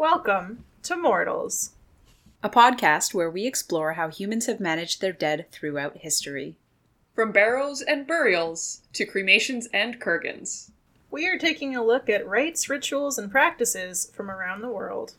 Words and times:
Welcome 0.00 0.64
to 0.84 0.96
Mortals. 0.96 1.72
a 2.42 2.48
podcast 2.48 3.12
where 3.12 3.30
we 3.30 3.46
explore 3.46 3.92
how 3.92 4.08
humans 4.08 4.46
have 4.46 4.58
managed 4.58 5.02
their 5.02 5.12
dead 5.12 5.44
throughout 5.52 5.98
history. 5.98 6.56
From 7.14 7.32
barrows 7.32 7.82
and 7.82 8.06
burials 8.06 8.80
to 8.94 9.04
cremations 9.04 9.68
and 9.74 10.00
kurgans. 10.00 10.70
We 11.10 11.28
are 11.28 11.36
taking 11.36 11.76
a 11.76 11.84
look 11.84 12.08
at 12.08 12.26
rites, 12.26 12.70
rituals, 12.70 13.18
and 13.18 13.30
practices 13.30 14.10
from 14.14 14.30
around 14.30 14.62
the 14.62 14.70
world. 14.70 15.16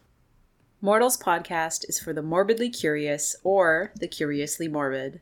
Mortals 0.82 1.16
podcast 1.16 1.88
is 1.88 2.00
for 2.00 2.12
the 2.12 2.24
morbidly 2.24 2.72
curious 2.72 3.36
or 3.44 3.92
the 3.96 4.08
curiously 4.08 4.68
morbid. 4.68 5.22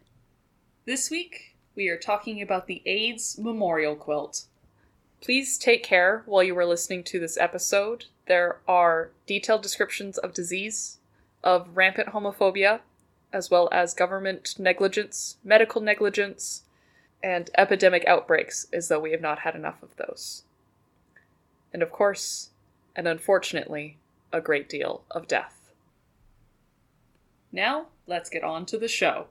This 0.86 1.12
week, 1.12 1.58
we 1.76 1.90
are 1.90 1.98
talking 1.98 2.42
about 2.42 2.68
the 2.68 2.82
AIDS 2.86 3.38
memorial 3.38 3.98
quilt. 3.98 4.46
Please 5.20 5.58
take 5.58 5.84
care 5.84 6.24
while 6.26 6.44
you 6.44 6.58
are 6.58 6.66
listening 6.66 7.04
to 7.04 7.20
this 7.20 7.38
episode. 7.38 8.06
There 8.30 8.60
are 8.68 9.10
detailed 9.26 9.64
descriptions 9.64 10.20
of 10.20 10.36
disease, 10.36 11.00
of 11.44 11.76
rampant 11.76 12.10
homophobia, 12.10 12.82
as 13.34 13.50
well 13.50 13.68
as 13.72 13.96
government 13.96 14.54
negligence, 14.60 15.38
medical 15.44 15.82
negligence, 15.82 16.62
and 17.24 17.50
epidemic 17.58 18.06
outbreaks, 18.06 18.68
as 18.72 18.88
though 18.88 19.00
we 19.00 19.14
have 19.14 19.20
not 19.20 19.40
had 19.40 19.56
enough 19.56 19.82
of 19.82 19.96
those. 19.96 20.44
And 21.74 21.82
of 21.82 21.92
course, 21.92 22.52
and 22.96 23.08
unfortunately, 23.08 23.98
a 24.32 24.42
great 24.42 24.70
deal 24.70 25.02
of 25.10 25.28
death. 25.28 25.72
Now, 27.52 27.88
let's 28.06 28.30
get 28.30 28.44
on 28.44 28.68
to 28.68 28.78
the 28.78 28.88
show. 28.88 29.26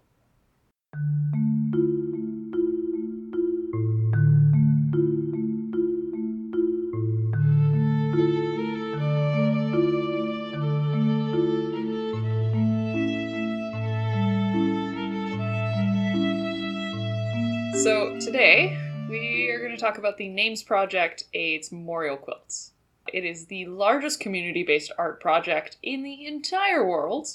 Today 18.20 18.76
we 19.08 19.48
are 19.48 19.60
going 19.60 19.70
to 19.70 19.80
talk 19.80 19.96
about 19.96 20.16
the 20.16 20.28
Names 20.28 20.64
Project 20.64 21.24
AIDS 21.34 21.70
Memorial 21.70 22.16
Quilts. 22.16 22.72
It 23.12 23.24
is 23.24 23.46
the 23.46 23.66
largest 23.66 24.18
community 24.18 24.64
based 24.64 24.90
art 24.98 25.20
project 25.20 25.76
in 25.84 26.02
the 26.02 26.26
entire 26.26 26.84
world. 26.84 27.28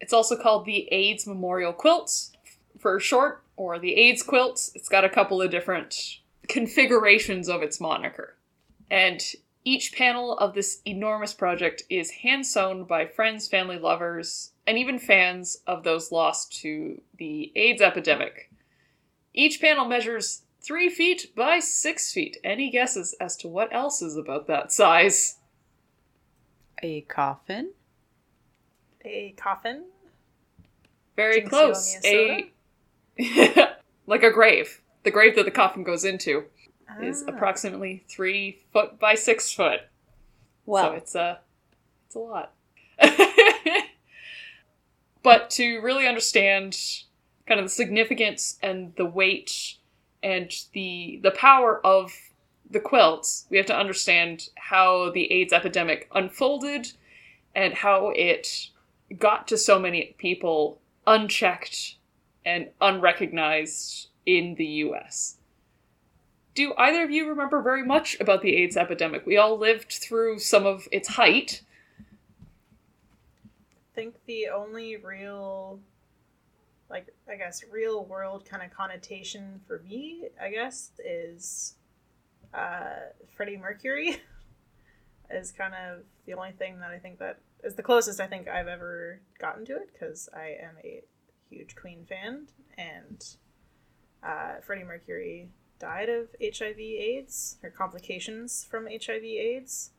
It's 0.00 0.14
also 0.14 0.40
called 0.40 0.64
the 0.64 0.88
AIDS 0.90 1.26
Memorial 1.26 1.74
Quilts 1.74 2.32
for 2.78 2.98
short, 2.98 3.42
or 3.56 3.78
the 3.78 3.94
AIDS 3.94 4.22
Quilts. 4.22 4.72
It's 4.74 4.88
got 4.88 5.04
a 5.04 5.10
couple 5.10 5.42
of 5.42 5.50
different 5.50 6.20
configurations 6.48 7.50
of 7.50 7.62
its 7.62 7.78
moniker. 7.78 8.36
And 8.90 9.22
each 9.66 9.92
panel 9.92 10.38
of 10.38 10.54
this 10.54 10.80
enormous 10.86 11.34
project 11.34 11.82
is 11.90 12.10
hand 12.10 12.46
sewn 12.46 12.84
by 12.84 13.04
friends, 13.04 13.46
family, 13.46 13.78
lovers, 13.78 14.52
and 14.66 14.78
even 14.78 14.98
fans 14.98 15.58
of 15.66 15.84
those 15.84 16.10
lost 16.10 16.58
to 16.62 16.98
the 17.18 17.52
AIDS 17.54 17.82
epidemic. 17.82 18.49
Each 19.32 19.60
panel 19.60 19.84
measures 19.86 20.42
three 20.60 20.88
feet 20.88 21.34
by 21.34 21.58
six 21.60 22.12
feet. 22.12 22.38
Any 22.44 22.70
guesses 22.70 23.14
as 23.20 23.36
to 23.38 23.48
what 23.48 23.72
else 23.74 24.02
is 24.02 24.16
about 24.16 24.46
that 24.48 24.72
size? 24.72 25.36
A 26.82 27.02
coffin? 27.02 27.70
A 29.04 29.32
coffin? 29.36 29.84
Very 31.16 31.40
Didn't 31.42 31.74
see 31.76 32.04
on 32.06 32.50
close. 33.18 33.58
A 33.58 33.76
like 34.06 34.22
a 34.22 34.30
grave. 34.30 34.80
The 35.02 35.10
grave 35.10 35.36
that 35.36 35.44
the 35.44 35.50
coffin 35.50 35.82
goes 35.84 36.04
into 36.04 36.44
is 37.00 37.22
Ah. 37.26 37.30
approximately 37.30 38.04
three 38.08 38.58
foot 38.72 38.98
by 38.98 39.14
six 39.14 39.52
foot. 39.52 39.80
so 40.66 40.92
it's 40.92 41.14
a 41.14 41.40
it's 42.06 42.14
a 42.14 42.18
lot. 42.18 42.52
but 45.22 45.50
to 45.50 45.80
really 45.80 46.06
understand 46.06 46.76
kind 47.50 47.58
of 47.58 47.66
the 47.66 47.70
significance 47.70 48.60
and 48.62 48.94
the 48.94 49.04
weight 49.04 49.74
and 50.22 50.52
the 50.72 51.18
the 51.24 51.32
power 51.32 51.84
of 51.84 52.12
the 52.70 52.78
quilts, 52.78 53.46
we 53.50 53.56
have 53.56 53.66
to 53.66 53.76
understand 53.76 54.50
how 54.54 55.10
the 55.10 55.32
AIDS 55.32 55.52
epidemic 55.52 56.08
unfolded 56.14 56.92
and 57.52 57.74
how 57.74 58.12
it 58.14 58.68
got 59.18 59.48
to 59.48 59.58
so 59.58 59.80
many 59.80 60.14
people 60.16 60.78
unchecked 61.08 61.96
and 62.44 62.68
unrecognized 62.80 64.06
in 64.24 64.54
the 64.54 64.66
US. 64.66 65.38
Do 66.54 66.72
either 66.78 67.02
of 67.02 67.10
you 67.10 67.28
remember 67.28 67.60
very 67.60 67.84
much 67.84 68.16
about 68.20 68.42
the 68.42 68.54
AIDS 68.54 68.76
epidemic? 68.76 69.26
We 69.26 69.36
all 69.36 69.58
lived 69.58 69.90
through 69.90 70.38
some 70.38 70.66
of 70.66 70.86
its 70.92 71.08
height. 71.08 71.62
I 71.98 72.04
think 73.96 74.14
the 74.26 74.50
only 74.54 74.96
real, 74.96 75.80
like, 76.90 77.14
I 77.28 77.36
guess, 77.36 77.62
real 77.70 78.04
world 78.04 78.44
kind 78.44 78.62
of 78.62 78.76
connotation 78.76 79.60
for 79.66 79.78
me, 79.80 80.28
I 80.40 80.50
guess, 80.50 80.90
is 80.98 81.76
uh, 82.52 83.10
Freddie 83.36 83.56
Mercury. 83.56 84.20
is 85.30 85.52
kind 85.52 85.74
of 85.74 86.00
the 86.26 86.34
only 86.34 86.52
thing 86.52 86.80
that 86.80 86.90
I 86.90 86.98
think 86.98 87.18
that 87.20 87.38
is 87.62 87.74
the 87.74 87.82
closest 87.82 88.20
I 88.20 88.26
think 88.26 88.48
I've 88.48 88.66
ever 88.66 89.20
gotten 89.38 89.64
to 89.66 89.76
it 89.76 89.90
because 89.92 90.28
I 90.34 90.56
am 90.60 90.74
a 90.82 91.02
huge 91.48 91.76
Queen 91.76 92.04
fan 92.08 92.48
and 92.76 93.24
uh, 94.22 94.54
Freddie 94.62 94.84
Mercury 94.84 95.48
died 95.78 96.08
of 96.08 96.28
HIV/AIDS 96.42 97.58
or 97.62 97.70
complications 97.70 98.66
from 98.68 98.86
HIV/AIDS 98.86 99.92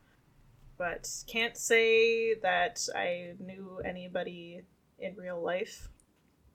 but 0.78 1.08
can't 1.28 1.56
say 1.56 2.34
that 2.36 2.88
I 2.96 3.34
knew 3.40 3.82
anybody 3.86 4.62
in 4.98 5.16
real 5.16 5.40
life. 5.40 5.90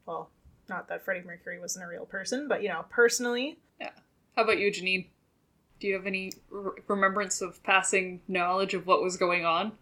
Well, 0.06 0.30
not 0.68 0.88
that 0.88 1.04
Freddie 1.04 1.26
Mercury 1.26 1.60
wasn't 1.60 1.84
a 1.84 1.88
real 1.88 2.06
person, 2.06 2.48
but 2.48 2.62
you 2.62 2.68
know, 2.68 2.84
personally, 2.88 3.58
Yeah. 3.80 3.90
How 4.36 4.44
about 4.44 4.58
you, 4.58 4.70
Janine? 4.70 5.06
Do 5.80 5.86
you 5.86 5.94
have 5.94 6.06
any 6.06 6.32
r- 6.54 6.74
remembrance 6.88 7.40
of 7.42 7.62
passing 7.62 8.20
knowledge 8.28 8.74
of 8.74 8.86
what 8.86 9.02
was 9.02 9.16
going 9.16 9.44
on? 9.44 9.72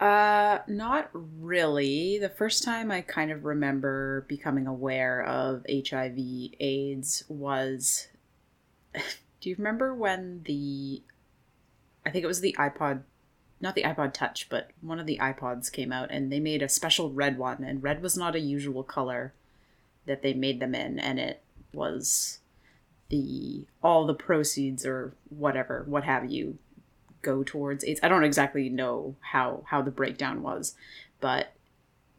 Uh, 0.00 0.58
not 0.66 1.10
really. 1.12 2.18
The 2.18 2.28
first 2.28 2.64
time 2.64 2.90
I 2.90 3.02
kind 3.02 3.30
of 3.30 3.44
remember 3.44 4.24
becoming 4.28 4.66
aware 4.66 5.22
of 5.24 5.64
HIV 5.70 6.18
AIDS 6.58 7.24
was 7.28 8.08
Do 9.40 9.48
you 9.48 9.56
remember 9.56 9.94
when 9.94 10.42
the 10.44 11.02
I 12.04 12.10
think 12.10 12.24
it 12.24 12.28
was 12.28 12.40
the 12.40 12.56
iPod 12.58 13.02
not 13.60 13.76
the 13.76 13.84
iPod 13.84 14.12
Touch, 14.12 14.48
but 14.48 14.70
one 14.80 14.98
of 14.98 15.06
the 15.06 15.18
iPods 15.18 15.70
came 15.70 15.92
out 15.92 16.10
and 16.10 16.32
they 16.32 16.40
made 16.40 16.62
a 16.62 16.68
special 16.68 17.12
red 17.12 17.38
one 17.38 17.62
and 17.62 17.82
red 17.82 18.02
was 18.02 18.16
not 18.16 18.34
a 18.34 18.40
usual 18.40 18.82
color 18.82 19.34
that 20.06 20.22
they 20.22 20.32
made 20.34 20.60
them 20.60 20.74
in 20.74 20.98
and 20.98 21.18
it 21.18 21.42
was 21.72 22.38
the 23.08 23.66
all 23.82 24.06
the 24.06 24.14
proceeds 24.14 24.84
or 24.86 25.12
whatever, 25.28 25.84
what 25.86 26.04
have 26.04 26.30
you, 26.30 26.58
go 27.20 27.42
towards 27.44 27.84
AIDS. 27.84 28.00
I 28.02 28.08
don't 28.08 28.24
exactly 28.24 28.68
know 28.68 29.14
how 29.20 29.64
how 29.68 29.82
the 29.82 29.90
breakdown 29.90 30.42
was, 30.42 30.74
but 31.20 31.52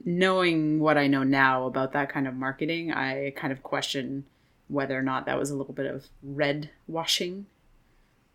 knowing 0.05 0.79
what 0.79 0.97
I 0.97 1.07
know 1.07 1.23
now 1.23 1.65
about 1.65 1.93
that 1.93 2.09
kind 2.09 2.27
of 2.27 2.35
marketing, 2.35 2.91
I 2.93 3.31
kind 3.35 3.53
of 3.53 3.63
question 3.63 4.25
whether 4.67 4.97
or 4.97 5.01
not 5.01 5.25
that 5.25 5.37
was 5.39 5.49
a 5.49 5.55
little 5.55 5.73
bit 5.73 5.85
of 5.85 6.05
red 6.21 6.69
washing, 6.87 7.45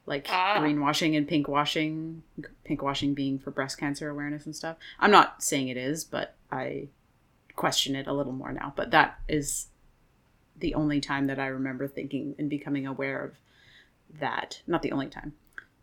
like 0.06 0.26
Ah. 0.30 0.58
green 0.60 0.80
washing 0.80 1.16
and 1.16 1.26
pink 1.28 1.48
washing. 1.48 2.22
Pink 2.64 2.82
washing 2.82 3.14
being 3.14 3.38
for 3.38 3.50
breast 3.50 3.78
cancer 3.78 4.08
awareness 4.08 4.46
and 4.46 4.54
stuff. 4.56 4.76
I'm 5.00 5.10
not 5.10 5.42
saying 5.42 5.68
it 5.68 5.76
is, 5.76 6.04
but 6.04 6.34
I 6.50 6.88
question 7.58 7.94
it 7.94 8.06
a 8.06 8.12
little 8.12 8.32
more 8.32 8.52
now. 8.52 8.72
But 8.74 8.90
that 8.92 9.18
is 9.28 9.68
the 10.56 10.74
only 10.74 11.00
time 11.00 11.26
that 11.26 11.38
I 11.38 11.46
remember 11.48 11.86
thinking 11.86 12.34
and 12.38 12.48
becoming 12.48 12.86
aware 12.86 13.22
of 13.22 13.34
that. 14.18 14.62
Not 14.66 14.82
the 14.82 14.92
only 14.92 15.08
time 15.08 15.34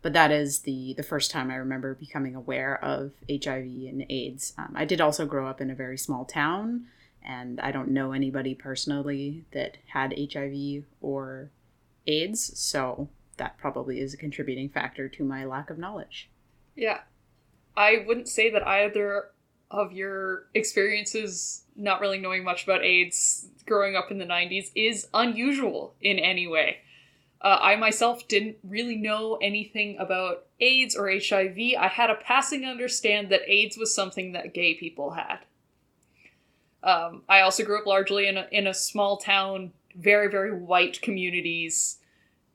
but 0.06 0.12
that 0.12 0.30
is 0.30 0.60
the 0.60 0.94
the 0.94 1.02
first 1.02 1.32
time 1.32 1.50
I 1.50 1.56
remember 1.56 1.92
becoming 1.92 2.36
aware 2.36 2.78
of 2.84 3.10
HIV 3.28 3.64
and 3.88 4.06
AIDS. 4.08 4.52
Um, 4.56 4.72
I 4.76 4.84
did 4.84 5.00
also 5.00 5.26
grow 5.26 5.48
up 5.48 5.60
in 5.60 5.68
a 5.68 5.74
very 5.74 5.98
small 5.98 6.24
town, 6.24 6.86
and 7.24 7.58
I 7.60 7.72
don't 7.72 7.90
know 7.90 8.12
anybody 8.12 8.54
personally 8.54 9.44
that 9.50 9.78
had 9.88 10.14
HIV 10.16 10.84
or 11.00 11.50
AIDS, 12.06 12.56
so 12.56 13.08
that 13.36 13.58
probably 13.58 13.98
is 13.98 14.14
a 14.14 14.16
contributing 14.16 14.68
factor 14.68 15.08
to 15.08 15.24
my 15.24 15.44
lack 15.44 15.70
of 15.70 15.76
knowledge. 15.76 16.30
Yeah. 16.76 17.00
I 17.76 18.04
wouldn't 18.06 18.28
say 18.28 18.48
that 18.52 18.64
either 18.64 19.30
of 19.72 19.92
your 19.92 20.46
experiences 20.54 21.64
not 21.76 22.00
really 22.00 22.18
knowing 22.18 22.44
much 22.44 22.64
about 22.64 22.82
AIDS 22.82 23.48
growing 23.66 23.96
up 23.96 24.10
in 24.10 24.18
the 24.18 24.24
90s 24.24 24.70
is 24.74 25.08
unusual 25.12 25.94
in 26.00 26.18
any 26.18 26.46
way. 26.46 26.78
Uh, 27.40 27.58
I 27.60 27.76
myself 27.76 28.26
didn't 28.28 28.56
really 28.64 28.96
know 28.96 29.36
anything 29.42 29.98
about 29.98 30.46
AIDS 30.58 30.96
or 30.96 31.10
HIV. 31.10 31.58
I 31.78 31.88
had 31.88 32.10
a 32.10 32.14
passing 32.14 32.64
understand 32.64 33.30
that 33.30 33.42
AIDS 33.46 33.76
was 33.76 33.94
something 33.94 34.32
that 34.32 34.54
gay 34.54 34.74
people 34.74 35.10
had. 35.10 35.38
Um, 36.82 37.22
I 37.28 37.40
also 37.40 37.64
grew 37.64 37.78
up 37.78 37.86
largely 37.86 38.26
in 38.26 38.36
a, 38.36 38.46
in 38.50 38.66
a 38.66 38.74
small 38.74 39.16
town, 39.16 39.72
very, 39.96 40.30
very 40.30 40.56
white 40.56 41.02
communities, 41.02 41.98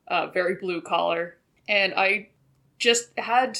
uh, 0.08 0.28
very 0.28 0.54
blue 0.54 0.80
collar. 0.80 1.36
And 1.68 1.94
I 1.94 2.28
just 2.78 3.16
had 3.18 3.58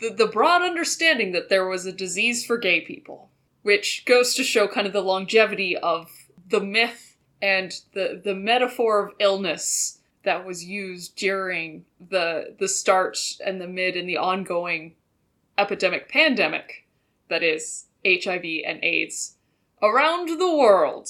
the, 0.00 0.10
the 0.10 0.26
broad 0.26 0.62
understanding 0.62 1.32
that 1.32 1.48
there 1.48 1.66
was 1.66 1.86
a 1.86 1.92
disease 1.92 2.46
for 2.46 2.56
gay 2.56 2.80
people, 2.80 3.30
which 3.66 4.04
goes 4.04 4.32
to 4.32 4.44
show 4.44 4.68
kind 4.68 4.86
of 4.86 4.92
the 4.92 5.02
longevity 5.02 5.76
of 5.76 6.08
the 6.50 6.60
myth 6.60 7.16
and 7.42 7.80
the 7.94 8.20
the 8.22 8.32
metaphor 8.32 9.04
of 9.04 9.14
illness 9.18 9.98
that 10.22 10.46
was 10.46 10.64
used 10.64 11.16
during 11.16 11.84
the 12.08 12.54
the 12.60 12.68
start 12.68 13.18
and 13.44 13.60
the 13.60 13.66
mid 13.66 13.96
and 13.96 14.08
the 14.08 14.16
ongoing 14.16 14.94
epidemic 15.58 16.08
pandemic 16.08 16.86
that 17.28 17.42
is 17.42 17.86
HIV 18.06 18.44
and 18.64 18.78
AIDS 18.84 19.34
around 19.82 20.28
the 20.28 20.56
world, 20.56 21.08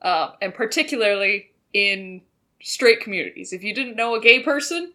uh, 0.00 0.30
and 0.40 0.54
particularly 0.54 1.52
in 1.74 2.22
straight 2.62 3.00
communities. 3.00 3.52
If 3.52 3.62
you 3.62 3.74
didn't 3.74 3.96
know 3.96 4.14
a 4.14 4.20
gay 4.20 4.40
person, 4.40 4.94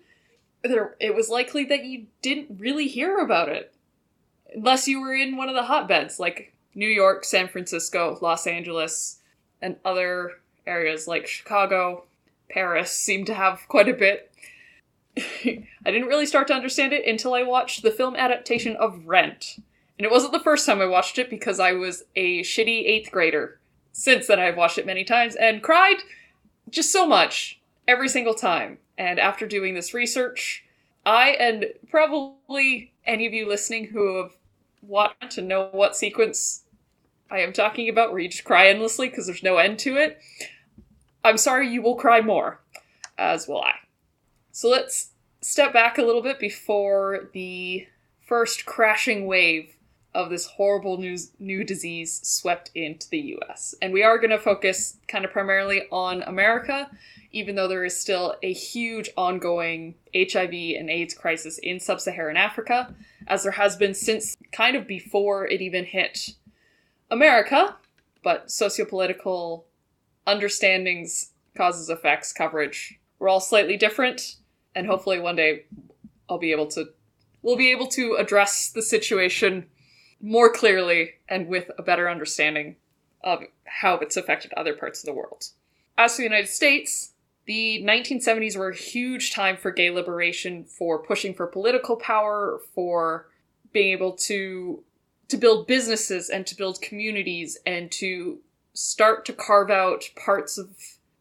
there 0.63 0.95
it 0.99 1.13
was 1.13 1.29
likely 1.29 1.63
that 1.65 1.85
you 1.85 2.07
didn't 2.23 2.59
really 2.59 2.87
hear 2.87 3.19
about 3.19 3.49
it 3.49 3.71
unless 4.55 4.87
you 4.87 4.99
were 4.99 5.13
in 5.13 5.37
one 5.37 5.47
of 5.47 5.53
the 5.53 5.65
hotbeds 5.65 6.19
like 6.19 6.55
New 6.77 6.87
York, 6.87 7.25
San 7.25 7.47
Francisco, 7.47 8.19
Los 8.21 8.45
Angeles, 8.45 9.17
and 9.63 9.77
other 9.83 10.33
areas 10.67 11.07
like 11.07 11.25
Chicago, 11.25 12.03
Paris 12.51 12.91
seem 12.91 13.25
to 13.25 13.33
have 13.33 13.67
quite 13.67 13.89
a 13.89 13.93
bit. 13.93 14.31
I 15.17 15.65
didn't 15.91 16.07
really 16.07 16.27
start 16.27 16.47
to 16.49 16.53
understand 16.53 16.93
it 16.93 17.07
until 17.07 17.33
I 17.33 17.41
watched 17.41 17.81
the 17.81 17.89
film 17.89 18.15
adaptation 18.15 18.75
of 18.75 19.07
Rent. 19.07 19.55
And 19.97 20.05
it 20.05 20.11
wasn't 20.11 20.33
the 20.33 20.39
first 20.39 20.67
time 20.67 20.79
I 20.79 20.85
watched 20.85 21.17
it 21.17 21.31
because 21.31 21.59
I 21.59 21.71
was 21.71 22.03
a 22.15 22.43
shitty 22.43 22.85
eighth 22.85 23.11
grader. 23.11 23.59
Since 23.91 24.27
then, 24.27 24.39
I've 24.39 24.55
watched 24.55 24.77
it 24.77 24.85
many 24.85 25.03
times 25.03 25.35
and 25.35 25.63
cried 25.63 25.97
just 26.69 26.91
so 26.91 27.07
much 27.07 27.59
every 27.87 28.07
single 28.07 28.35
time. 28.35 28.77
And 28.99 29.19
after 29.19 29.47
doing 29.47 29.73
this 29.73 29.95
research, 29.95 30.63
I 31.07 31.29
and 31.29 31.65
probably 31.89 32.93
any 33.03 33.25
of 33.25 33.33
you 33.33 33.47
listening 33.47 33.85
who 33.87 34.17
have 34.17 34.33
watched 34.83 35.31
to 35.31 35.41
know 35.41 35.69
what 35.71 35.95
sequence 35.95 36.65
I 37.29 37.39
am 37.39 37.53
talking 37.53 37.89
about 37.89 38.11
where 38.11 38.19
you 38.19 38.29
just 38.29 38.43
cry 38.43 38.69
endlessly 38.69 39.09
because 39.09 39.25
there's 39.25 39.43
no 39.43 39.57
end 39.57 39.79
to 39.79 39.97
it. 39.97 40.19
I'm 41.23 41.37
sorry 41.37 41.69
you 41.69 41.81
will 41.81 41.95
cry 41.95 42.21
more, 42.21 42.61
as 43.17 43.47
will 43.47 43.61
I. 43.61 43.73
So 44.51 44.69
let's 44.69 45.11
step 45.41 45.73
back 45.73 45.97
a 45.97 46.03
little 46.03 46.21
bit 46.21 46.39
before 46.39 47.29
the 47.33 47.87
first 48.21 48.65
crashing 48.65 49.25
wave 49.25 49.77
of 50.13 50.29
this 50.29 50.47
horrible 50.47 50.97
new, 50.97 51.17
new 51.37 51.63
disease 51.63 52.19
swept 52.23 52.71
into 52.73 53.07
the 53.09 53.37
US. 53.37 53.75
And 53.81 53.93
we 53.93 54.03
are 54.03 54.17
going 54.17 54.31
to 54.31 54.39
focus 54.39 54.97
kind 55.07 55.25
of 55.25 55.31
primarily 55.31 55.83
on 55.91 56.23
America, 56.23 56.89
even 57.31 57.55
though 57.55 57.67
there 57.67 57.85
is 57.85 57.95
still 57.95 58.35
a 58.41 58.51
huge 58.51 59.09
ongoing 59.15 59.95
HIV 60.15 60.53
and 60.53 60.89
AIDS 60.89 61.13
crisis 61.13 61.59
in 61.59 61.79
sub 61.79 62.01
Saharan 62.01 62.37
Africa, 62.37 62.95
as 63.27 63.43
there 63.43 63.51
has 63.51 63.75
been 63.75 63.93
since 63.93 64.35
kind 64.51 64.75
of 64.75 64.87
before 64.87 65.45
it 65.45 65.61
even 65.61 65.85
hit 65.85 66.33
America. 67.09 67.75
But 68.23 68.47
sociopolitical 68.47 69.63
understandings, 70.25 71.31
causes, 71.55 71.89
effects, 71.89 72.33
coverage 72.33 72.99
were 73.19 73.29
all 73.29 73.39
slightly 73.39 73.77
different. 73.77 74.35
And 74.75 74.87
hopefully 74.87 75.19
one 75.19 75.35
day 75.35 75.65
I'll 76.29 76.37
be 76.37 76.51
able 76.51 76.67
to, 76.67 76.85
we'll 77.41 77.55
be 77.55 77.71
able 77.71 77.87
to 77.87 78.15
address 78.19 78.69
the 78.69 78.81
situation 78.81 79.67
more 80.21 80.51
clearly 80.51 81.11
and 81.29 81.47
with 81.47 81.69
a 81.77 81.83
better 81.83 82.09
understanding 82.09 82.75
of 83.23 83.43
how 83.65 83.95
it's 83.97 84.17
affected 84.17 84.53
other 84.55 84.73
parts 84.73 85.01
of 85.01 85.05
the 85.05 85.13
world. 85.13 85.45
As 85.97 86.15
for 86.15 86.17
the 86.17 86.23
United 86.23 86.49
States, 86.49 87.13
the 87.45 87.83
1970s 87.85 88.57
were 88.57 88.69
a 88.69 88.75
huge 88.75 89.33
time 89.33 89.57
for 89.57 89.71
gay 89.71 89.89
liberation, 89.89 90.65
for 90.65 90.99
pushing 90.99 91.33
for 91.33 91.47
political 91.47 91.95
power, 91.95 92.59
for 92.75 93.29
being 93.71 93.91
able 93.93 94.13
to 94.13 94.83
to 95.29 95.37
build 95.37 95.67
businesses 95.67 96.29
and 96.29 96.45
to 96.47 96.55
build 96.55 96.81
communities 96.81 97.57
and 97.65 97.91
to 97.91 98.39
start 98.73 99.25
to 99.25 99.33
carve 99.33 99.69
out 99.69 100.09
parts 100.15 100.57
of 100.57 100.69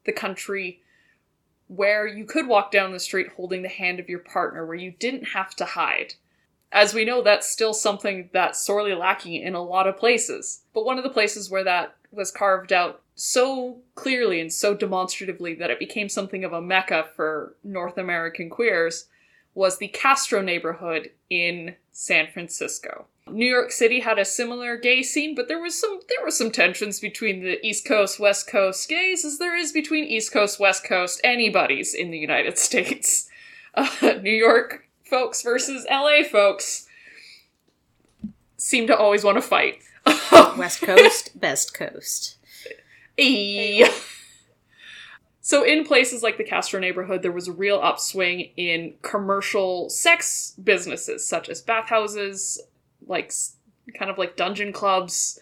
the 0.05 0.13
country 0.13 0.83
where 1.69 2.07
you 2.07 2.25
could 2.25 2.47
walk 2.47 2.71
down 2.71 2.93
the 2.93 3.01
street 3.01 3.29
holding 3.37 3.63
the 3.63 3.69
hand 3.69 3.99
of 3.99 4.09
your 4.09 4.21
partner, 4.21 4.65
where 4.65 4.77
you 4.77 4.93
didn't 4.93 5.25
have 5.25 5.55
to 5.57 5.65
hide. 5.65 6.15
As 6.71 6.95
we 6.95 7.05
know, 7.05 7.23
that's 7.23 7.49
still 7.49 7.75
something 7.75 8.31
that's 8.33 8.63
sorely 8.63 8.95
lacking 8.95 9.35
in 9.35 9.55
a 9.55 9.63
lot 9.63 9.89
of 9.89 9.97
places. 9.97 10.63
But 10.75 10.85
one 10.85 10.99
of 10.99 11.05
the 11.05 11.11
places 11.11 11.51
where 11.51 11.65
that 11.65 11.97
was 12.13 12.31
carved 12.31 12.73
out 12.73 13.03
so 13.15 13.79
clearly 13.95 14.41
and 14.41 14.53
so 14.53 14.75
demonstratively 14.75 15.55
that 15.55 15.71
it 15.71 15.79
became 15.79 16.09
something 16.09 16.45
of 16.45 16.53
a 16.53 16.61
mecca 16.61 17.07
for 17.17 17.57
North 17.65 17.99
American 17.99 18.51
queers 18.51 19.09
was 19.55 19.79
the 19.79 19.89
Castro 19.89 20.43
neighborhood 20.43 21.11
in 21.31 21.75
San 21.91 22.29
Francisco. 22.31 23.07
New 23.29 23.47
York 23.47 23.73
City 23.73 24.01
had 24.01 24.19
a 24.19 24.25
similar 24.25 24.77
gay 24.77 25.03
scene, 25.03 25.35
but 25.35 25.49
there 25.49 25.61
was 25.61 25.79
some 25.79 26.01
there 26.09 26.25
were 26.25 26.31
some 26.31 26.51
tensions 26.51 27.01
between 27.01 27.43
the 27.43 27.65
East 27.67 27.85
Coast, 27.85 28.21
West 28.21 28.47
Coast 28.49 28.89
gays, 28.89 29.25
as 29.25 29.39
there 29.39 29.57
is 29.57 29.73
between 29.73 30.05
East 30.05 30.33
Coast, 30.33 30.61
West 30.61 30.85
Coast 30.85 31.21
anybody's 31.25 31.93
in 31.93 32.11
the 32.11 32.19
United 32.19 32.59
States. 32.59 33.29
Uh, 33.75 34.15
New 34.23 34.31
York 34.31 34.89
folks 35.05 35.43
versus 35.43 35.87
LA 35.91 36.23
folks 36.23 36.87
seem 38.57 38.87
to 38.87 38.97
always 38.97 39.25
want 39.25 39.37
to 39.37 39.43
fight. 39.43 39.81
West 40.57 40.81
Coast, 40.83 41.39
best 41.39 41.75
coast. 41.75 42.37
E. 43.17 43.85
So, 45.41 45.63
in 45.63 45.85
places 45.85 46.23
like 46.25 46.39
the 46.39 46.45
Castro 46.45 46.81
neighborhood, 46.81 47.23
there 47.23 47.31
was 47.31 47.47
a 47.47 47.53
real 47.53 47.79
upswing 47.81 48.51
in 48.57 48.95
commercial 49.03 49.89
sex 49.91 50.55
businesses, 50.63 51.29
such 51.29 51.49
as 51.49 51.63
bathhouses, 51.63 52.61
like 53.07 53.33
kind 53.99 54.11
of 54.11 54.19
like 54.19 54.37
dungeon 54.37 54.73
clubs, 54.73 55.39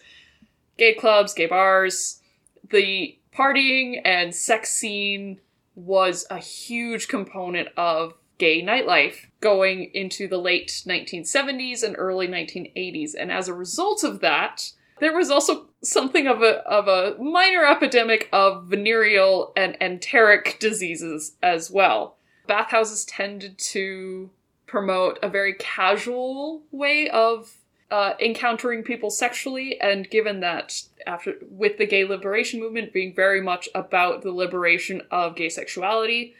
gay 0.77 0.93
clubs, 0.93 1.33
gay 1.33 1.47
bars. 1.47 2.21
The 2.69 3.17
partying 3.33 4.01
and 4.03 4.33
sex 4.33 4.71
scene 4.71 5.39
was 5.75 6.25
a 6.29 6.37
huge 6.37 7.07
component 7.07 7.69
of 7.77 8.13
gay 8.37 8.61
nightlife 8.61 9.27
going 9.41 9.91
into 9.93 10.27
the 10.27 10.37
late 10.37 10.83
1970s 10.85 11.83
and 11.83 11.95
early 11.97 12.27
1980s. 12.27 13.11
And 13.17 13.31
as 13.31 13.47
a 13.47 13.53
result 13.53 14.03
of 14.03 14.21
that, 14.21 14.71
there 14.99 15.15
was 15.15 15.29
also 15.29 15.67
something 15.81 16.27
of 16.27 16.41
a 16.41 16.59
of 16.67 16.87
a 16.87 17.21
minor 17.21 17.65
epidemic 17.65 18.29
of 18.31 18.65
venereal 18.65 19.51
and 19.55 19.77
enteric 19.81 20.57
diseases 20.59 21.35
as 21.43 21.69
well. 21.69 22.15
Bathhouses 22.47 23.05
tended 23.05 23.57
to 23.57 24.29
promote 24.75 25.17
a 25.23 25.29
very 25.29 25.53
casual 25.53 26.61
way 26.69 27.07
of 27.07 27.49
uh, 27.89 28.11
encountering 28.19 28.83
people 28.83 29.09
sexually, 29.09 29.79
and 29.79 30.09
given 30.09 30.41
that 30.41 30.81
after 31.07 31.35
with 31.49 31.77
the 31.77 31.87
gay 31.87 32.03
liberation 32.03 32.59
movement 32.59 32.91
being 32.91 33.15
very 33.15 33.39
much 33.39 33.69
about 33.73 34.21
the 34.21 34.33
liberation 34.33 35.01
of 35.11 35.37
gay 35.37 35.47
sexuality, 35.47 36.35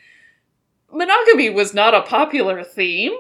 monogamy 0.91 1.49
was 1.49 1.73
not 1.73 1.93
a 1.93 2.01
popular 2.01 2.61
theme. 2.61 3.13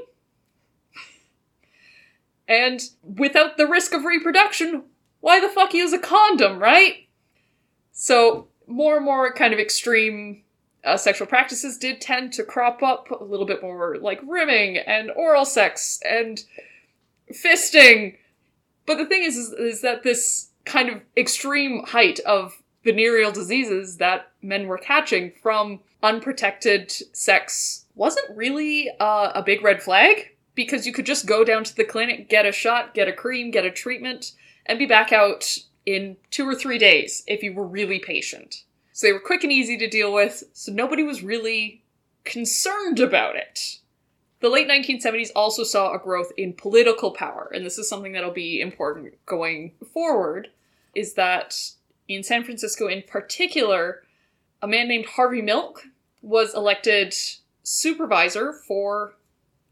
And 2.45 2.81
without 3.01 3.55
the 3.55 3.67
risk 3.67 3.93
of 3.93 4.03
reproduction, 4.03 4.83
why 5.21 5.39
the 5.39 5.47
fuck 5.47 5.73
use 5.73 5.93
a 5.93 5.97
condom, 5.97 6.59
right? 6.59 7.07
So, 7.93 8.49
more 8.67 8.97
and 8.97 9.05
more 9.05 9.33
kind 9.33 9.53
of 9.53 9.59
extreme 9.61 10.43
uh, 10.85 10.97
sexual 10.97 11.27
practices 11.27 11.77
did 11.77 11.99
tend 11.99 12.31
to 12.33 12.43
crop 12.43 12.83
up 12.83 13.09
a 13.11 13.23
little 13.23 13.45
bit 13.45 13.61
more, 13.61 13.97
like 13.97 14.21
rimming 14.25 14.77
and 14.77 15.11
oral 15.11 15.45
sex 15.45 15.99
and 16.07 16.43
fisting. 17.33 18.17
But 18.85 18.97
the 18.97 19.05
thing 19.05 19.23
is, 19.23 19.35
is, 19.35 19.51
is 19.53 19.81
that 19.81 20.03
this 20.03 20.49
kind 20.65 20.89
of 20.89 21.01
extreme 21.17 21.83
height 21.85 22.19
of 22.21 22.61
venereal 22.83 23.31
diseases 23.31 23.97
that 23.97 24.31
men 24.41 24.67
were 24.67 24.77
catching 24.77 25.31
from 25.41 25.79
unprotected 26.03 26.91
sex 27.15 27.85
wasn't 27.95 28.37
really 28.37 28.89
uh, 28.99 29.31
a 29.33 29.41
big 29.41 29.63
red 29.63 29.81
flag 29.81 30.35
because 30.53 30.85
you 30.85 30.93
could 30.93 31.05
just 31.05 31.25
go 31.25 31.43
down 31.43 31.63
to 31.63 31.75
the 31.75 31.83
clinic, 31.83 32.29
get 32.29 32.45
a 32.45 32.51
shot, 32.51 32.93
get 32.93 33.07
a 33.07 33.13
cream, 33.13 33.49
get 33.51 33.65
a 33.65 33.71
treatment, 33.71 34.33
and 34.65 34.79
be 34.79 34.85
back 34.85 35.11
out 35.11 35.57
in 35.85 36.17
two 36.29 36.47
or 36.47 36.55
three 36.55 36.77
days 36.77 37.23
if 37.27 37.43
you 37.43 37.53
were 37.53 37.65
really 37.65 37.99
patient. 37.99 38.63
So 38.95 39.07
they 39.07 39.11
were 39.11 39.19
quick 39.19 39.43
and 39.43 39.51
easy 39.51 39.77
to 39.79 39.89
deal 39.89 40.13
with, 40.13 40.45
so 40.53 40.71
nobody 40.71 41.03
was 41.03 41.21
really 41.21 41.83
concerned 42.23 43.01
about 43.01 43.35
it. 43.35 43.79
The 44.39 44.47
late 44.47 44.69
1970s 44.69 45.31
also 45.35 45.65
saw 45.65 45.93
a 45.93 45.99
growth 45.99 46.31
in 46.37 46.53
political 46.53 47.11
power, 47.11 47.51
and 47.53 47.65
this 47.65 47.77
is 47.77 47.89
something 47.89 48.13
that'll 48.13 48.31
be 48.31 48.61
important 48.61 49.15
going 49.25 49.73
forward, 49.91 50.47
is 50.93 51.15
that 51.15 51.71
in 52.07 52.23
San 52.23 52.45
Francisco 52.45 52.87
in 52.87 53.03
particular, 53.05 54.01
a 54.61 54.67
man 54.67 54.87
named 54.87 55.07
Harvey 55.07 55.41
Milk 55.41 55.83
was 56.21 56.55
elected 56.55 57.13
supervisor 57.63 58.53
for 58.53 59.17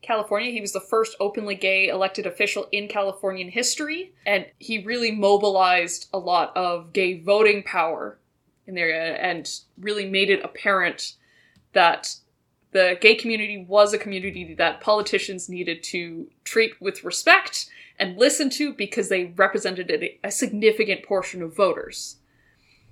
California. 0.02 0.52
He 0.52 0.60
was 0.60 0.74
the 0.74 0.82
first 0.82 1.16
openly 1.22 1.56
gay 1.56 1.88
elected 1.88 2.26
official 2.26 2.68
in 2.74 2.90
Californian 2.90 3.48
history, 3.48 4.12
and 4.26 4.48
he 4.60 4.84
really 4.84 5.12
mobilized 5.12 6.10
a 6.14 6.20
lot 6.20 6.52
of 6.58 6.92
gay 6.92 7.22
voting 7.22 7.64
power 7.64 8.18
in 8.68 8.76
the 8.76 8.82
area 8.82 9.16
and 9.16 9.50
really 9.78 10.10
made 10.10 10.30
it 10.30 10.44
apparent 10.44 11.16
that 11.74 12.16
The 12.74 12.98
gay 13.00 13.14
community 13.16 13.64
was 13.68 13.94
a 13.94 14.00
community 14.00 14.56
that 14.56 14.82
politicians 14.82 15.48
needed 15.48 15.84
to 15.84 16.28
treat 16.44 16.74
with 16.82 17.04
respect 17.04 17.68
and 18.00 18.18
listen 18.18 18.50
to 18.50 18.74
because 18.74 19.10
they 19.10 19.26
represented 19.26 20.18
a, 20.24 20.32
significant 20.32 21.04
portion 21.04 21.44
of 21.44 21.56
voters. 21.56 22.18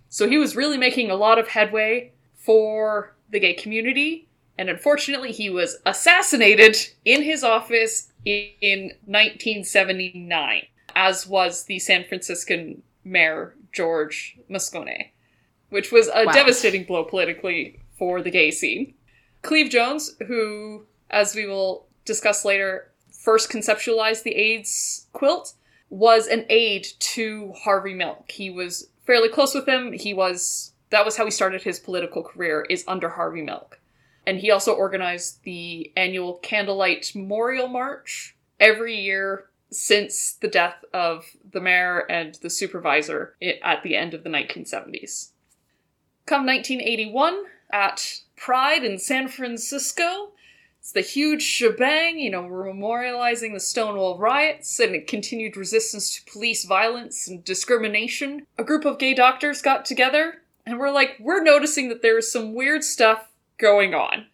So 0.07 0.29
he 0.29 0.37
was 0.37 0.55
really 0.55 0.77
making 0.77 1.09
a 1.09 1.15
lot 1.15 1.39
of 1.39 1.47
headway 1.47 2.11
for 2.35 3.15
the 3.31 3.39
gay 3.39 3.55
community, 3.55 4.27
and 4.57 4.69
unfortunately, 4.69 5.31
he 5.31 5.49
was 5.49 5.77
assassinated 5.85 6.77
in 7.03 7.23
his 7.23 7.43
office 7.43 8.11
in 8.23 8.91
1979, 9.05 10.67
as 10.95 11.25
was 11.25 11.63
the 11.63 11.79
San 11.79 12.03
Franciscan 12.03 12.83
mayor, 13.03 13.55
George 13.71 14.37
Moscone, 14.49 15.09
which 15.71 15.91
was 15.91 16.07
a 16.13 16.25
Wow. 16.25 16.31
devastating 16.33 16.83
blow 16.83 17.03
politically 17.03 17.79
for 17.97 18.21
the 18.21 18.29
gay 18.29 18.51
scene. 18.51 18.93
Cleve 19.41 19.69
Jones, 19.71 20.15
who, 20.27 20.85
as 21.09 21.33
we 21.33 21.47
will 21.47 21.87
discuss 22.05 22.45
later, 22.45 22.91
first 23.11 23.49
conceptualized 23.49 24.23
the 24.23 24.35
AIDS 24.35 25.07
quilt, 25.13 25.53
was 25.89 26.27
an 26.27 26.45
aide 26.49 26.87
to 26.99 27.53
Harvey 27.63 27.93
Milk. 27.93 28.29
He 28.31 28.49
was 28.49 28.89
fairly 29.05 29.29
close 29.29 29.55
with 29.55 29.67
him. 29.67 29.93
He 29.93 30.13
was 30.13 30.73
that 30.89 31.05
was 31.05 31.15
how 31.15 31.23
he 31.23 31.31
started 31.31 31.63
his 31.63 31.79
political 31.79 32.21
career 32.21 32.65
is 32.69 32.83
under 32.85 33.09
Harvey 33.09 33.41
Milk. 33.41 33.79
And 34.27 34.39
he 34.39 34.51
also 34.51 34.73
organized 34.73 35.41
the 35.43 35.91
annual 35.95 36.33
Candlelight 36.43 37.13
Memorial 37.15 37.67
March 37.69 38.35
every 38.59 38.95
year 38.99 39.45
since 39.71 40.33
the 40.33 40.49
death 40.49 40.83
of 40.93 41.25
the 41.49 41.61
mayor 41.61 41.99
and 42.09 42.35
the 42.41 42.49
supervisor 42.49 43.35
at 43.63 43.83
the 43.83 43.95
end 43.95 44.13
of 44.13 44.23
the 44.23 44.29
1970s. 44.29 45.30
Come 46.25 46.45
1981, 46.45 47.43
at 47.71 48.21
Pride 48.35 48.83
in 48.83 48.97
San 48.97 49.27
Francisco, 49.27 50.31
it's 50.81 50.93
the 50.93 51.01
huge 51.01 51.43
shebang, 51.43 52.17
you 52.17 52.31
know, 52.31 52.41
we're 52.41 52.65
memorializing 52.65 53.53
the 53.53 53.59
Stonewall 53.59 54.17
riots 54.17 54.79
and 54.79 55.05
continued 55.05 55.55
resistance 55.55 56.15
to 56.15 56.31
police 56.31 56.65
violence 56.65 57.27
and 57.27 57.43
discrimination. 57.43 58.47
A 58.57 58.63
group 58.63 58.83
of 58.85 58.97
gay 58.97 59.13
doctors 59.13 59.61
got 59.61 59.85
together 59.85 60.41
and 60.65 60.79
we're 60.79 60.89
like, 60.89 61.17
we're 61.19 61.43
noticing 61.43 61.89
that 61.89 62.01
there 62.01 62.17
is 62.17 62.31
some 62.31 62.55
weird 62.55 62.83
stuff 62.83 63.29
going 63.59 63.93
on. 63.93 64.25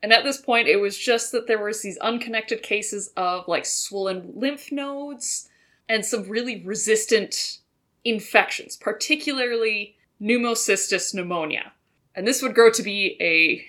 And 0.00 0.12
at 0.12 0.22
this 0.22 0.40
point, 0.40 0.68
it 0.68 0.76
was 0.76 0.96
just 0.96 1.32
that 1.32 1.48
there 1.48 1.62
was 1.62 1.82
these 1.82 1.98
unconnected 1.98 2.62
cases 2.62 3.10
of 3.16 3.48
like 3.48 3.66
swollen 3.66 4.32
lymph 4.36 4.70
nodes 4.70 5.48
and 5.88 6.04
some 6.04 6.28
really 6.28 6.62
resistant 6.64 7.58
infections, 8.04 8.76
particularly 8.76 9.96
pneumocystis 10.20 11.14
pneumonia. 11.14 11.72
And 12.14 12.26
this 12.26 12.42
would 12.42 12.54
grow 12.54 12.70
to 12.70 12.82
be 12.82 13.16
a 13.20 13.66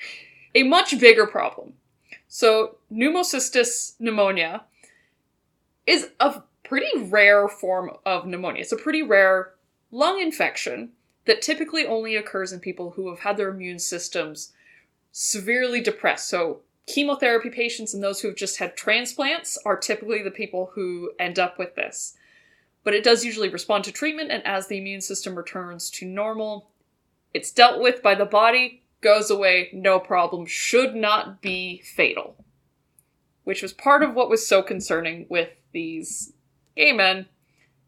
a 0.53 0.63
much 0.63 0.99
bigger 0.99 1.25
problem. 1.25 1.73
So, 2.27 2.77
pneumocystis 2.91 3.95
pneumonia 3.99 4.63
is 5.85 6.09
a 6.19 6.41
pretty 6.63 6.91
rare 6.97 7.47
form 7.47 7.91
of 8.05 8.25
pneumonia. 8.25 8.61
It's 8.61 8.71
a 8.71 8.77
pretty 8.77 9.01
rare 9.01 9.53
lung 9.91 10.19
infection 10.19 10.91
that 11.25 11.41
typically 11.41 11.85
only 11.85 12.15
occurs 12.15 12.51
in 12.51 12.59
people 12.59 12.91
who 12.91 13.09
have 13.09 13.19
had 13.19 13.37
their 13.37 13.49
immune 13.49 13.79
systems 13.79 14.53
severely 15.11 15.81
depressed. 15.81 16.27
So, 16.29 16.61
chemotherapy 16.87 17.49
patients 17.49 17.93
and 17.93 18.03
those 18.03 18.21
who 18.21 18.27
have 18.27 18.37
just 18.37 18.57
had 18.57 18.75
transplants 18.75 19.57
are 19.65 19.77
typically 19.77 20.23
the 20.23 20.31
people 20.31 20.71
who 20.73 21.11
end 21.19 21.37
up 21.39 21.59
with 21.59 21.75
this. 21.75 22.17
But 22.83 22.93
it 22.93 23.03
does 23.03 23.23
usually 23.23 23.49
respond 23.49 23.83
to 23.83 23.91
treatment, 23.91 24.31
and 24.31 24.45
as 24.45 24.67
the 24.67 24.77
immune 24.77 25.01
system 25.01 25.35
returns 25.35 25.89
to 25.91 26.05
normal, 26.05 26.71
it's 27.33 27.51
dealt 27.51 27.81
with 27.81 28.01
by 28.01 28.15
the 28.15 28.25
body, 28.25 28.83
goes 29.01 29.29
away, 29.29 29.69
no 29.73 29.99
problem, 29.99 30.45
should 30.45 30.95
not 30.95 31.41
be 31.41 31.81
fatal. 31.81 32.35
Which 33.43 33.61
was 33.61 33.73
part 33.73 34.03
of 34.03 34.13
what 34.13 34.29
was 34.29 34.47
so 34.47 34.61
concerning 34.61 35.25
with 35.29 35.49
these 35.71 36.33
gay 36.75 36.91
men 36.91 37.27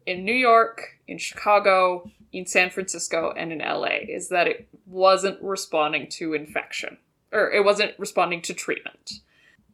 in 0.06 0.24
New 0.24 0.34
York, 0.34 0.98
in 1.06 1.18
Chicago, 1.18 2.10
in 2.32 2.46
San 2.46 2.70
Francisco, 2.70 3.32
and 3.36 3.52
in 3.52 3.58
LA, 3.58 3.98
is 4.08 4.28
that 4.28 4.46
it 4.46 4.68
wasn't 4.86 5.40
responding 5.42 6.08
to 6.08 6.34
infection. 6.34 6.98
Or 7.32 7.50
it 7.50 7.64
wasn't 7.64 7.98
responding 7.98 8.42
to 8.42 8.54
treatment. 8.54 9.20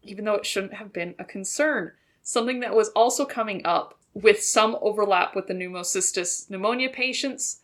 Even 0.03 0.25
though 0.25 0.35
it 0.35 0.47
shouldn't 0.47 0.75
have 0.75 0.93
been 0.93 1.15
a 1.19 1.25
concern. 1.25 1.93
Something 2.23 2.61
that 2.61 2.75
was 2.75 2.89
also 2.91 3.25
coming 3.25 3.63
up 3.65 3.99
with 4.15 4.43
some 4.43 4.77
overlap 4.81 5.35
with 5.35 5.47
the 5.47 5.55
pneumocystis 5.55 6.51
pneumonia 6.51 6.89
patients 6.89 7.61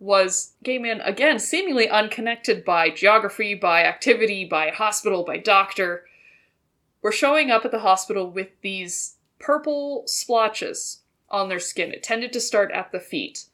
was 0.00 0.52
gay 0.62 0.78
men, 0.78 1.00
again, 1.02 1.38
seemingly 1.38 1.88
unconnected 1.88 2.64
by 2.64 2.90
geography, 2.90 3.54
by 3.54 3.84
activity, 3.84 4.44
by 4.44 4.70
hospital, 4.70 5.24
by 5.24 5.38
doctor, 5.38 6.04
were 7.00 7.12
showing 7.12 7.50
up 7.50 7.64
at 7.64 7.70
the 7.70 7.78
hospital 7.78 8.30
with 8.30 8.48
these 8.60 9.16
purple 9.38 10.02
splotches 10.06 11.02
on 11.30 11.48
their 11.48 11.60
skin. 11.60 11.92
It 11.92 12.02
tended 12.02 12.32
to 12.32 12.40
start 12.40 12.70
at 12.72 12.92
the 12.92 13.00
feet. 13.00 13.46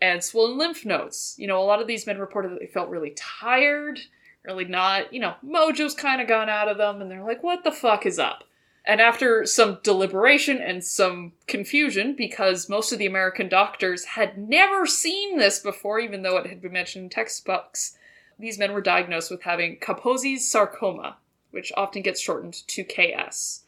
And 0.00 0.22
swollen 0.22 0.56
lymph 0.56 0.84
nodes. 0.84 1.34
You 1.38 1.48
know, 1.48 1.60
a 1.60 1.64
lot 1.64 1.80
of 1.80 1.88
these 1.88 2.06
men 2.06 2.18
reported 2.18 2.52
that 2.52 2.60
they 2.60 2.66
felt 2.66 2.88
really 2.88 3.14
tired, 3.16 3.98
really 4.44 4.64
not, 4.64 5.12
you 5.12 5.18
know, 5.18 5.34
mojo's 5.44 5.94
kind 5.94 6.20
of 6.20 6.28
gone 6.28 6.48
out 6.48 6.68
of 6.68 6.78
them, 6.78 7.00
and 7.00 7.10
they're 7.10 7.24
like, 7.24 7.42
what 7.42 7.64
the 7.64 7.72
fuck 7.72 8.06
is 8.06 8.18
up? 8.18 8.44
And 8.88 9.02
after 9.02 9.44
some 9.44 9.80
deliberation 9.82 10.62
and 10.62 10.82
some 10.82 11.32
confusion, 11.46 12.14
because 12.16 12.70
most 12.70 12.90
of 12.90 12.98
the 12.98 13.04
American 13.04 13.46
doctors 13.46 14.06
had 14.06 14.38
never 14.38 14.86
seen 14.86 15.36
this 15.36 15.58
before, 15.58 16.00
even 16.00 16.22
though 16.22 16.38
it 16.38 16.46
had 16.46 16.62
been 16.62 16.72
mentioned 16.72 17.04
in 17.04 17.10
textbooks, 17.10 17.98
these 18.38 18.58
men 18.58 18.72
were 18.72 18.80
diagnosed 18.80 19.30
with 19.30 19.42
having 19.42 19.76
Kaposi's 19.76 20.50
sarcoma, 20.50 21.18
which 21.50 21.70
often 21.76 22.00
gets 22.00 22.18
shortened 22.18 22.54
to 22.66 22.82
KS. 22.82 23.64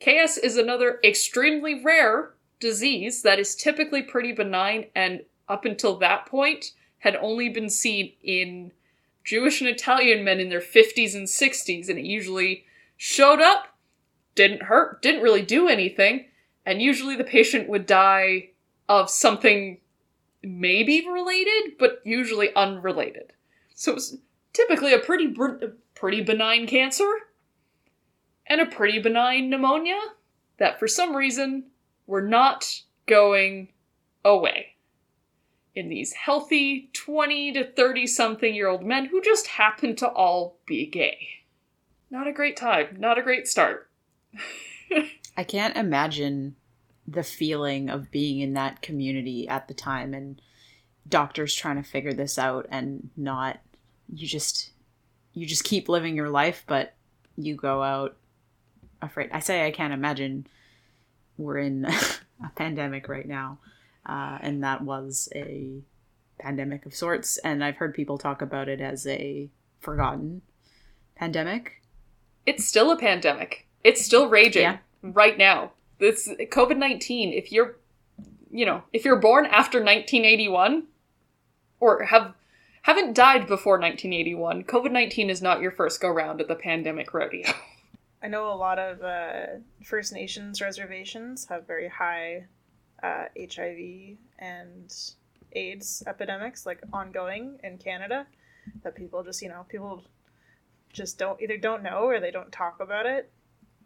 KS 0.00 0.38
is 0.38 0.56
another 0.56 1.00
extremely 1.04 1.84
rare 1.84 2.32
disease 2.60 3.20
that 3.20 3.38
is 3.38 3.54
typically 3.54 4.02
pretty 4.02 4.32
benign 4.32 4.86
and 4.94 5.20
up 5.50 5.66
until 5.66 5.98
that 5.98 6.24
point 6.24 6.72
had 7.00 7.16
only 7.16 7.50
been 7.50 7.68
seen 7.68 8.12
in 8.22 8.72
Jewish 9.22 9.60
and 9.60 9.68
Italian 9.68 10.24
men 10.24 10.40
in 10.40 10.48
their 10.48 10.60
50s 10.60 11.14
and 11.14 11.26
60s, 11.26 11.90
and 11.90 11.98
it 11.98 12.06
usually 12.06 12.64
showed 12.96 13.40
up, 13.40 13.76
didn't 14.40 14.62
hurt, 14.62 15.02
didn't 15.02 15.22
really 15.22 15.42
do 15.42 15.68
anything, 15.68 16.24
and 16.64 16.80
usually 16.80 17.14
the 17.14 17.24
patient 17.24 17.68
would 17.68 17.84
die 17.84 18.48
of 18.88 19.10
something 19.10 19.78
maybe 20.42 21.06
related, 21.06 21.74
but 21.78 22.00
usually 22.04 22.48
unrelated. 22.54 23.34
So 23.74 23.92
it 23.92 23.96
was 23.96 24.16
typically 24.54 24.94
a 24.94 24.98
pretty 24.98 25.26
br- 25.26 25.66
pretty 25.94 26.22
benign 26.22 26.66
cancer 26.66 27.10
and 28.46 28.62
a 28.62 28.66
pretty 28.66 28.98
benign 28.98 29.50
pneumonia 29.50 30.00
that 30.56 30.78
for 30.78 30.88
some 30.88 31.14
reason 31.14 31.64
were 32.06 32.22
not 32.22 32.80
going 33.04 33.68
away 34.24 34.76
in 35.74 35.90
these 35.90 36.14
healthy 36.14 36.88
20 36.94 37.52
to 37.52 37.70
30 37.72 38.06
something 38.06 38.54
year 38.54 38.68
old 38.68 38.86
men 38.86 39.04
who 39.04 39.20
just 39.20 39.48
happen 39.48 39.94
to 39.96 40.08
all 40.08 40.56
be 40.64 40.86
gay. 40.86 41.28
Not 42.10 42.26
a 42.26 42.32
great 42.32 42.56
time, 42.56 42.96
not 42.98 43.18
a 43.18 43.22
great 43.22 43.46
start. 43.46 43.89
I 45.36 45.44
can't 45.44 45.76
imagine 45.76 46.56
the 47.06 47.22
feeling 47.22 47.88
of 47.90 48.10
being 48.10 48.40
in 48.40 48.54
that 48.54 48.82
community 48.82 49.48
at 49.48 49.68
the 49.68 49.74
time 49.74 50.14
and 50.14 50.40
doctors 51.08 51.54
trying 51.54 51.76
to 51.76 51.88
figure 51.88 52.12
this 52.12 52.38
out 52.38 52.66
and 52.70 53.10
not 53.16 53.58
you 54.12 54.26
just 54.26 54.70
you 55.32 55.46
just 55.46 55.64
keep 55.64 55.88
living 55.88 56.14
your 56.14 56.28
life 56.28 56.64
but 56.66 56.94
you 57.36 57.56
go 57.56 57.82
out 57.82 58.16
afraid. 59.02 59.30
I 59.32 59.40
say 59.40 59.66
I 59.66 59.70
can't 59.70 59.92
imagine 59.92 60.46
we're 61.36 61.58
in 61.58 61.84
a 62.44 62.50
pandemic 62.54 63.08
right 63.08 63.26
now. 63.26 63.58
Uh, 64.06 64.38
and 64.40 64.62
that 64.64 64.82
was 64.82 65.28
a 65.34 65.82
pandemic 66.38 66.86
of 66.86 66.94
sorts 66.94 67.38
and 67.38 67.62
I've 67.62 67.76
heard 67.76 67.94
people 67.94 68.18
talk 68.18 68.42
about 68.42 68.68
it 68.68 68.80
as 68.80 69.06
a 69.06 69.50
forgotten 69.78 70.42
pandemic. 71.16 71.82
It's 72.46 72.64
still 72.64 72.90
a 72.90 72.96
pandemic. 72.96 73.66
It's 73.84 74.04
still 74.04 74.28
raging 74.28 74.62
Yeah. 74.62 74.78
right 75.02 75.36
now. 75.38 75.72
It's 75.98 76.28
COVID 76.28 76.76
19. 76.76 77.32
If 77.32 77.52
you're, 77.52 77.76
you 78.50 78.66
know, 78.66 78.82
if 78.92 79.04
you're 79.04 79.16
born 79.16 79.46
after 79.46 79.78
1981 79.78 80.86
or 81.78 82.04
have 82.04 82.34
haven't 82.82 83.14
died 83.14 83.46
before 83.46 83.78
1981, 83.78 84.64
COVID 84.64 84.90
19 84.90 85.30
is 85.30 85.42
not 85.42 85.60
your 85.60 85.70
first 85.70 86.00
go 86.00 86.08
round 86.08 86.40
at 86.40 86.48
the 86.48 86.54
pandemic 86.54 87.12
rodeo. 87.12 87.50
I 88.22 88.28
know 88.28 88.52
a 88.52 88.54
lot 88.54 88.78
of 88.78 89.02
uh, 89.02 89.60
First 89.84 90.12
Nations 90.12 90.60
reservations 90.60 91.46
have 91.46 91.66
very 91.66 91.88
high 91.88 92.44
uh, 93.02 93.24
HIV 93.38 94.18
and 94.38 94.94
AIDS 95.52 96.02
epidemics, 96.06 96.66
like 96.66 96.80
ongoing 96.92 97.58
in 97.64 97.78
Canada, 97.78 98.26
that 98.82 98.94
people 98.94 99.22
just, 99.24 99.40
you 99.40 99.48
know, 99.48 99.64
people 99.68 100.04
just 100.92 101.18
don't 101.18 101.40
either 101.40 101.56
don't 101.56 101.82
know 101.82 102.02
or 102.02 102.20
they 102.20 102.30
don't 102.30 102.52
talk 102.52 102.80
about 102.80 103.06
it. 103.06 103.30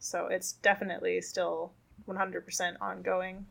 So 0.04 0.26
it's 0.26 0.52
definitely 0.52 1.20
still 1.22 1.72
100% 2.08 2.76
ongoing. 2.80 3.46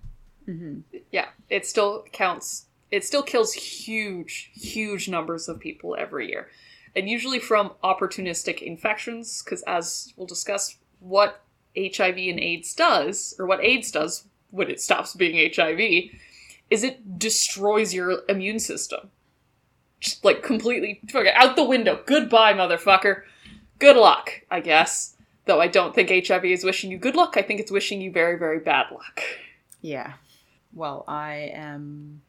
hmm 0.46 0.80
yeah, 1.12 1.30
it 1.50 1.66
still 1.66 2.06
counts. 2.12 2.66
It 2.92 3.04
still 3.04 3.24
kills 3.24 3.54
huge, 3.54 4.52
huge 4.54 5.10
numbers 5.10 5.48
of 5.50 5.60
people 5.60 5.96
every 5.98 6.30
year. 6.30 6.50
and 6.96 7.10
usually 7.10 7.40
from 7.40 7.72
opportunistic 7.84 8.62
infections, 8.62 9.42
because 9.42 9.64
as 9.64 10.14
we'll 10.16 10.28
discuss, 10.28 10.78
what 11.00 11.42
HIV 11.76 12.18
and 12.18 12.40
AIDS 12.40 12.76
does, 12.76 13.34
or 13.40 13.48
what 13.48 13.64
AIDS 13.64 13.92
does 13.92 14.26
when 14.52 14.70
it 14.70 14.80
stops 14.80 15.16
being 15.16 15.52
HIV, 15.56 16.12
is 16.70 16.84
it 16.84 17.18
destroys 17.18 17.96
your 17.96 18.22
immune 18.30 18.60
system. 18.60 19.10
Just 20.00 20.24
like 20.24 20.44
completely 20.44 21.02
out 21.34 21.56
the 21.56 21.64
window. 21.64 22.04
Goodbye, 22.06 22.54
motherfucker. 22.54 23.24
Good 23.80 23.96
luck, 23.98 24.42
I 24.52 24.60
guess. 24.60 25.13
Though 25.46 25.60
I 25.60 25.68
don't 25.68 25.94
think 25.94 26.28
HIV 26.28 26.46
is 26.46 26.64
wishing 26.64 26.92
you 26.92 26.98
good 26.98 27.16
luck, 27.16 27.36
I 27.36 27.42
think 27.42 27.60
it's 27.60 27.72
wishing 27.72 28.02
you 28.02 28.12
very, 28.12 28.38
very 28.38 28.60
bad 28.60 28.92
luck. 28.92 29.22
Yeah. 29.82 30.14
Well, 30.74 31.04
I 31.08 31.52
am 31.54 32.22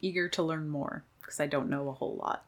eager 0.00 0.28
to 0.30 0.42
learn 0.42 0.68
more 0.68 1.04
because 1.20 1.40
I 1.40 1.46
don't 1.46 1.68
know 1.68 1.88
a 1.88 1.92
whole 1.92 2.16
lot. 2.16 2.44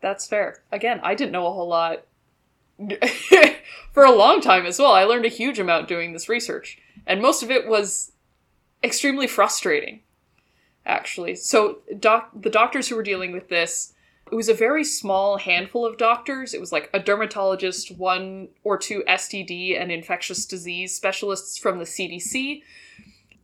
That's 0.00 0.26
fair. 0.26 0.62
Again, 0.70 1.00
I 1.02 1.14
didn't 1.14 1.32
know 1.32 1.46
a 1.46 1.52
whole 1.52 1.68
lot 1.68 2.04
for 3.92 4.04
a 4.04 4.12
long 4.12 4.40
time 4.40 4.64
as 4.64 4.78
well. 4.78 4.92
I 4.92 5.04
learned 5.04 5.24
a 5.24 5.30
huge 5.30 5.58
amount 5.58 5.88
doing 5.88 6.12
this 6.12 6.28
research, 6.28 6.78
and 7.06 7.20
most 7.20 7.42
of 7.42 7.50
it 7.50 7.66
was 7.66 8.12
extremely 8.82 9.26
frustrating, 9.26 10.00
actually. 10.86 11.34
So, 11.34 11.78
doc- 11.98 12.30
the 12.34 12.50
doctors 12.50 12.88
who 12.88 12.96
were 12.96 13.02
dealing 13.02 13.32
with 13.32 13.48
this, 13.48 13.92
it 14.30 14.34
was 14.34 14.48
a 14.48 14.54
very 14.54 14.84
small 14.84 15.38
handful 15.38 15.84
of 15.84 15.98
doctors. 15.98 16.54
It 16.54 16.60
was 16.60 16.72
like 16.72 16.90
a 16.92 16.98
dermatologist, 16.98 17.96
one 17.96 18.48
or 18.64 18.78
two 18.78 19.02
STD 19.08 19.80
and 19.80 19.90
infectious 19.90 20.46
disease 20.46 20.94
specialists 20.94 21.58
from 21.58 21.78
the 21.78 21.84
CDC. 21.84 22.62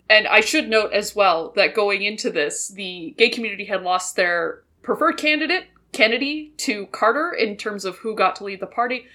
And 0.08 0.26
I 0.26 0.40
should 0.40 0.68
note 0.68 0.92
as 0.92 1.16
well 1.16 1.52
that 1.56 1.74
going 1.74 2.02
into 2.02 2.30
this, 2.30 2.68
the 2.68 3.14
gay 3.16 3.30
community 3.30 3.64
had 3.64 3.82
lost 3.82 4.16
their 4.16 4.62
preferred 4.82 5.16
candidate, 5.16 5.66
Kennedy, 5.92 6.52
to 6.58 6.86
Carter 6.86 7.32
in 7.32 7.56
terms 7.56 7.84
of 7.84 7.98
who 7.98 8.14
got 8.14 8.36
to 8.36 8.44
lead 8.44 8.60
the 8.60 8.66
party. 8.66 9.06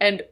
And 0.00 0.22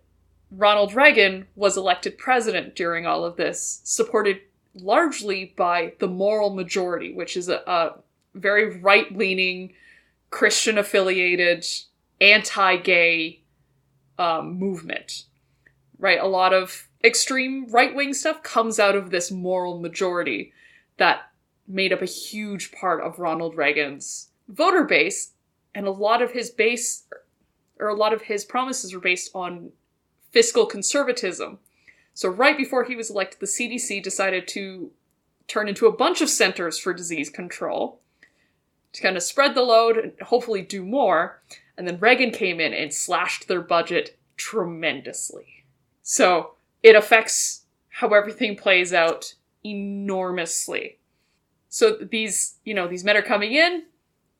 Ronald 0.51 0.95
Reagan 0.95 1.47
was 1.57 1.77
elected 1.77 2.19
president 2.19 2.77
during 2.77 3.07
all 3.07 3.25
of 3.25 3.37
this, 3.37 3.81
supported 3.85 4.41
largely 4.75 5.55
by 5.57 5.95
the 5.99 6.07
moral 6.07 6.55
majority, 6.55 7.13
which 7.13 7.37
is 7.37 7.49
a, 7.49 7.63
a 7.67 7.95
very 8.35 8.79
right 8.79 9.15
leaning, 9.17 9.73
Christian 10.31 10.79
affiliated, 10.79 11.67
anti 12.21 12.77
gay 12.77 13.43
um, 14.19 14.59
movement. 14.59 15.25
Right? 15.99 16.21
A 16.21 16.27
lot 16.27 16.53
of 16.53 16.89
extreme 17.03 17.67
right 17.71 17.95
wing 17.95 18.13
stuff 18.13 18.43
comes 18.43 18.79
out 18.79 18.97
of 18.97 19.11
this 19.11 19.31
moral 19.31 19.81
majority 19.81 20.53
that 20.99 21.31
made 21.69 21.93
up 21.93 22.03
a 22.03 22.07
huge 22.07 22.73
part 22.73 23.03
of 23.03 23.19
Ronald 23.19 23.57
Reagan's 23.57 24.29
voter 24.49 24.85
base. 24.85 25.33
And 25.75 25.87
a 25.87 25.91
lot 25.91 26.23
of 26.23 26.33
his 26.33 26.51
base, 26.51 27.05
or 27.79 27.89
a 27.89 27.95
lot 27.95 28.15
of 28.15 28.23
his 28.23 28.45
promises 28.45 28.95
were 28.95 29.01
based 29.01 29.31
on 29.35 29.73
fiscal 30.33 30.65
conservatism 30.65 31.59
so, 32.17 32.31
right 32.31 32.57
before 32.57 32.85
he 32.85 32.97
was 32.97 33.11
elected, 33.11 33.41
the 33.41 33.47
CDC 33.47 34.03
decided 34.03 34.49
to 34.49 34.91
turn 35.49 35.69
into 35.69 35.87
a 35.87 35.95
bunch 35.95 36.23
of 36.23 36.31
centers 36.31 36.79
for 36.79 36.95
disease 36.95 37.29
control 37.29 38.01
to 38.93 39.03
kind 39.03 39.17
of 39.17 39.23
spread 39.23 39.55
the 39.55 39.63
load 39.63 39.97
and 39.97 40.13
hopefully 40.23 40.63
do 40.63 40.85
more. 40.85 41.43
And 41.77 41.87
then 41.87 41.99
Reagan 41.99 42.31
came 42.31 42.61
in 42.61 42.73
and 42.73 42.93
slashed 42.93 43.49
their 43.49 43.61
budget 43.61 44.19
tremendously. 44.37 45.65
So, 46.03 46.53
it 46.83 46.97
affects 46.97 47.65
how 47.89 48.09
everything 48.09 48.57
plays 48.57 48.93
out 48.93 49.35
enormously. 49.65 50.99
So, 51.69 51.97
these, 51.97 52.57
you 52.65 52.75
know, 52.75 52.87
these 52.87 53.05
men 53.05 53.17
are 53.17 53.23
coming 53.23 53.53
in, 53.53 53.85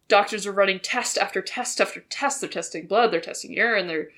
doctors 0.09 0.47
are 0.47 0.53
running 0.53 0.81
test 0.81 1.19
after 1.19 1.43
test 1.43 1.81
after 1.81 2.01
test. 2.01 2.41
They're 2.41 2.51
testing 2.51 2.87
blood, 2.87 3.13
they're 3.13 3.21
testing 3.21 3.53
urine, 3.53 3.87
they're 3.87 4.09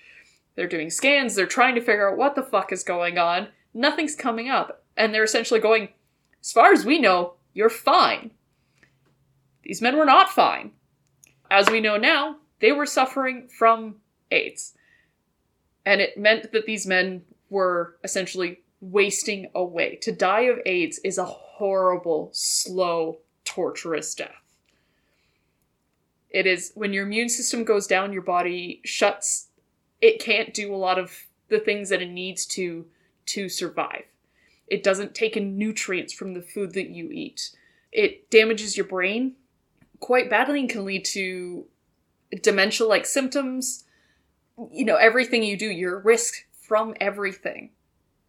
they're 0.59 0.67
doing 0.67 0.91
scans, 0.91 1.37
they're 1.37 1.47
trying 1.47 1.77
to 1.77 1.81
figure 1.81 2.11
out 2.11 2.19
what 2.19 2.35
the 2.35 2.43
fuck 2.43 2.73
is 2.73 2.83
going 2.83 3.17
on. 3.17 3.47
Nothing's 3.73 4.17
coming 4.17 4.49
up. 4.49 4.83
And 4.97 5.15
they're 5.15 5.23
essentially 5.23 5.61
going, 5.61 5.91
as 6.41 6.51
far 6.51 6.73
as 6.73 6.85
we 6.85 6.99
know, 6.99 7.35
you're 7.55 7.71
fine. 7.71 8.33
These 9.69 9.83
men 9.83 9.99
were 9.99 10.07
not 10.07 10.31
fine. 10.31 10.73
As 11.51 11.69
we 11.69 11.81
know 11.81 11.99
now, 11.99 12.37
they 12.61 12.73
were 12.73 12.87
suffering 12.87 13.49
from 13.49 13.97
AIDS. 14.31 14.75
And 15.85 16.01
it 16.01 16.17
meant 16.17 16.53
that 16.53 16.65
these 16.65 16.87
men 16.87 17.23
were 17.51 17.97
essentially 18.03 18.63
wasting 18.81 19.51
away. 19.55 19.97
To 20.03 20.11
die 20.11 20.43
of 20.43 20.59
AIDS 20.65 20.99
is 21.05 21.19
a 21.19 21.27
horrible, 21.27 22.31
slow, 22.33 23.19
torturous 23.45 24.15
death. 24.15 24.31
It 26.31 26.47
is 26.47 26.73
when 26.75 26.95
your 26.95 27.05
immune 27.05 27.29
system 27.29 27.65
goes 27.65 27.87
down, 27.87 28.13
your 28.13 28.23
body 28.23 28.81
shuts 28.85 29.49
it 30.01 30.21
can't 30.21 30.55
do 30.55 30.75
a 30.75 30.77
lot 30.77 30.99
of 30.99 31.27
the 31.49 31.59
things 31.59 31.91
that 31.91 32.01
it 32.01 32.11
needs 32.11 32.47
to 32.47 32.87
to 33.27 33.49
survive. 33.51 34.05
It 34.67 34.83
doesn't 34.83 35.15
take 35.15 35.37
in 35.37 35.59
nutrients 35.59 36.15
from 36.15 36.33
the 36.33 36.43
food 36.43 36.73
that 36.75 36.89
you 36.89 37.11
eat. 37.11 37.51
It 37.93 38.31
damages 38.31 38.77
your 38.77 38.87
brain 38.87 39.35
quite 40.01 40.31
badly 40.31 40.61
and 40.61 40.69
can 40.69 40.85
lead 40.85 41.05
to 41.07 41.67
dementia 42.43 42.87
like 42.87 43.07
symptoms. 43.07 43.85
You 44.73 44.85
know, 44.85 44.97
everything 44.97 45.43
you 45.43 45.57
do, 45.57 45.67
you're 45.67 45.99
risk 45.99 46.45
from 46.53 46.95
everything. 47.01 47.71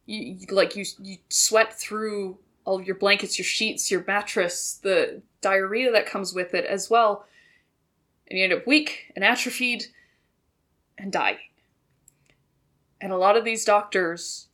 You, 0.05 0.37
you 0.39 0.55
like 0.55 0.75
you 0.75 0.85
you 0.99 1.17
sweat 1.29 1.77
through 1.77 2.37
all 2.65 2.81
your 2.81 2.95
blankets, 2.95 3.37
your 3.37 3.45
sheets, 3.45 3.89
your 3.89 4.03
mattress, 4.05 4.79
the 4.81 5.21
diarrhea 5.41 5.91
that 5.91 6.05
comes 6.05 6.33
with 6.33 6.53
it 6.53 6.65
as 6.65 6.89
well. 6.89 7.25
And 8.29 8.37
you 8.37 8.43
end 8.43 8.53
up 8.53 8.67
weak 8.67 9.11
and 9.15 9.25
atrophied 9.25 9.85
and 10.97 11.11
dying. 11.11 11.37
And 13.01 13.11
a 13.11 13.17
lot 13.17 13.37
of 13.37 13.45
these 13.45 13.65
doctors, 13.65 14.49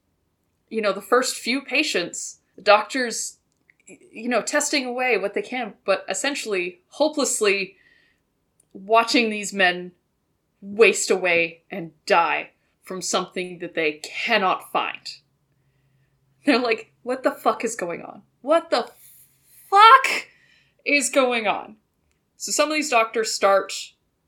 you 0.69 0.81
know, 0.81 0.93
the 0.93 1.01
first 1.01 1.35
few 1.35 1.61
patients, 1.61 2.39
the 2.55 2.61
doctors, 2.61 3.37
you 3.87 4.29
know, 4.29 4.41
testing 4.41 4.85
away 4.85 5.17
what 5.17 5.33
they 5.33 5.41
can, 5.41 5.73
but 5.85 6.05
essentially 6.09 6.81
hopelessly 6.89 7.77
watching 8.73 9.29
these 9.29 9.53
men 9.53 9.91
waste 10.61 11.11
away 11.11 11.61
and 11.69 11.91
die 12.05 12.51
from 12.81 13.01
something 13.01 13.59
that 13.59 13.75
they 13.75 13.93
cannot 14.03 14.71
find. 14.71 15.17
They're 16.45 16.59
like, 16.59 16.91
what 17.03 17.23
the 17.23 17.31
fuck 17.31 17.63
is 17.63 17.75
going 17.75 18.01
on? 18.01 18.21
What 18.41 18.69
the 18.69 18.89
fuck 19.69 20.27
is 20.85 21.09
going 21.09 21.47
on? 21.47 21.77
So 22.37 22.51
some 22.51 22.69
of 22.69 22.75
these 22.75 22.89
doctors 22.89 23.33
start 23.33 23.73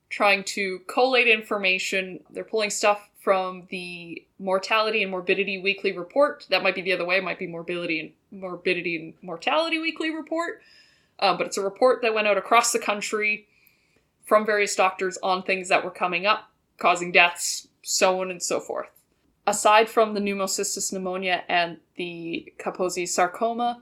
trying 0.09 0.43
to 0.43 0.79
collate 0.87 1.27
information. 1.27 2.21
They're 2.29 2.43
pulling 2.43 2.69
stuff 2.69 3.09
from 3.27 3.67
the 3.71 4.25
mortality 4.39 5.01
and 5.01 5.11
morbidity 5.11 5.57
weekly 5.57 5.91
report. 5.91 6.47
That 6.49 6.63
might 6.63 6.75
be 6.75 6.81
the 6.81 6.93
other 6.93 7.03
way. 7.03 7.17
It 7.17 7.25
might 7.25 7.37
be 7.37 7.45
morbidity 7.45 7.99
and 7.99 8.41
morbidity 8.41 8.95
and 8.95 9.13
mortality 9.21 9.79
weekly 9.79 10.15
report. 10.15 10.61
Um, 11.19 11.37
but 11.37 11.47
it's 11.47 11.57
a 11.57 11.61
report 11.61 12.01
that 12.03 12.13
went 12.13 12.27
out 12.27 12.37
across 12.37 12.71
the 12.71 12.79
country 12.79 13.45
from 14.23 14.45
various 14.45 14.77
doctors 14.77 15.17
on 15.21 15.43
things 15.43 15.67
that 15.67 15.83
were 15.83 15.91
coming 15.91 16.25
up, 16.25 16.49
causing 16.77 17.11
deaths, 17.11 17.67
so 17.81 18.21
on 18.21 18.31
and 18.31 18.41
so 18.41 18.61
forth. 18.61 18.87
Aside 19.45 19.89
from 19.89 20.13
the 20.13 20.21
pneumocystis 20.21 20.93
pneumonia 20.93 21.43
and 21.49 21.79
the 21.97 22.53
Kaposi 22.57 23.05
sarcoma, 23.05 23.81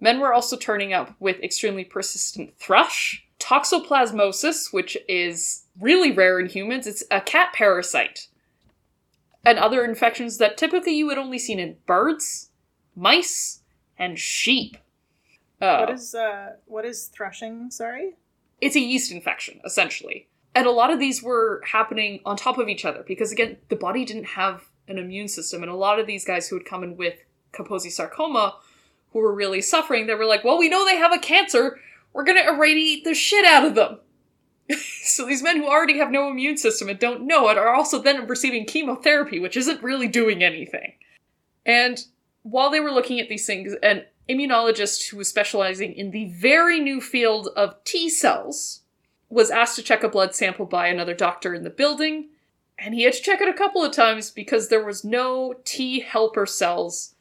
men 0.00 0.18
were 0.18 0.34
also 0.34 0.56
turning 0.56 0.92
up 0.92 1.14
with 1.20 1.38
extremely 1.44 1.84
persistent 1.84 2.58
thrush, 2.58 3.24
toxoplasmosis, 3.38 4.72
which 4.72 4.98
is 5.08 5.62
really 5.78 6.10
rare 6.10 6.40
in 6.40 6.46
humans. 6.46 6.88
It's 6.88 7.04
a 7.12 7.20
cat 7.20 7.52
parasite 7.52 8.26
and 9.44 9.58
other 9.58 9.84
infections 9.84 10.38
that 10.38 10.56
typically 10.56 10.92
you 10.92 11.06
would 11.06 11.18
only 11.18 11.38
seen 11.38 11.58
in 11.58 11.76
birds, 11.86 12.50
mice, 12.94 13.60
and 13.98 14.18
sheep. 14.18 14.76
Uh, 15.60 15.84
what 15.84 15.90
is 15.90 16.14
uh 16.14 16.52
what 16.66 16.84
is 16.84 17.10
thrushing, 17.14 17.70
sorry? 17.72 18.16
It's 18.60 18.76
a 18.76 18.80
yeast 18.80 19.12
infection, 19.12 19.60
essentially. 19.64 20.28
And 20.54 20.66
a 20.66 20.70
lot 20.70 20.90
of 20.90 20.98
these 20.98 21.22
were 21.22 21.62
happening 21.64 22.20
on 22.24 22.36
top 22.36 22.58
of 22.58 22.68
each 22.68 22.84
other 22.84 23.04
because 23.06 23.30
again, 23.30 23.58
the 23.68 23.76
body 23.76 24.04
didn't 24.04 24.24
have 24.24 24.68
an 24.88 24.98
immune 24.98 25.28
system 25.28 25.62
and 25.62 25.70
a 25.70 25.76
lot 25.76 26.00
of 26.00 26.06
these 26.06 26.24
guys 26.24 26.48
who 26.48 26.56
had 26.56 26.66
come 26.66 26.82
in 26.82 26.96
with 26.96 27.14
Kaposi 27.52 27.90
sarcoma 27.90 28.56
who 29.12 29.20
were 29.20 29.34
really 29.34 29.60
suffering, 29.60 30.06
they 30.06 30.14
were 30.14 30.24
like, 30.24 30.44
"Well, 30.44 30.58
we 30.58 30.68
know 30.68 30.84
they 30.84 30.96
have 30.96 31.12
a 31.12 31.18
cancer. 31.18 31.80
We're 32.12 32.24
going 32.24 32.38
to 32.38 32.48
irradiate 32.48 33.04
the 33.04 33.14
shit 33.14 33.44
out 33.44 33.64
of 33.64 33.74
them." 33.74 33.98
so 35.02 35.26
these 35.26 35.42
men 35.42 35.56
who 35.56 35.66
already 35.66 35.98
have 35.98 36.10
no 36.10 36.28
immune 36.28 36.56
system 36.56 36.88
and 36.88 36.98
don't 36.98 37.26
know 37.26 37.48
it 37.48 37.58
are 37.58 37.74
also 37.74 38.00
then 38.00 38.26
receiving 38.26 38.64
chemotherapy, 38.64 39.38
which 39.38 39.56
isn't 39.56 39.82
really 39.82 40.08
doing 40.08 40.42
anything. 40.42 40.92
And 41.64 42.04
while 42.42 42.70
they 42.70 42.80
were 42.80 42.92
looking 42.92 43.20
at 43.20 43.28
these 43.28 43.46
things, 43.46 43.74
an 43.82 44.04
immunologist 44.28 45.08
who 45.08 45.16
was 45.16 45.28
specializing 45.28 45.92
in 45.92 46.10
the 46.10 46.26
very 46.28 46.80
new 46.80 47.00
field 47.00 47.48
of 47.56 47.82
T 47.84 48.08
cells 48.08 48.80
was 49.28 49.50
asked 49.50 49.76
to 49.76 49.82
check 49.82 50.02
a 50.02 50.08
blood 50.08 50.34
sample 50.34 50.66
by 50.66 50.88
another 50.88 51.14
doctor 51.14 51.54
in 51.54 51.62
the 51.62 51.70
building, 51.70 52.28
and 52.78 52.94
he 52.94 53.02
had 53.02 53.12
to 53.12 53.22
check 53.22 53.40
it 53.40 53.48
a 53.48 53.54
couple 53.54 53.84
of 53.84 53.92
times 53.92 54.30
because 54.30 54.68
there 54.68 54.84
was 54.84 55.04
no 55.04 55.54
T 55.64 56.00
helper 56.00 56.46
cells 56.46 57.14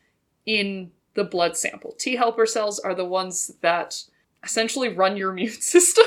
in 0.45 0.91
the 1.13 1.23
blood 1.23 1.57
sample. 1.57 1.93
T 1.97 2.15
helper 2.15 2.45
cells 2.45 2.79
are 2.79 2.95
the 2.95 3.05
ones 3.05 3.51
that 3.61 4.03
essentially 4.43 4.89
run 4.89 5.17
your 5.17 5.31
immune 5.33 5.51
system 5.51 6.05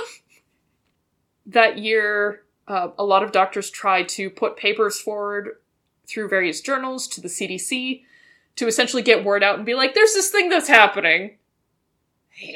that 1.53 1.79
year, 1.79 2.45
Uh, 2.69 2.93
a 2.97 3.05
lot 3.05 3.25
of 3.25 3.33
doctors 3.33 3.71
tried 3.71 4.09
to 4.09 4.31
put 4.31 4.57
papers 4.57 4.99
forward 5.01 5.59
through 6.07 6.29
various 6.29 6.61
journals 6.61 7.09
to 7.09 7.21
the 7.21 7.29
CDC 7.29 8.05
to 8.55 8.69
essentially 8.69 9.03
get 9.03 9.25
word 9.25 9.43
out 9.43 9.57
and 9.57 9.67
be 9.67 9.75
like, 9.75 9.95
there's 9.95 10.15
this 10.15 10.31
thing 10.31 10.49
that's 10.49 10.69
happening. 10.69 11.39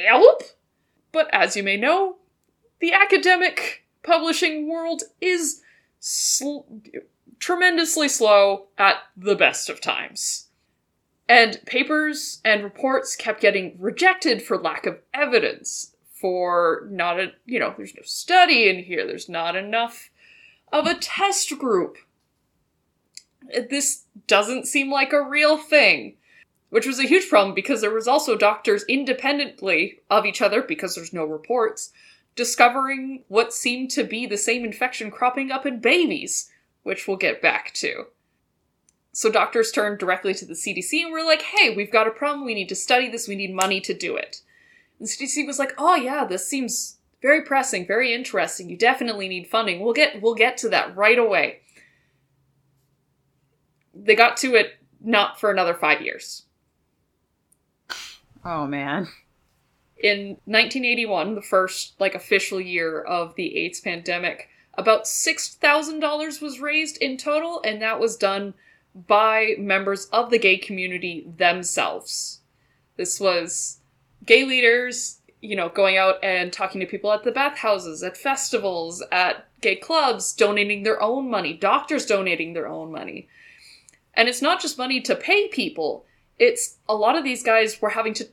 Help! 0.07 0.43
But 1.11 1.29
as 1.33 1.57
you 1.57 1.65
may 1.65 1.77
know, 1.77 2.19
the 2.79 2.93
academic 2.93 3.85
publishing 4.05 4.69
world 4.69 5.03
is 5.21 5.61
sl- 5.99 6.61
tremendously 7.41 8.09
slow 8.09 8.69
at 8.79 8.99
the 9.17 9.35
best 9.35 9.69
of 9.69 9.81
times. 9.81 10.49
And 11.29 11.61
papers 11.67 12.41
and 12.45 12.63
reports 12.63 13.17
kept 13.17 13.41
getting 13.41 13.77
rejected 13.81 14.41
for 14.41 14.57
lack 14.57 14.87
of 14.87 15.01
evidence, 15.13 15.96
for 16.21 16.87
not 16.91 17.21
a, 17.21 17.33
you 17.45 17.59
know, 17.59 17.75
there's 17.77 17.95
no 17.95 18.03
study 18.03 18.69
in 18.69 18.83
here, 18.83 19.07
there's 19.07 19.29
not 19.29 19.57
enough 19.57 20.11
of 20.73 20.87
a 20.87 20.95
test 20.95 21.57
group. 21.59 21.99
This 23.71 24.05
doesn't 24.27 24.67
seem 24.67 24.91
like 24.91 25.13
a 25.13 25.23
real 25.23 25.57
thing. 25.57 26.17
Which 26.69 26.87
was 26.87 26.99
a 26.99 27.05
huge 27.07 27.29
problem 27.29 27.55
because 27.55 27.81
there 27.81 27.95
was 27.95 28.09
also 28.09 28.37
doctors 28.37 28.85
independently 28.89 30.01
of 30.11 30.27
each 30.27 30.43
other, 30.43 30.63
because 30.63 30.97
there's 30.97 31.13
no 31.13 31.25
reports, 31.25 31.93
discovering 32.35 33.23
what 33.29 33.53
seemed 33.53 33.93
to 33.93 34.03
be 34.03 34.27
the 34.27 34.37
same 34.37 34.65
infection 34.65 35.13
cropping 35.13 35.53
up 35.53 35.65
in 35.65 35.79
babies, 35.79 36.51
which 36.83 37.07
we'll 37.07 37.17
get 37.17 37.41
back 37.41 37.73
to. 37.75 38.07
So 39.13 39.31
doctors 39.31 39.71
turned 39.71 39.99
directly 39.99 40.35
to 40.35 40.45
the 40.45 40.55
CDC 40.55 41.05
and 41.05 41.13
were 41.13 41.25
like, 41.25 41.43
hey, 41.43 41.75
we've 41.75 41.93
got 41.93 42.09
a 42.09 42.11
problem, 42.11 42.45
we 42.45 42.53
need 42.53 42.69
to 42.69 42.75
study 42.75 43.09
this, 43.09 43.29
we 43.29 43.37
need 43.37 43.55
money 43.55 43.81
to 43.83 43.95
do 43.95 44.17
it. 44.17 44.43
And 44.99 45.09
CDC 45.09 45.47
was 45.47 45.59
like, 45.59 45.75
oh 45.79 45.95
yeah, 45.95 46.25
this 46.25 46.49
seems 46.49 46.99
very 47.23 47.43
pressing, 47.43 47.87
very 47.87 48.15
interesting. 48.15 48.71
You 48.71 48.77
definitely 48.77 49.29
need 49.29 49.49
funding. 49.49 49.81
We'll 49.81 49.93
get 49.93 50.23
we'll 50.23 50.35
get 50.35 50.57
to 50.59 50.69
that 50.71 50.97
right 50.97 51.19
away. 51.19 51.61
They 53.95 54.15
got 54.15 54.37
to 54.39 54.55
it 54.55 54.79
not 55.01 55.41
for 55.41 55.51
another 55.51 55.75
5 55.75 56.03
years. 56.03 56.45
Oh 58.45 58.67
man. 58.67 59.09
In 59.99 60.37
1981, 60.45 61.35
the 61.35 61.43
first 61.43 61.99
like 61.99 62.15
official 62.15 62.61
year 62.61 63.01
of 63.01 63.35
the 63.35 63.57
AIDS 63.57 63.81
pandemic, 63.81 64.49
about 64.75 65.05
$6,000 65.05 66.43
was 66.43 66.61
raised 66.61 66.99
in 66.99 67.17
total 67.17 67.63
and 67.65 67.81
that 67.81 67.99
was 67.99 68.17
done 68.17 68.55
by 68.95 69.55
members 69.59 70.07
of 70.07 70.31
the 70.31 70.39
gay 70.39 70.59
community 70.59 71.27
themselves. 71.37 72.41
This 72.97 73.19
was 73.19 73.79
gay 74.25 74.45
leaders, 74.45 75.21
you 75.41 75.57
know, 75.57 75.69
going 75.69 75.97
out 75.97 76.17
and 76.23 76.53
talking 76.53 76.81
to 76.81 76.87
people 76.87 77.13
at 77.13 77.25
the 77.25 77.33
bathhouses, 77.33 78.03
at 78.03 78.17
festivals, 78.17 79.03
at 79.13 79.47
gay 79.61 79.77
clubs, 79.77 80.33
donating 80.33 80.83
their 80.83 81.03
own 81.03 81.31
money, 81.31 81.53
doctors 81.53 82.07
donating 82.07 82.53
their 82.53 82.67
own 82.67 82.91
money. 82.91 83.29
And 84.15 84.29
it's 84.29 84.43
not 84.43 84.61
just 84.61 84.79
money 84.79 85.01
to 85.03 85.15
pay 85.15 85.49
people, 85.49 86.07
it's 86.39 86.79
a 86.89 86.95
lot 86.95 87.17
of 87.17 87.25
these 87.25 87.43
guys 87.43 87.81
were 87.81 87.91
having 87.91 88.15
to 88.15 88.29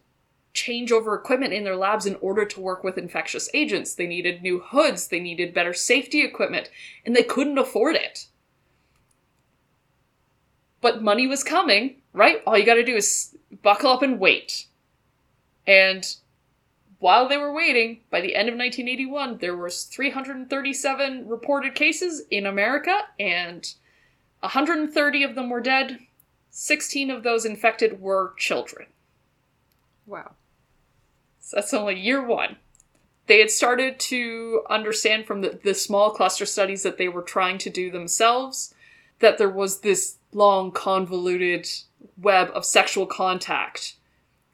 change 0.53 0.91
over 0.91 1.15
equipment 1.15 1.53
in 1.53 1.63
their 1.63 1.75
labs 1.75 2.05
in 2.05 2.15
order 2.21 2.45
to 2.45 2.61
work 2.61 2.83
with 2.83 2.97
infectious 2.97 3.49
agents. 3.53 3.95
They 3.95 4.07
needed 4.07 4.41
new 4.41 4.59
hoods, 4.59 5.07
they 5.07 5.19
needed 5.19 5.53
better 5.53 5.73
safety 5.73 6.21
equipment, 6.21 6.69
and 7.05 7.15
they 7.15 7.23
couldn't 7.23 7.57
afford 7.57 7.95
it. 7.95 8.27
But 10.79 11.01
money 11.01 11.27
was 11.27 11.43
coming, 11.43 12.01
right? 12.11 12.41
All 12.45 12.57
you 12.57 12.65
gotta 12.65 12.83
do 12.83 12.95
is 12.95 13.35
buckle 13.61 13.91
up 13.91 14.01
and 14.01 14.19
wait. 14.19 14.67
And 15.65 16.15
while 16.99 17.27
they 17.27 17.37
were 17.37 17.53
waiting, 17.53 18.01
by 18.09 18.21
the 18.21 18.35
end 18.35 18.49
of 18.49 18.55
1981, 18.55 19.37
there 19.39 19.57
was 19.57 19.83
337 19.83 21.27
reported 21.27 21.75
cases 21.75 22.23
in 22.31 22.45
America, 22.45 23.01
and 23.19 23.73
130 24.39 25.23
of 25.23 25.35
them 25.35 25.49
were 25.49 25.61
dead. 25.61 25.99
16 26.51 27.09
of 27.09 27.23
those 27.23 27.45
infected 27.45 27.99
were 27.99 28.33
children. 28.37 28.87
Wow. 30.05 30.33
So 31.39 31.57
that's 31.57 31.73
only 31.73 31.99
year 31.99 32.25
one. 32.25 32.57
They 33.27 33.39
had 33.39 33.51
started 33.51 33.99
to 33.99 34.63
understand 34.69 35.25
from 35.25 35.41
the, 35.41 35.59
the 35.63 35.73
small 35.73 36.11
cluster 36.11 36.45
studies 36.45 36.83
that 36.83 36.97
they 36.97 37.07
were 37.07 37.21
trying 37.21 37.57
to 37.59 37.69
do 37.69 37.89
themselves 37.89 38.73
that 39.19 39.37
there 39.37 39.49
was 39.49 39.79
this 39.79 40.17
long, 40.33 40.71
convoluted 40.71 41.67
web 42.17 42.51
of 42.53 42.65
sexual 42.65 43.05
contact 43.05 43.95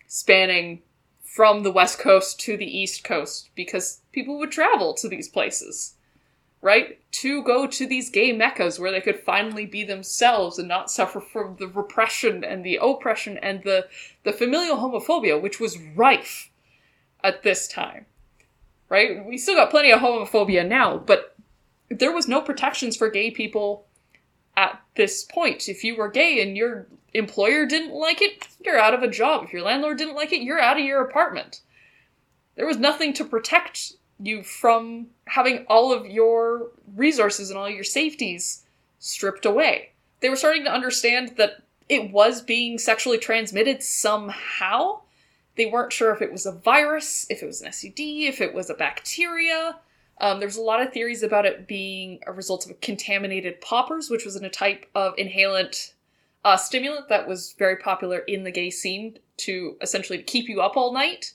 spanning 0.08 0.82
from 1.30 1.62
the 1.62 1.72
west 1.72 2.00
coast 2.00 2.40
to 2.40 2.58
the 2.58 2.66
east 2.66 3.04
coast 3.04 3.52
because 3.54 4.02
people 4.12 4.40
would 4.40 4.52
travel 4.52 4.96
to 4.96 5.08
these 5.08 5.30
places, 5.30 5.94
right? 6.60 7.00
To 7.12 7.44
go 7.44 7.68
to 7.68 7.86
these 7.86 8.10
gay 8.10 8.34
meccas 8.34 8.80
where 8.80 8.92
they 8.92 9.00
could 9.00 9.20
finally 9.20 9.68
be 9.68 9.84
themselves 9.84 10.58
and 10.58 10.68
not 10.68 10.90
suffer 10.90 11.22
from 11.22 11.56
the 11.60 11.68
repression 11.68 12.44
and 12.44 12.66
the 12.66 12.80
oppression 12.82 13.38
and 13.38 13.64
the, 13.64 13.88
the 14.24 14.34
familial 14.34 14.78
homophobia, 14.78 15.40
which 15.40 15.60
was 15.60 15.80
rife 15.96 16.50
at 17.24 17.44
this 17.44 17.68
time, 17.68 18.08
right? 18.90 19.24
We 19.24 19.38
still 19.38 19.56
got 19.56 19.70
plenty 19.70 19.92
of 19.92 20.00
homophobia 20.00 20.68
now, 20.68 20.98
but 20.98 21.36
there 21.92 22.12
was 22.12 22.28
no 22.28 22.42
protections 22.42 22.98
for 22.98 23.10
gay 23.12 23.30
people 23.30 23.86
at 24.60 24.82
this 24.96 25.24
point. 25.24 25.70
If 25.70 25.86
you 25.86 25.96
were 25.96 26.10
gay 26.10 26.42
and 26.42 26.58
your 26.58 26.86
employer 27.14 27.66
didn't 27.66 27.94
like 27.94 28.22
it, 28.22 28.46
you're 28.60 28.78
out 28.78 28.94
of 28.94 29.02
a 29.02 29.08
job. 29.08 29.46
If 29.46 29.54
your 29.54 29.62
landlord 29.62 29.98
didn't 29.98 30.16
like 30.16 30.34
it, 30.34 30.42
you're 30.42 30.60
out 30.60 30.78
of 30.78 30.84
your 30.84 31.02
apartment. 31.02 31.62
There 32.56 32.68
was 32.68 32.78
nothing 32.78 33.14
to 33.14 33.24
protect 33.24 33.94
you 34.20 34.44
from 34.44 35.08
having 35.28 35.66
all 35.70 35.94
of 35.94 36.06
your 36.06 36.72
resources 36.94 37.50
and 37.50 37.58
all 37.58 37.70
your 37.70 37.86
safeties 37.86 38.66
stripped 39.00 39.46
away. 39.46 39.92
They 40.20 40.28
were 40.28 40.36
starting 40.36 40.66
to 40.66 40.74
understand 40.74 41.38
that 41.38 41.64
it 41.88 42.12
was 42.12 42.42
being 42.42 42.78
sexually 42.78 43.18
transmitted 43.18 43.82
somehow. 43.82 45.00
They 45.56 45.68
weren't 45.68 45.94
sure 45.94 46.12
if 46.14 46.22
it 46.22 46.34
was 46.34 46.46
a 46.46 46.52
virus, 46.52 47.26
if 47.30 47.42
it 47.42 47.46
was 47.46 47.62
an 47.62 47.70
STD, 47.70 48.28
if 48.28 48.42
it 48.42 48.54
was 48.54 48.70
a 48.70 48.74
bacteria. 48.74 49.78
Um, 50.20 50.40
there's 50.40 50.58
a 50.58 50.62
lot 50.62 50.82
of 50.82 50.92
theories 50.92 51.24
about 51.24 51.46
it 51.46 51.68
being 51.68 52.20
a 52.28 52.34
result 52.34 52.70
of 52.70 52.82
contaminated 52.82 53.62
poppers, 53.62 54.10
which 54.10 54.26
was 54.26 54.36
in 54.36 54.44
a 54.44 54.50
type 54.50 54.86
of 54.94 55.16
inhalant 55.16 55.94
uh, 56.44 56.58
stimulant 56.58 57.10
that 57.10 57.28
was 57.28 57.56
very 57.58 57.78
popular 57.78 58.20
in 58.20 58.44
the 58.44 58.52
gay 58.52 58.70
scene 58.70 59.18
to 59.38 59.78
essentially 59.82 60.22
keep 60.22 60.50
you 60.50 60.62
up 60.62 60.76
all 60.76 60.94
night. 60.94 61.34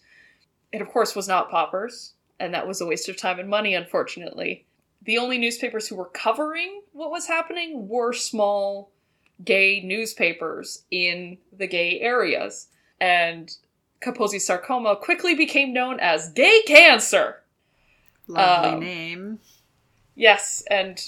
It, 0.73 0.83
of 0.83 0.89
course, 0.89 1.15
was 1.15 1.29
not 1.29 1.51
poppers, 1.51 2.15
and 2.41 2.53
that 2.53 2.67
was 2.67 2.81
a 2.81 2.87
waste 2.87 3.09
of 3.09 3.17
time 3.17 3.39
and 3.39 3.49
money, 3.49 3.75
unfortunately. 3.75 4.67
The 5.03 5.19
only 5.19 5.39
newspapers 5.39 5.87
who 5.87 5.97
were 5.97 6.07
covering 6.07 6.83
what 6.93 7.11
was 7.11 7.27
happening 7.27 7.89
were 7.89 8.13
small 8.13 8.91
gay 9.45 9.83
newspapers 9.83 10.85
in 10.91 11.39
the 11.57 11.67
gay 11.67 12.01
areas. 12.01 12.69
And 13.01 13.55
Kaposi 14.01 14.41
sarcoma 14.41 14.97
quickly 14.97 15.35
became 15.35 15.73
known 15.73 16.01
as 16.01 16.33
gay 16.33 16.63
cancer. 16.67 17.43
Lovely 18.27 18.71
Um, 18.71 18.81
name. 18.81 19.41
Yes, 20.15 20.63
and 20.71 21.01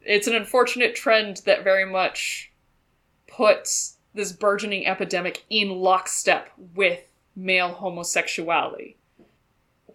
it's 0.00 0.26
an 0.26 0.34
unfortunate 0.34 0.94
trend 0.94 1.38
that 1.44 1.64
very 1.64 1.84
much 1.84 2.52
puts 3.26 3.98
this 4.14 4.32
burgeoning 4.32 4.86
epidemic 4.86 5.44
in 5.50 5.70
lockstep 5.70 6.50
with 6.74 7.00
male 7.34 7.72
homosexuality. 7.72 8.96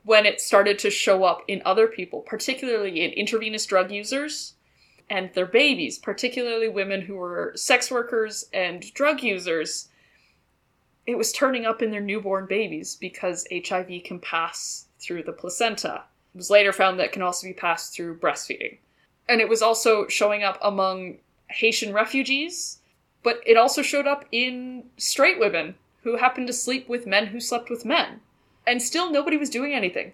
When 0.03 0.25
it 0.25 0.41
started 0.41 0.79
to 0.79 0.89
show 0.89 1.23
up 1.23 1.43
in 1.47 1.62
other 1.63 1.88
people, 1.88 2.21
particularly 2.21 3.01
in 3.01 3.12
intravenous 3.12 3.65
drug 3.65 3.91
users 3.91 4.55
and 5.10 5.34
their 5.34 5.45
babies, 5.45 5.97
particularly 5.97 6.67
women 6.67 7.01
who 7.01 7.15
were 7.15 7.53
sex 7.55 7.89
workers 7.89 8.45
and 8.51 8.93
drug 8.93 9.23
users, 9.23 9.89
it 11.05 11.17
was 11.17 11.32
turning 11.32 11.65
up 11.65 11.82
in 11.82 11.91
their 11.91 12.01
newborn 12.01 12.45
babies 12.45 12.95
because 12.95 13.47
HIV 13.51 14.03
can 14.03 14.19
pass 14.19 14.88
through 14.99 15.23
the 15.23 15.34
placenta. 15.34 16.03
Was 16.35 16.49
later 16.49 16.71
found 16.71 16.99
that 16.99 17.11
can 17.11 17.21
also 17.21 17.47
be 17.47 17.53
passed 17.53 17.93
through 17.93 18.19
breastfeeding. 18.19 18.77
And 19.27 19.41
it 19.41 19.49
was 19.49 19.61
also 19.61 20.07
showing 20.07 20.43
up 20.43 20.57
among 20.61 21.17
Haitian 21.49 21.93
refugees, 21.93 22.79
but 23.23 23.41
it 23.45 23.57
also 23.57 23.81
showed 23.81 24.07
up 24.07 24.25
in 24.31 24.85
straight 24.97 25.39
women 25.39 25.75
who 26.03 26.17
happened 26.17 26.47
to 26.47 26.53
sleep 26.53 26.87
with 26.87 27.07
men 27.07 27.27
who 27.27 27.39
slept 27.39 27.69
with 27.69 27.85
men. 27.85 28.21
And 28.65 28.81
still 28.81 29.11
nobody 29.11 29.37
was 29.37 29.49
doing 29.49 29.73
anything. 29.73 30.13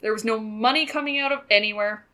There 0.00 0.12
was 0.12 0.24
no 0.24 0.38
money 0.38 0.86
coming 0.86 1.18
out 1.18 1.32
of 1.32 1.40
anywhere. 1.50 2.04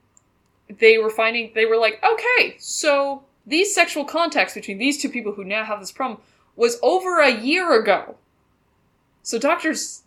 They 0.69 0.99
were 0.99 1.11
finding, 1.11 1.53
they 1.55 1.67
were 1.67 1.77
like, 1.77 2.03
okay, 2.03 2.57
so 2.59 3.25
these 3.47 3.75
sexual 3.75 4.05
contacts 4.05 4.55
between 4.55 4.79
these 4.79 5.01
two 5.01 5.09
people 5.09 5.33
who 5.33 5.45
now 5.45 5.65
have 5.65 5.81
this 5.81 5.93
problem 5.93 6.21
was 6.57 6.79
over 6.83 7.21
a 7.21 7.31
year 7.31 7.79
ago. 7.81 8.17
So 9.23 9.39
doctors 9.39 10.03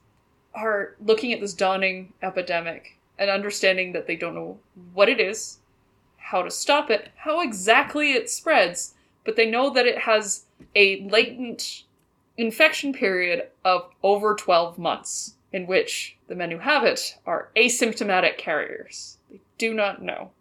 are 0.53 0.95
looking 1.03 1.33
at 1.33 1.41
this 1.41 1.53
dawning 1.53 2.13
epidemic 2.21 2.94
and 3.17 3.29
understanding 3.29 3.93
that 3.93 4.07
they 4.07 4.15
don't 4.15 4.35
know 4.35 4.57
what 4.93 5.09
it 5.09 5.19
is, 5.19 5.59
how 6.17 6.41
to 6.41 6.51
stop 6.51 6.89
it, 6.89 7.09
how 7.17 7.41
exactly 7.41 8.13
it 8.13 8.29
spreads, 8.29 8.93
but 9.23 9.35
they 9.35 9.49
know 9.49 9.69
that 9.69 9.85
it 9.85 9.99
has 9.99 10.45
a 10.75 11.07
latent 11.09 11.83
infection 12.37 12.93
period 12.93 13.47
of 13.63 13.89
over 14.03 14.35
12 14.35 14.77
months, 14.77 15.35
in 15.53 15.67
which 15.67 16.17
the 16.27 16.35
men 16.35 16.51
who 16.51 16.57
have 16.57 16.83
it 16.83 17.17
are 17.25 17.49
asymptomatic 17.55 18.37
carriers. 18.37 19.17
They 19.31 19.39
do 19.57 19.73
not 19.73 20.01
know. 20.01 20.31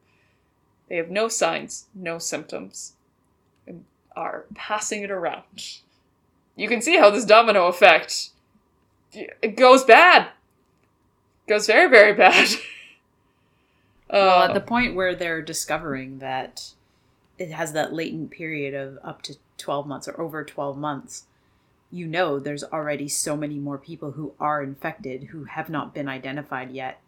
They 0.88 0.96
have 0.96 1.10
no 1.10 1.28
signs, 1.28 1.86
no 1.94 2.18
symptoms, 2.18 2.94
and 3.66 3.84
are 4.16 4.44
passing 4.54 5.02
it 5.02 5.10
around. 5.10 5.80
You 6.56 6.68
can 6.68 6.82
see 6.82 6.96
how 6.96 7.10
this 7.10 7.24
domino 7.24 7.66
effect 7.66 8.30
goes 9.54 9.84
bad. 9.84 10.28
Goes 11.46 11.66
very, 11.66 11.88
very 11.90 12.14
bad. 12.14 12.48
Well, 14.10 14.42
Uh, 14.42 14.48
at 14.48 14.54
the 14.54 14.60
point 14.60 14.94
where 14.94 15.14
they're 15.14 15.42
discovering 15.42 16.18
that 16.18 16.74
it 17.38 17.50
has 17.50 17.72
that 17.72 17.92
latent 17.92 18.30
period 18.30 18.74
of 18.74 18.98
up 19.02 19.22
to 19.22 19.36
12 19.58 19.86
months 19.86 20.06
or 20.06 20.20
over 20.20 20.44
12 20.44 20.76
months, 20.76 21.24
you 21.90 22.06
know 22.06 22.38
there's 22.38 22.62
already 22.64 23.08
so 23.08 23.36
many 23.36 23.58
more 23.58 23.78
people 23.78 24.12
who 24.12 24.34
are 24.38 24.62
infected 24.62 25.24
who 25.24 25.44
have 25.44 25.70
not 25.70 25.94
been 25.94 26.08
identified 26.08 26.70
yet, 26.70 27.00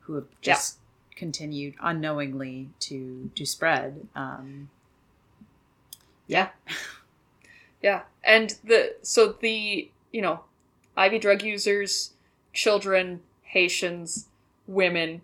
who 0.00 0.14
have 0.16 0.26
Yeah. 0.42 0.54
just 0.54 0.78
continued 1.14 1.74
unknowingly 1.80 2.70
to 2.80 3.30
to 3.34 3.46
spread. 3.46 4.06
Um, 4.14 4.68
yeah, 6.26 6.50
Yeah, 7.82 8.02
and 8.24 8.50
the 8.64 8.96
so 9.02 9.32
the 9.40 9.90
you 10.12 10.22
know, 10.22 10.40
IV 10.98 11.20
drug 11.20 11.42
users, 11.42 12.12
children, 12.52 13.20
Haitians, 13.56 14.26
women 14.66 15.22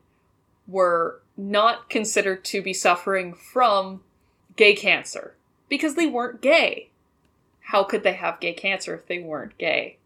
were 0.67 1.21
not 1.37 1.91
considered 1.91 2.47
to 2.47 2.63
be 2.63 2.73
suffering 2.73 3.35
from 3.35 4.03
gay 4.57 4.75
cancer 4.75 5.35
because 5.69 5.97
they 5.97 6.07
weren't 6.07 6.41
gay. 6.41 6.89
How 7.61 7.85
could 7.85 8.05
they 8.05 8.15
have 8.15 8.41
gay 8.41 8.55
cancer 8.55 8.95
if 8.95 9.07
they 9.07 9.19
weren't 9.19 9.59
gay? 9.59 9.99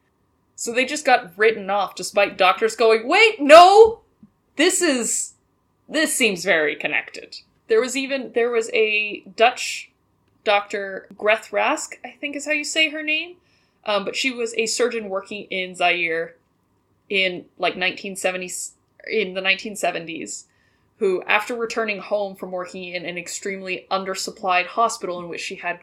So 0.56 0.72
they 0.72 0.84
just 0.84 1.04
got 1.04 1.38
written 1.38 1.70
off 1.70 1.94
despite 1.94 2.36
doctors 2.36 2.74
going, 2.74 3.06
"Wait, 3.06 3.40
no. 3.40 4.00
This 4.56 4.82
is 4.82 5.34
this 5.88 6.12
seems 6.12 6.44
very 6.44 6.74
connected." 6.74 7.36
There 7.68 7.80
was 7.80 7.96
even 7.96 8.32
there 8.32 8.50
was 8.50 8.70
a 8.72 9.20
Dutch 9.36 9.92
Dr. 10.42 11.06
Grethe 11.16 11.50
Rask, 11.52 11.94
I 12.04 12.10
think 12.10 12.34
is 12.34 12.46
how 12.46 12.52
you 12.52 12.64
say 12.64 12.88
her 12.88 13.04
name. 13.04 13.36
Um, 13.84 14.04
but 14.04 14.16
she 14.16 14.32
was 14.32 14.52
a 14.54 14.66
surgeon 14.66 15.08
working 15.08 15.44
in 15.44 15.76
Zaire 15.76 16.34
in 17.08 17.44
like 17.58 17.74
1970s, 17.74 18.72
in 19.06 19.34
the 19.34 19.40
1970s, 19.40 20.44
who, 20.98 21.22
after 21.24 21.54
returning 21.54 21.98
home 21.98 22.34
from 22.34 22.50
working 22.50 22.84
in 22.84 23.04
an 23.04 23.18
extremely 23.18 23.86
undersupplied 23.90 24.66
hospital 24.66 25.20
in 25.20 25.28
which 25.28 25.40
she 25.40 25.56
had 25.56 25.80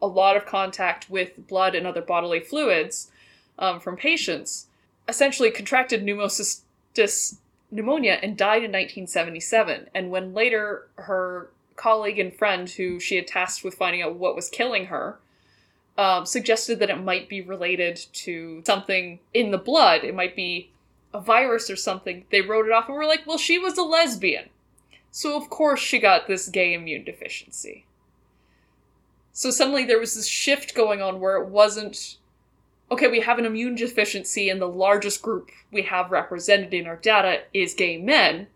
a 0.00 0.06
lot 0.06 0.36
of 0.36 0.46
contact 0.46 1.10
with 1.10 1.46
blood 1.48 1.74
and 1.74 1.86
other 1.86 2.02
bodily 2.02 2.40
fluids 2.40 3.10
um, 3.58 3.80
from 3.80 3.96
patients, 3.96 4.68
essentially 5.08 5.50
contracted 5.50 6.04
pneumocystis 6.04 7.38
pneumonia 7.70 8.18
and 8.22 8.36
died 8.36 8.64
in 8.64 8.70
1977. 8.70 9.88
And 9.94 10.10
when 10.10 10.32
later 10.32 10.86
her 10.96 11.50
colleague 11.76 12.18
and 12.18 12.34
friend 12.34 12.68
who 12.68 12.98
she 12.98 13.16
had 13.16 13.26
tasked 13.26 13.64
with 13.64 13.74
finding 13.74 14.02
out 14.02 14.14
what 14.14 14.36
was 14.36 14.48
killing 14.48 14.86
her 14.86 15.18
um, 15.98 16.24
suggested 16.24 16.78
that 16.78 16.90
it 16.90 17.02
might 17.02 17.28
be 17.28 17.42
related 17.42 18.00
to 18.12 18.62
something 18.64 19.18
in 19.34 19.50
the 19.50 19.58
blood. 19.58 20.04
It 20.04 20.14
might 20.14 20.36
be 20.36 20.70
a 21.12 21.20
virus 21.20 21.68
or 21.68 21.76
something. 21.76 22.24
They 22.30 22.40
wrote 22.40 22.66
it 22.66 22.72
off 22.72 22.86
and 22.86 22.96
were 22.96 23.04
like, 23.04 23.26
well, 23.26 23.36
she 23.36 23.58
was 23.58 23.76
a 23.76 23.82
lesbian. 23.82 24.48
So, 25.10 25.36
of 25.36 25.50
course, 25.50 25.80
she 25.80 25.98
got 25.98 26.28
this 26.28 26.48
gay 26.48 26.72
immune 26.72 27.02
deficiency. 27.02 27.84
So, 29.32 29.50
suddenly 29.50 29.84
there 29.84 29.98
was 29.98 30.14
this 30.14 30.28
shift 30.28 30.74
going 30.74 31.02
on 31.02 31.18
where 31.18 31.36
it 31.36 31.48
wasn't, 31.48 32.18
okay, 32.92 33.08
we 33.08 33.20
have 33.20 33.38
an 33.38 33.46
immune 33.46 33.74
deficiency, 33.74 34.48
and 34.48 34.60
the 34.60 34.66
largest 34.66 35.20
group 35.20 35.50
we 35.72 35.82
have 35.82 36.12
represented 36.12 36.72
in 36.72 36.86
our 36.86 36.96
data 36.96 37.42
is 37.52 37.74
gay 37.74 37.96
men. 37.96 38.46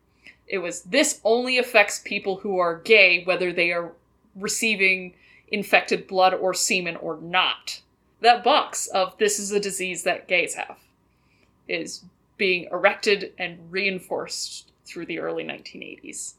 It 0.47 0.59
was 0.59 0.83
this 0.83 1.21
only 1.25 1.59
affects 1.59 2.03
people 2.05 2.37
who 2.37 2.59
are 2.59 2.79
gay, 2.79 3.25
whether 3.25 3.53
they 3.53 3.73
are 3.73 3.93
receiving 4.37 5.15
infected 5.53 6.09
blood 6.09 6.35
or 6.35 6.55
semen 6.55 6.97
or 6.97 7.21
not. 7.21 7.83
That 8.21 8.43
box 8.43 8.89
of 8.89 9.17
this 9.19 9.39
is 9.39 9.53
a 9.53 9.61
disease 9.61 10.03
that 10.05 10.27
gays 10.27 10.55
have 10.55 10.79
is 11.69 12.05
being 12.39 12.67
erected 12.73 13.33
and 13.39 13.71
reinforced 13.71 14.73
through 14.85 15.07
the 15.07 15.21
early 15.21 15.45
1980s. 15.45 16.35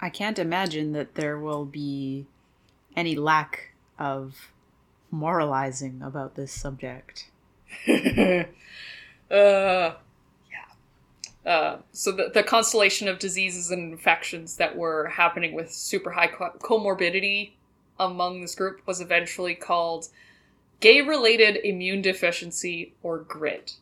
I 0.00 0.10
can't 0.10 0.38
imagine 0.38 0.92
that 0.92 1.14
there 1.14 1.38
will 1.38 1.64
be 1.64 2.26
any 2.96 3.16
lack 3.16 3.72
of 3.98 4.52
moralizing 5.10 6.00
about 6.02 6.34
this 6.34 6.52
subject. 6.52 7.30
uh, 7.88 8.44
yeah. 9.30 9.94
Uh, 11.44 11.78
so 11.92 12.12
the, 12.12 12.30
the 12.32 12.42
constellation 12.42 13.08
of 13.08 13.18
diseases 13.18 13.70
and 13.70 13.92
infections 13.92 14.56
that 14.56 14.76
were 14.76 15.08
happening 15.08 15.52
with 15.52 15.72
super 15.72 16.10
high 16.10 16.28
co- 16.28 16.56
comorbidity 16.60 17.52
among 18.00 18.40
this 18.40 18.56
group 18.56 18.80
was 18.86 19.00
eventually 19.00 19.54
called 19.54 20.08
gay 20.80 21.02
related 21.02 21.56
immune 21.62 22.02
deficiency 22.02 22.94
or 23.02 23.18
GRID. 23.18 23.72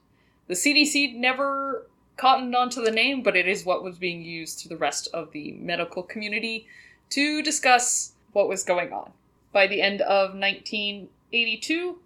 The 0.49 0.55
CDC 0.55 1.15
never 1.15 1.87
cottoned 2.17 2.55
onto 2.55 2.83
the 2.83 2.91
name, 2.91 3.23
but 3.23 3.37
it 3.37 3.47
is 3.47 3.65
what 3.65 3.85
was 3.85 3.97
being 3.97 4.23
used 4.23 4.59
to 4.59 4.69
the 4.69 4.77
rest 4.77 5.09
of 5.15 5.31
the 5.31 5.53
medical 5.53 6.03
community 6.03 6.67
to 7.11 7.41
discuss 7.43 8.13
what 8.33 8.49
was 8.49 8.65
going 8.65 8.93
on. 8.93 9.13
By 9.53 9.67
the 9.67 9.81
end 9.81 10.03
of 10.03 10.31
1982, 10.31 11.99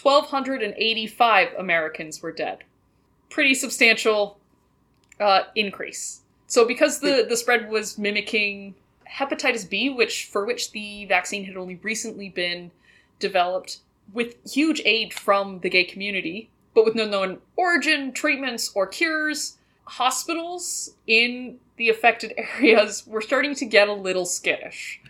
1,285 0.00 1.48
Americans 1.58 2.22
were 2.22 2.32
dead. 2.32 2.58
Pretty 3.30 3.54
substantial 3.54 4.38
uh, 5.18 5.44
increase. 5.54 6.20
So, 6.46 6.66
because 6.66 7.00
the, 7.00 7.26
the 7.28 7.36
spread 7.36 7.70
was 7.70 7.98
mimicking 7.98 8.74
hepatitis 9.10 9.68
B, 9.68 9.90
which 9.90 10.26
for 10.26 10.44
which 10.44 10.72
the 10.72 11.04
vaccine 11.06 11.44
had 11.44 11.56
only 11.56 11.76
recently 11.76 12.28
been 12.28 12.70
developed, 13.18 13.78
with 14.12 14.36
huge 14.50 14.82
aid 14.84 15.14
from 15.14 15.60
the 15.60 15.70
gay 15.70 15.84
community, 15.84 16.50
but 16.74 16.84
with 16.84 16.94
no 16.94 17.06
known 17.06 17.38
origin, 17.56 18.12
treatments, 18.12 18.70
or 18.74 18.86
cures, 18.86 19.56
hospitals 19.84 20.94
in 21.06 21.58
the 21.76 21.88
affected 21.88 22.34
areas 22.36 23.06
were 23.06 23.20
starting 23.20 23.54
to 23.54 23.64
get 23.64 23.88
a 23.88 23.92
little 23.92 24.26
skittish. 24.26 25.00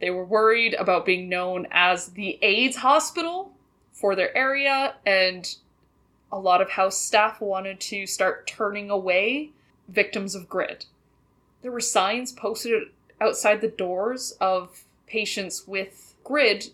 They 0.00 0.10
were 0.10 0.24
worried 0.24 0.74
about 0.74 1.04
being 1.04 1.28
known 1.28 1.66
as 1.70 2.08
the 2.08 2.38
AIDS 2.42 2.76
hospital 2.76 3.52
for 3.92 4.14
their 4.16 4.36
area, 4.36 4.94
and 5.04 5.54
a 6.32 6.38
lot 6.38 6.62
of 6.62 6.70
house 6.70 6.98
staff 6.98 7.40
wanted 7.40 7.80
to 7.80 8.06
start 8.06 8.46
turning 8.46 8.88
away 8.88 9.50
victims 9.88 10.34
of 10.34 10.48
GRID. 10.48 10.86
There 11.62 11.72
were 11.72 11.80
signs 11.80 12.32
posted 12.32 12.88
outside 13.20 13.60
the 13.60 13.68
doors 13.68 14.36
of 14.40 14.84
patients 15.06 15.66
with 15.66 16.14
GRID 16.24 16.70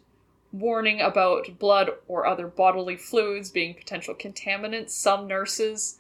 warning 0.53 1.01
about 1.01 1.59
blood 1.59 1.91
or 2.09 2.27
other 2.27 2.47
bodily 2.47 2.97
fluids 2.97 3.51
being 3.51 3.75
potential 3.75 4.15
contaminants. 4.15 4.91
Some 4.91 5.27
nurses 5.27 5.99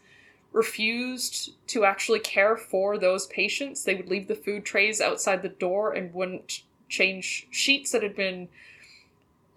refused 0.53 1.51
to 1.69 1.85
actually 1.85 2.21
care 2.21 2.57
for 2.57 2.97
those 2.97 3.27
patients. 3.27 3.85
They 3.85 3.95
would 3.95 4.09
leave 4.09 4.29
the 4.29 4.35
food 4.35 4.65
trays 4.65 5.01
outside 5.01 5.43
the 5.43 5.49
door 5.49 5.93
and 5.93 6.15
wouldn't 6.15 6.63
change 6.89 7.47
sheets 7.51 7.93
that 7.93 8.03
had 8.03 8.17
been 8.17 8.49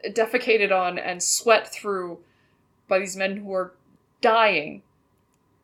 defecated 0.06 0.72
on 0.72 0.98
and 0.98 1.22
sweat 1.22 1.72
through 1.72 2.20
by 2.88 3.00
these 3.00 3.16
men 3.16 3.38
who 3.38 3.46
were 3.46 3.74
dying. 4.22 4.82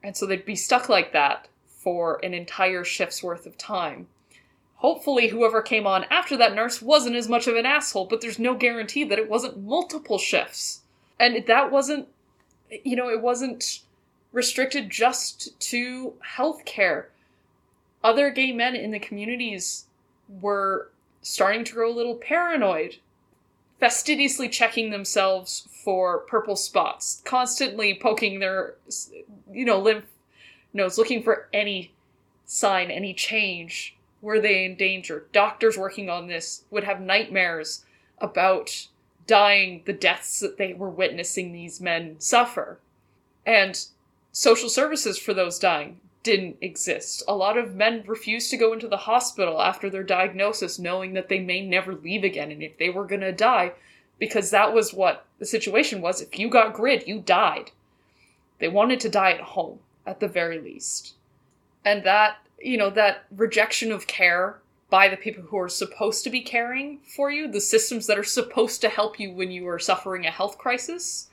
And 0.04 0.16
so 0.16 0.26
they'd 0.26 0.46
be 0.46 0.56
stuck 0.56 0.88
like 0.88 1.12
that 1.14 1.48
for 1.68 2.24
an 2.24 2.34
entire 2.34 2.84
shift's 2.84 3.24
worth 3.24 3.46
of 3.46 3.58
time. 3.58 4.08
Hopefully, 4.78 5.30
whoever 5.30 5.62
came 5.62 5.88
on 5.88 6.06
after 6.12 6.36
that 6.38 6.54
nurse 6.54 6.82
wasn't 6.82 7.16
as 7.16 7.30
much 7.30 7.48
of 7.48 7.56
an 7.56 7.66
asshole, 7.66 8.06
but 8.06 8.22
there's 8.22 8.40
no 8.40 8.56
guarantee 8.56 9.04
that 9.04 9.20
it 9.20 9.30
wasn't 9.30 9.64
multiple 9.64 10.18
shifts. 10.18 10.82
And 11.20 11.46
that 11.48 11.72
wasn't, 11.72 12.08
you 12.84 12.96
know, 12.96 13.10
it 13.10 13.22
wasn't 13.22 13.82
restricted 14.34 14.90
just 14.90 15.58
to 15.60 16.14
healthcare. 16.38 17.06
Other 18.04 18.30
gay 18.30 18.52
men 18.52 18.76
in 18.76 18.92
the 18.92 19.00
communities 19.00 19.86
were 20.42 20.92
starting 21.22 21.64
to 21.64 21.74
grow 21.74 21.92
a 21.92 21.96
little 21.96 22.16
paranoid, 22.16 22.98
fastidiously 23.80 24.50
checking 24.50 24.92
themselves 24.92 25.68
for 25.84 26.20
purple 26.20 26.56
spots, 26.56 27.22
constantly 27.26 27.98
poking 28.00 28.40
their, 28.40 28.76
you 29.52 29.66
know, 29.66 29.80
lymph 29.80 30.06
nodes, 30.74 30.98
looking 30.98 31.24
for 31.24 31.48
any 31.54 31.94
sign, 32.46 32.92
any 32.92 33.14
change. 33.14 33.96
Were 34.26 34.40
they 34.40 34.66
in 34.66 34.74
danger? 34.74 35.28
Doctors 35.34 35.78
working 35.78 36.10
on 36.10 36.26
this 36.26 36.64
would 36.72 36.84
have 36.84 37.00
nightmares 37.00 37.86
about 38.18 38.88
dying 39.28 39.84
the 39.86 39.94
deaths 39.94 40.40
that 40.40 40.58
they 40.58 40.74
were 40.74 40.90
witnessing 40.90 41.52
these 41.52 41.80
men 41.80 42.20
suffer. 42.20 42.80
And 43.46 43.86
social 44.32 44.68
services 44.68 45.20
for 45.20 45.36
those 45.36 45.60
dying 45.60 46.00
didn't 46.24 46.58
exist. 46.60 47.22
A 47.28 47.36
lot 47.36 47.56
of 47.56 47.76
men 47.76 48.04
refused 48.08 48.50
to 48.50 48.58
go 48.58 48.74
into 48.74 48.88
the 48.88 48.98
hospital 48.98 49.62
after 49.62 49.92
their 49.92 50.02
diagnosis, 50.02 50.80
knowing 50.80 51.14
that 51.14 51.30
they 51.30 51.40
may 51.40 51.64
never 51.64 51.94
leave 51.94 52.24
again, 52.24 52.50
and 52.50 52.64
if 52.64 52.80
they 52.80 52.90
were 52.90 53.06
gonna 53.06 53.32
die, 53.32 53.74
because 54.18 54.50
that 54.50 54.74
was 54.74 54.92
what 54.92 55.28
the 55.38 55.46
situation 55.46 56.02
was. 56.02 56.20
If 56.20 56.40
you 56.40 56.50
got 56.50 56.74
grid, 56.74 57.08
you 57.08 57.20
died. 57.20 57.70
They 58.58 58.70
wanted 58.70 59.02
to 59.02 59.10
die 59.10 59.34
at 59.34 59.42
home, 59.42 59.82
at 60.04 60.20
the 60.20 60.28
very 60.28 60.60
least. 60.60 61.14
And 61.86 62.04
that, 62.06 62.40
you 62.60 62.78
know, 62.78 62.90
that 62.90 63.26
rejection 63.36 63.92
of 63.92 64.08
care 64.08 64.60
by 64.90 65.10
the 65.10 65.18
people 65.18 65.44
who 65.44 65.58
are 65.58 65.70
supposed 65.70 66.24
to 66.24 66.30
be 66.30 66.42
caring 66.42 67.00
for 67.16 67.32
you, 67.32 67.48
the 67.48 67.60
systems 67.60 68.08
that 68.08 68.18
are 68.18 68.24
supposed 68.24 68.82
to 68.82 68.90
help 68.90 69.20
you 69.20 69.32
when 69.32 69.52
you 69.52 69.68
are 69.68 69.80
suffering 69.80 70.26
a 70.26 70.32
health 70.32 70.58
crisis, 70.58 71.30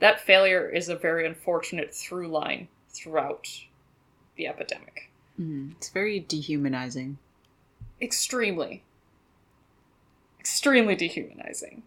that 0.00 0.20
failure 0.20 0.68
is 0.68 0.88
a 0.88 0.96
very 0.96 1.26
unfortunate 1.26 1.94
through 1.94 2.28
line 2.28 2.68
throughout 2.88 3.48
the 4.36 4.46
epidemic. 4.46 5.10
Mm, 5.40 5.72
it's 5.72 5.90
very 5.90 6.20
dehumanizing. 6.20 7.18
Extremely. 8.00 8.84
Extremely 10.38 10.94
dehumanizing. 10.94 11.82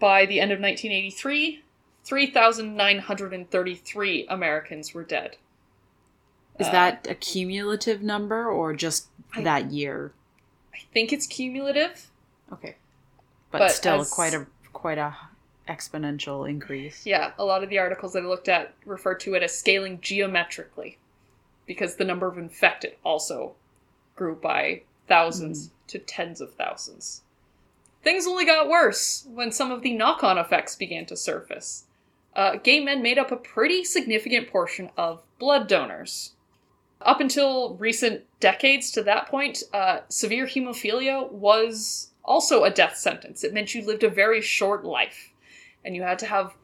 By 0.00 0.26
the 0.26 0.40
end 0.40 0.50
of 0.52 0.60
1983, 0.60 1.62
3,933 2.04 4.26
Americans 4.28 4.94
were 4.94 5.04
dead. 5.04 5.36
Is 6.58 6.66
Uh, 6.66 6.72
that 6.72 7.06
a 7.08 7.14
cumulative 7.14 8.02
number 8.02 8.48
or 8.48 8.72
just 8.74 9.08
I- 9.34 9.42
that 9.42 9.70
year? 9.70 10.12
I 10.74 10.78
think 10.92 11.12
it's 11.12 11.26
cumulative. 11.26 12.10
Okay, 12.52 12.76
but, 13.50 13.58
But 13.58 13.72
still 13.72 14.00
as- 14.00 14.10
quite 14.10 14.34
a 14.34 14.46
quite 14.72 14.98
a 14.98 15.16
exponential 15.68 16.48
increase. 16.48 17.04
Yeah, 17.04 17.32
a 17.38 17.44
lot 17.44 17.62
of 17.62 17.68
the 17.68 17.78
articles 17.78 18.12
that 18.14 18.22
I 18.22 18.26
looked 18.26 18.48
at 18.48 18.72
refer 18.86 19.14
to 19.16 19.34
it 19.34 19.42
as 19.42 19.56
scaling 19.58 20.00
geometrically 20.00 20.98
because 21.66 21.96
the 21.96 22.04
number 22.04 22.26
of 22.26 22.38
infected 22.38 22.96
also 23.04 23.54
grew 24.16 24.34
by 24.34 24.82
thousands 25.06 25.70
to 25.88 25.98
tens 25.98 26.40
of 26.40 26.54
thousands. 26.54 27.22
Things 28.02 28.26
only 28.26 28.44
got 28.46 28.68
worse 28.68 29.26
when 29.28 29.52
some 29.52 29.70
of 29.70 29.82
the 29.82 29.92
knock 29.92 30.22
on 30.24 30.38
effects 30.38 30.74
began 30.76 31.04
to 31.06 31.16
surface. 31.16 31.84
Uh, 32.34 32.56
gay 32.56 32.80
men 32.80 33.02
made 33.02 33.18
up 33.18 33.30
a 33.32 33.36
pretty 33.36 33.84
significant 33.84 34.48
portion 34.48 34.90
of 34.96 35.22
blood 35.38 35.66
donors. 35.68 36.32
Up 37.00 37.20
until 37.20 37.74
recent 37.76 38.24
decades 38.40 38.90
to 38.92 39.02
that 39.04 39.28
point, 39.28 39.62
uh, 39.72 40.00
severe 40.08 40.46
hemophilia 40.46 41.30
was 41.30 42.10
also 42.24 42.64
a 42.64 42.70
death 42.70 42.96
sentence. 42.96 43.44
It 43.44 43.54
meant 43.54 43.74
you 43.74 43.84
lived 43.84 44.02
a 44.02 44.10
very 44.10 44.40
short 44.40 44.84
life 44.84 45.32
and 45.84 45.94
you 45.94 46.02
had 46.02 46.18
to 46.20 46.26
have 46.26 46.54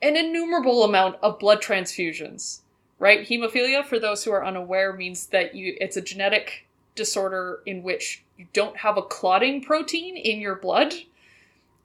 an 0.00 0.16
innumerable 0.16 0.84
amount 0.84 1.16
of 1.22 1.38
blood 1.38 1.62
transfusions 1.62 2.60
right? 3.02 3.26
Hemophilia 3.26 3.84
for 3.84 3.98
those 3.98 4.22
who 4.22 4.30
are 4.30 4.46
unaware 4.46 4.92
means 4.92 5.26
that 5.26 5.56
you 5.56 5.76
it's 5.80 5.96
a 5.96 6.00
genetic 6.00 6.68
disorder 6.94 7.58
in 7.66 7.82
which 7.82 8.22
you 8.38 8.46
don't 8.52 8.76
have 8.76 8.96
a 8.96 9.02
clotting 9.02 9.60
protein 9.60 10.16
in 10.16 10.38
your 10.38 10.54
blood. 10.54 10.94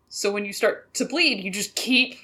So 0.10 0.32
when 0.32 0.46
you 0.46 0.54
start 0.54 0.94
to 0.94 1.06
bleed 1.06 1.44
you 1.44 1.50
just 1.50 1.74
keep 1.74 2.20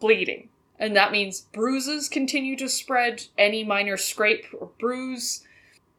bleeding 0.00 0.48
and 0.80 0.96
that 0.96 1.12
means 1.12 1.42
bruises 1.52 2.08
continue 2.08 2.56
to 2.56 2.68
spread 2.68 3.24
any 3.36 3.62
minor 3.62 3.98
scrape 3.98 4.46
or 4.58 4.70
bruise. 4.80 5.46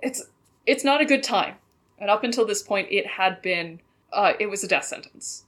It's 0.02 0.24
it's 0.66 0.84
not 0.84 1.02
a 1.02 1.06
good 1.06 1.24
time. 1.24 1.56
And 2.00 2.10
up 2.10 2.24
until 2.24 2.46
this 2.46 2.64
point 2.64 2.88
it 2.90 3.06
had 3.06 3.42
been 3.42 3.80
uh, 4.12 4.34
it 4.40 4.48
was 4.48 4.64
a 4.64 4.68
death 4.68 4.86
sentence. 4.86 5.46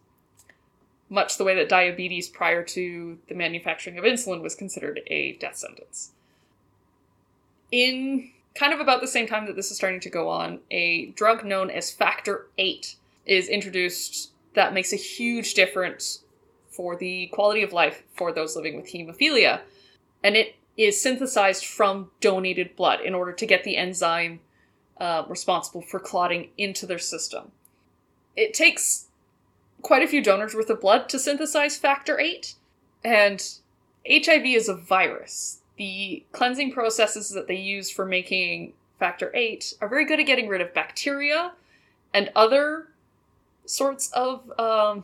Much 1.10 1.38
the 1.38 1.43
way 1.43 1.56
that 1.56 1.67
diabetes 1.67 2.30
prior 2.30 2.63
to 2.63 3.17
the 3.28 3.36
manufacturing 3.36 3.98
of 3.98 4.06
insulin 4.06 4.41
was 4.41 4.56
considered 4.56 5.02
a 5.08 5.34
death 5.34 5.58
sentence. 5.58 6.12
In 7.72 8.32
kind 8.56 8.72
of 8.72 8.80
about 8.80 9.02
the 9.02 9.08
same 9.08 9.28
time 9.28 9.48
that 9.48 9.56
this 9.56 9.72
is 9.72 9.78
starting 9.78 10.00
to 10.02 10.10
go 10.10 10.30
on, 10.30 10.60
a 10.69 11.08
drug 11.08 11.43
known 11.43 11.72
as 11.72 11.91
Factor 11.91 12.48
8 12.60 12.96
is 13.26 13.50
introduced 13.50 14.30
that 14.54 14.74
makes 14.74 14.93
a 14.93 14.98
huge 14.98 15.56
difference 15.56 16.23
for 16.76 16.96
the 16.96 17.28
quality 17.28 17.64
of 17.64 17.74
life 17.74 18.04
for 18.14 18.32
those 18.32 18.56
living 18.56 18.76
with 18.76 18.92
hemophilia. 18.92 19.62
And 20.24 20.36
it 20.36 20.56
is 20.78 21.02
synthesized 21.02 21.66
from 21.66 22.10
donated 22.20 22.76
blood 22.76 23.02
in 23.02 23.14
order 23.14 23.32
to 23.34 23.46
get 23.46 23.64
the 23.64 23.78
enzyme 23.78 24.40
uh, 25.00 25.24
responsible 25.28 25.82
for 25.82 26.00
clotting 26.00 26.50
into 26.58 26.86
their 26.86 27.00
system. 27.00 27.52
It 28.36 28.54
takes 28.54 29.08
quite 29.82 30.04
a 30.04 30.08
few 30.08 30.24
donors 30.24 30.56
worth 30.56 30.70
of 30.70 30.82
blood 30.82 31.10
to 31.10 31.20
synthesize 31.20 31.78
factor 31.78 32.20
8 32.20 32.56
and 33.04 33.44
HIV 34.08 34.46
is 34.46 34.70
a 34.70 34.76
virus 34.76 35.60
the 35.78 36.24
cleansing 36.32 36.72
processes 36.72 37.30
that 37.30 37.48
they 37.48 37.56
use 37.56 37.90
for 37.90 38.06
making 38.06 38.74
factor 39.00 39.32
8 39.34 39.76
are 39.82 39.88
very 39.88 40.06
good 40.06 40.20
at 40.20 40.26
getting 40.26 40.48
rid 40.48 40.62
of 40.62 40.74
bacteria 40.74 41.54
and 42.14 42.32
other 42.36 42.90
sorts 43.66 44.12
of 44.12 44.52
um, 44.60 45.04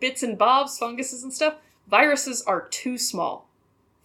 bits 0.00 0.22
and 0.22 0.38
bobs 0.38 0.78
funguses 0.78 1.22
and 1.22 1.32
stuff 1.32 1.56
viruses 1.88 2.42
are 2.42 2.68
too 2.68 2.96
small 2.96 3.48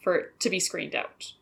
for 0.02 0.16
it 0.16 0.40
to 0.40 0.50
be 0.50 0.60
screened 0.60 0.96
out 0.96 1.34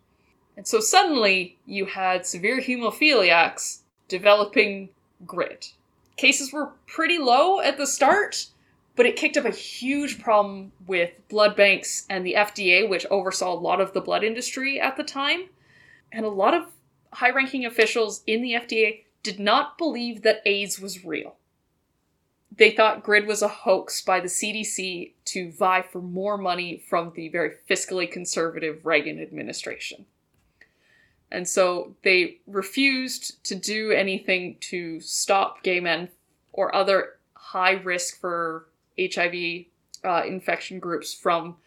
and 0.56 0.68
so 0.68 0.80
suddenly 0.80 1.58
you 1.66 1.86
had 1.86 2.26
severe 2.26 2.60
hemophiliacs 2.60 3.80
developing 4.08 4.90
GRID 5.26 5.68
cases 6.18 6.52
were 6.52 6.74
pretty 6.86 7.18
low 7.18 7.62
at 7.62 7.78
the 7.78 7.88
start, 7.88 8.48
but 8.96 9.06
it 9.06 9.16
kicked 9.16 9.38
up 9.38 9.46
a 9.46 9.52
huge 9.52 10.20
problem 10.20 10.72
with 10.86 11.12
blood 11.30 11.56
banks 11.56 12.06
and 12.10 12.26
the 12.26 12.34
FDA, 12.34 12.88
which 12.88 13.06
oversaw 13.10 13.54
a 13.54 13.56
lot 13.56 13.80
of 13.80 13.94
the 13.94 14.02
blood 14.02 14.24
industry 14.24 14.80
at 14.82 14.98
the 14.98 15.04
time. 15.04 15.50
And 16.12 16.26
a 16.26 16.30
lot 16.30 16.54
of 16.54 16.66
high 17.14 17.30
ranking 17.30 17.66
officials 17.66 18.24
in 18.28 18.42
the 18.42 18.54
FDA 18.54 19.04
did 19.24 19.40
not 19.40 19.78
believe 19.78 20.24
that 20.24 20.42
AIDS 20.46 20.80
was 20.80 21.06
real. 21.06 21.37
They 22.56 22.72
thought 22.72 23.04
GRID 23.04 23.28
was 23.28 23.42
a 23.42 23.48
hoax 23.48 24.02
by 24.02 24.20
the 24.20 24.28
CDC 24.28 25.14
to 25.26 25.52
vie 25.52 25.82
for 25.82 26.02
more 26.02 26.38
money 26.38 26.84
from 26.90 27.12
the 27.16 27.30
very 27.30 27.52
fiscally 27.70 28.10
conservative 28.10 28.86
Reagan 28.86 29.22
administration. 29.22 30.06
And 31.32 31.48
so 31.48 31.96
they 32.04 32.38
refused 32.48 33.44
to 33.46 33.56
do 33.56 33.92
anything 33.92 34.58
to 34.62 35.00
stop 35.02 35.62
gay 35.62 35.80
men 35.80 36.10
or 36.54 36.74
other 36.74 37.18
high 37.34 37.74
risk 37.74 38.20
for 38.20 38.68
HIV 39.00 39.66
uh, 40.04 40.24
infection 40.26 40.80
groups 40.80 41.14
from 41.14 41.58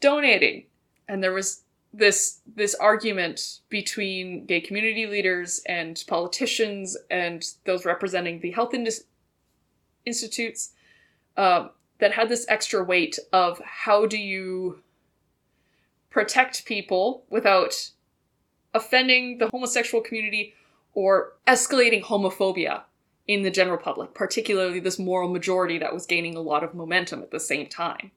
donating. 0.00 0.64
And 1.08 1.22
there 1.22 1.32
was 1.32 1.62
this 1.94 2.40
this 2.54 2.74
argument 2.74 3.60
between 3.68 4.46
gay 4.46 4.60
community 4.60 5.06
leaders 5.06 5.62
and 5.66 6.02
politicians 6.06 6.96
and 7.10 7.44
those 7.66 7.84
representing 7.84 8.40
the 8.40 8.50
health 8.50 8.72
indus- 8.72 9.04
institutes 10.04 10.72
uh, 11.36 11.68
that 11.98 12.12
had 12.12 12.28
this 12.28 12.46
extra 12.48 12.82
weight 12.82 13.18
of 13.32 13.60
how 13.64 14.06
do 14.06 14.18
you 14.18 14.82
protect 16.10 16.64
people 16.64 17.24
without 17.30 17.90
offending 18.74 19.38
the 19.38 19.48
homosexual 19.48 20.02
community 20.02 20.54
or 20.94 21.32
escalating 21.46 22.02
homophobia 22.02 22.82
in 23.26 23.42
the 23.42 23.50
general 23.50 23.78
public, 23.78 24.14
particularly 24.14 24.80
this 24.80 24.98
moral 24.98 25.28
majority 25.28 25.78
that 25.78 25.92
was 25.92 26.06
gaining 26.06 26.36
a 26.36 26.40
lot 26.40 26.64
of 26.64 26.74
momentum 26.74 27.22
at 27.22 27.30
the 27.30 27.40
same 27.40 27.66
time. 27.66 28.10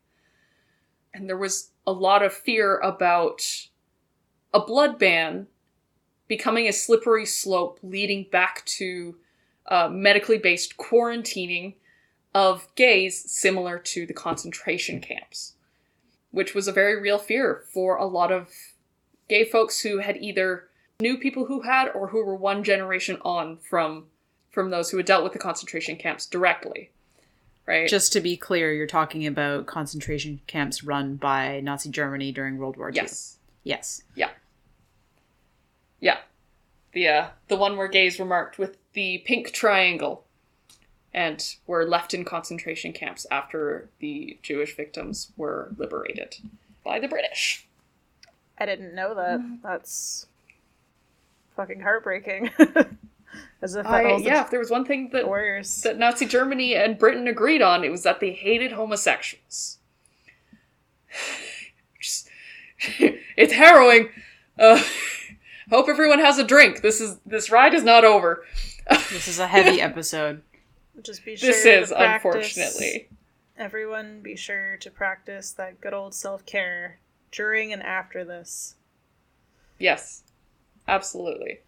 And 1.13 1.30
there 1.30 1.38
was 1.38 1.71
a 1.88 1.91
lot 1.91 2.24
of 2.24 2.34
fear 2.34 2.78
about 2.80 3.67
a 4.54 4.60
blood 4.60 4.98
ban 4.98 5.48
becoming 6.28 6.67
a 6.67 6.74
slippery 6.74 7.26
slope 7.26 7.80
leading 7.84 8.26
back 8.32 8.65
to 8.65 9.15
uh, 9.67 9.89
medically 9.89 10.38
based 10.38 10.78
quarantining 10.78 11.73
of 12.34 12.67
gays 12.75 13.30
similar 13.32 13.80
to 13.80 14.06
the 14.06 14.13
concentration 14.13 14.99
camps, 14.99 15.54
which 16.32 16.54
was 16.54 16.67
a 16.67 16.71
very 16.71 16.99
real 17.01 17.17
fear 17.17 17.63
for 17.73 17.95
a 17.95 18.06
lot 18.06 18.32
of 18.32 18.49
gay 19.30 19.45
folks 19.45 19.82
who 19.82 19.99
had 19.99 20.17
either 20.17 20.67
knew 20.99 21.17
people 21.17 21.45
who 21.45 21.62
had 21.62 21.88
or 21.89 22.10
who 22.10 22.23
were 22.25 22.36
one 22.36 22.63
generation 22.63 23.17
on 23.23 23.58
from 23.58 24.06
from 24.51 24.69
those 24.69 24.89
who 24.91 24.97
had 24.97 25.06
dealt 25.06 25.23
with 25.23 25.34
the 25.34 25.39
concentration 25.39 25.97
camps 25.97 26.25
directly 26.25 26.89
right 27.65 27.89
Just 27.89 28.13
to 28.13 28.21
be 28.21 28.38
clear, 28.38 28.73
you're 28.73 28.88
talking 28.88 29.25
about 29.28 29.65
concentration 29.65 30.39
camps 30.47 30.84
run 30.84 31.15
by 31.15 31.60
Nazi 31.60 31.89
Germany 31.89 32.32
during 32.32 32.58
World 32.58 32.78
War 32.78 32.89
II. 32.89 32.95
yes 32.95 33.38
Yes. 33.63 34.04
Yeah. 34.13 34.30
Yeah 35.99 36.17
the 36.95 37.08
uh, 37.08 37.27
the 37.49 37.58
one 37.58 37.77
where 37.77 37.89
gays 37.89 38.17
were 38.17 38.25
marked 38.25 38.58
with 38.58 38.77
the 38.93 39.19
pink 39.19 39.51
triangle 39.51 40.23
and 41.13 41.55
were 41.67 41.86
left 41.86 42.13
in 42.13 42.25
concentration 42.25 42.93
camps 42.93 43.27
after 43.29 43.89
the 44.00 44.39
Jewish 44.41 44.75
victims 44.75 45.31
were 45.37 45.73
liberated 45.77 46.37
by 46.83 47.00
the 47.00 47.08
British. 47.08 47.67
I 48.58 48.65
didn't 48.65 48.96
know 48.96 49.13
that. 49.13 49.60
That's 49.62 50.25
fucking 51.56 51.81
heartbreaking. 51.81 52.52
As 53.62 53.75
if 53.75 53.85
I, 53.85 54.12
all 54.12 54.19
the 54.19 54.25
yeah, 54.25 54.43
if 54.43 54.50
there 54.50 54.60
was 54.60 54.71
one 54.71 54.85
thing 54.85 55.10
that 55.12 55.27
warriors. 55.27 55.81
that 55.81 55.98
Nazi 55.98 56.25
Germany 56.25 56.75
and 56.75 56.98
Britain 56.98 57.27
agreed 57.27 57.62
on, 57.62 57.83
it 57.83 57.91
was 57.91 58.04
that 58.04 58.21
they 58.21 58.31
hated 58.31 58.71
homosexuals. 58.71 59.79
Just- 62.00 62.29
it's 63.35 63.54
harrowing. 63.54 64.10
Uh, 64.58 64.81
hope 65.70 65.88
everyone 65.90 66.20
has 66.20 66.38
a 66.38 66.44
drink. 66.44 66.82
This 66.82 67.02
is 67.02 67.18
this 67.26 67.50
ride 67.50 67.74
is 67.74 67.84
not 67.84 68.04
over. 68.06 68.44
This 68.90 69.28
is 69.28 69.40
a 69.40 69.48
heavy 69.48 69.82
episode. 69.90 70.42
Just 71.02 71.26
be 71.26 71.36
sure 71.36 71.50
This 71.52 71.63
to 71.63 71.82
is 71.82 71.90
practice- 71.92 72.26
unfortunately. 72.58 73.10
Everyone 73.58 74.20
be 74.22 74.36
sure 74.36 74.76
to 74.78 74.92
practice 74.92 75.52
that 75.54 75.80
good 75.82 75.94
old 75.94 76.13
self 76.13 76.46
care 76.46 77.00
during 77.32 77.72
and 77.72 77.82
after 77.84 78.24
this. 78.26 78.76
Yes, 79.80 80.24
absolutely. 80.88 81.60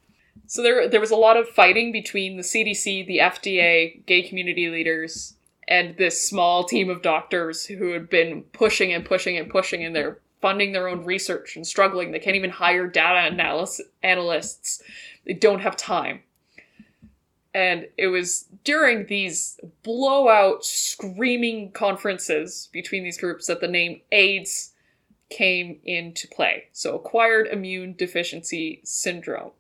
So 0.48 0.62
there, 0.62 0.88
there 0.88 1.00
was 1.02 1.12
a 1.12 1.16
lot 1.16 1.36
of 1.38 1.50
fighting 1.50 1.92
between 1.92 2.38
the 2.38 2.44
CDC, 2.44 3.06
the 3.08 3.18
FDA, 3.20 4.06
gay 4.06 4.22
community 4.22 4.70
leaders, 4.70 5.34
and 5.68 5.98
this 5.98 6.26
small 6.28 6.64
team 6.64 6.90
of 6.90 7.02
doctors 7.02 7.66
who 7.66 7.92
had 7.92 8.10
been 8.10 8.44
pushing 8.54 8.94
and 8.94 9.04
pushing 9.04 9.38
and 9.38 9.50
pushing, 9.50 9.84
and 9.84 9.96
they're 9.96 10.20
funding 10.42 10.72
their 10.72 10.88
own 10.88 11.04
research 11.06 11.56
and 11.56 11.66
struggling. 11.66 12.12
They 12.12 12.20
can't 12.20 12.36
even 12.36 12.50
hire 12.50 12.88
data 12.88 13.34
analysis 13.34 13.86
analysts. 14.04 14.82
They 15.26 15.34
don't 15.34 15.62
have 15.62 15.76
time. 15.76 16.22
And 17.54 17.88
it 17.98 18.08
was 18.08 18.46
during 18.64 19.08
these 19.08 19.60
blowout, 19.82 20.64
screaming 20.64 21.72
conferences 21.72 22.70
between 22.72 23.04
these 23.04 23.18
groups 23.18 23.48
that 23.48 23.62
the 23.62 23.68
name 23.68 24.02
AIDS 24.12 24.74
came 25.30 25.80
into 25.84 26.28
play. 26.28 26.66
So, 26.72 26.96
acquired 26.96 27.48
immune 27.48 27.96
deficiency 27.98 28.82
syndrome. 28.84 29.52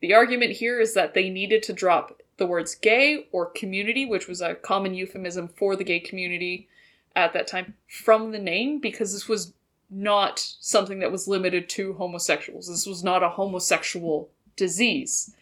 The 0.00 0.14
argument 0.14 0.52
here 0.52 0.80
is 0.80 0.94
that 0.94 1.14
they 1.14 1.28
needed 1.28 1.62
to 1.64 1.72
drop 1.72 2.20
the 2.36 2.46
words 2.46 2.74
gay 2.74 3.28
or 3.32 3.46
community, 3.46 4.06
which 4.06 4.28
was 4.28 4.40
a 4.40 4.54
common 4.54 4.94
euphemism 4.94 5.48
for 5.48 5.76
the 5.76 5.84
gay 5.84 6.00
community 6.00 6.68
at 7.14 7.32
that 7.32 7.46
time, 7.46 7.74
from 7.88 8.30
the 8.30 8.38
name 8.38 8.78
because 8.78 9.12
this 9.12 9.28
was 9.28 9.52
not 9.90 10.38
something 10.60 11.00
that 11.00 11.12
was 11.12 11.28
limited 11.28 11.68
to 11.70 11.94
homosexuals. 11.94 12.68
This 12.68 12.86
was 12.86 13.02
not 13.02 13.22
a 13.22 13.28
homosexual 13.28 14.30
disease. 14.56 15.34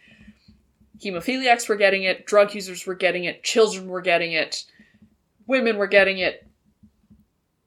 Hemophiliacs 0.99 1.69
were 1.69 1.75
getting 1.75 2.03
it, 2.03 2.25
drug 2.25 2.53
users 2.53 2.85
were 2.85 2.95
getting 2.95 3.23
it, 3.23 3.43
children 3.43 3.87
were 3.87 4.01
getting 4.01 4.33
it, 4.33 4.65
women 5.47 5.77
were 5.77 5.87
getting 5.87 6.17
it. 6.17 6.45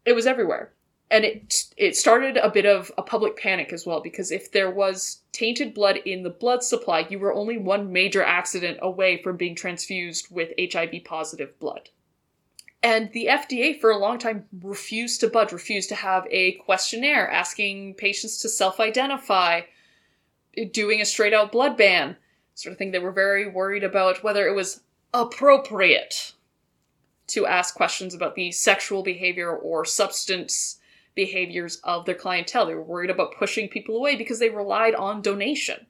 It 0.05 0.14
was 0.14 0.26
everywhere 0.26 0.72
and 1.12 1.26
it 1.26 1.64
it 1.76 1.95
started 1.95 2.39
a 2.39 2.49
bit 2.49 2.64
of 2.64 2.91
a 2.97 3.03
public 3.03 3.37
panic 3.37 3.72
as 3.72 3.87
well 3.87 4.01
because 4.01 4.33
if 4.33 4.51
there 4.51 4.70
was 4.70 5.20
tainted 5.30 5.74
blood 5.74 5.99
in 6.07 6.22
the 6.22 6.30
blood 6.30 6.64
supply, 6.64 7.07
you 7.11 7.18
were 7.18 7.35
only 7.35 7.59
one 7.59 7.93
major 7.93 8.24
accident 8.24 8.78
away 8.80 9.22
from 9.22 9.37
being 9.37 9.55
transfused 9.55 10.28
with 10.30 10.55
HIV 10.59 11.05
positive 11.05 11.57
blood. 11.61 11.91
And 12.83 13.12
the 13.12 13.26
FDA 13.26 13.80
for 13.80 13.91
a 13.91 13.99
long 13.99 14.18
time 14.18 14.47
refused 14.61 15.20
to 15.20 15.28
budge, 15.28 15.53
refused 15.53 15.89
to 15.91 15.95
have 15.95 16.26
a 16.30 16.53
questionnaire 16.64 17.30
asking 17.30 17.95
patients 17.95 18.39
to 18.39 18.49
self-identify, 18.49 19.62
doing 20.72 21.01
a 21.01 21.05
straight 21.05 21.33
out 21.33 21.53
blood 21.53 21.76
ban, 21.76 22.16
sort 22.55 22.72
of 22.72 22.78
thing. 22.78 22.91
They 22.91 22.99
were 22.99 23.12
very 23.12 23.49
worried 23.49 23.85
about 23.85 24.24
whether 24.24 24.49
it 24.49 24.55
was 24.55 24.80
appropriate 25.14 26.33
to 27.28 27.47
ask 27.47 27.74
questions 27.74 28.14
about 28.14 28.35
the 28.35 28.51
sexual 28.51 29.03
behavior 29.03 29.55
or 29.57 29.85
substance 29.85 30.78
behaviors 31.14 31.76
of 31.85 32.05
their 32.05 32.14
clientele. 32.14 32.66
They 32.66 32.74
were 32.74 32.83
worried 32.83 33.11
about 33.11 33.37
pushing 33.37 33.68
people 33.68 33.97
away 33.97 34.16
because 34.16 34.39
they 34.39 34.51
relied 34.51 34.95
on 34.95 35.22
donation. 35.22 35.87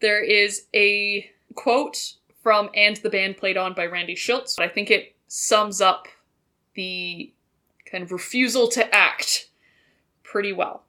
There 0.00 0.22
is 0.22 0.66
a 0.74 1.30
quote 1.54 2.14
from 2.42 2.70
And 2.74 2.96
the 2.96 3.10
Band 3.10 3.36
Played 3.36 3.56
On 3.56 3.74
by 3.74 3.86
Randy 3.86 4.18
but 4.26 4.60
I 4.60 4.68
think 4.68 4.90
it 4.90 5.13
sums 5.36 5.80
up 5.80 6.06
the 6.74 7.32
kind 7.84 8.04
of 8.04 8.12
refusal 8.12 8.68
to 8.68 8.94
act 8.94 9.48
pretty 10.22 10.52
well. 10.52 10.84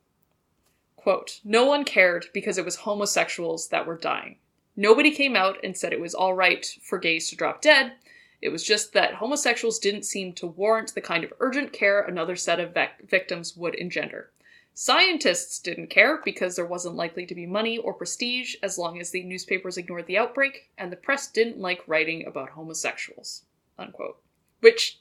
Quote, 0.96 1.40
no 1.44 1.66
one 1.66 1.84
cared 1.84 2.28
because 2.32 2.60
it 2.60 2.64
was 2.64 2.76
homosexuals 2.76 3.70
that 3.70 3.88
were 3.88 3.98
dying. 3.98 4.36
Nobody 4.76 5.10
came 5.10 5.36
out 5.36 5.58
and 5.64 5.76
said 5.76 5.94
it 5.94 6.00
was 6.00 6.14
all 6.14 6.36
right 6.36 6.64
for 6.84 7.00
gays 7.00 7.28
to 7.30 7.36
drop 7.36 7.60
dead. 7.60 7.94
It 8.40 8.50
was 8.50 8.64
just 8.64 8.94
that 8.94 9.16
homosexuals 9.16 9.80
didn't 9.80 10.06
seem 10.06 10.32
to 10.34 10.46
warrant 10.46 10.94
the 10.94 11.02
kind 11.02 11.24
of 11.24 11.34
urgent 11.40 11.74
care 11.74 12.02
another 12.02 12.36
set 12.36 12.60
of 12.60 12.78
victims 13.04 13.58
would 13.58 13.74
engender. 13.74 14.30
Scientists 14.76 15.58
didn't 15.58 15.90
care 15.90 16.22
because 16.24 16.56
there 16.56 16.68
wasn't 16.68 16.96
likely 16.96 17.26
to 17.26 17.34
be 17.34 17.48
money 17.48 17.80
or 17.80 17.96
prestige 17.96 18.58
as 18.62 18.78
long 18.78 19.02
as 19.02 19.10
the 19.10 19.24
newspapers 19.24 19.80
ignored 19.80 20.06
the 20.06 20.20
outbreak, 20.20 20.70
and 20.78 20.92
the 20.92 20.98
press 20.98 21.32
didn't 21.32 21.58
like 21.58 21.82
writing 21.88 22.28
about 22.28 22.50
homosexuals. 22.50 23.42
Unquote. 23.80 24.20
Which 24.62 25.00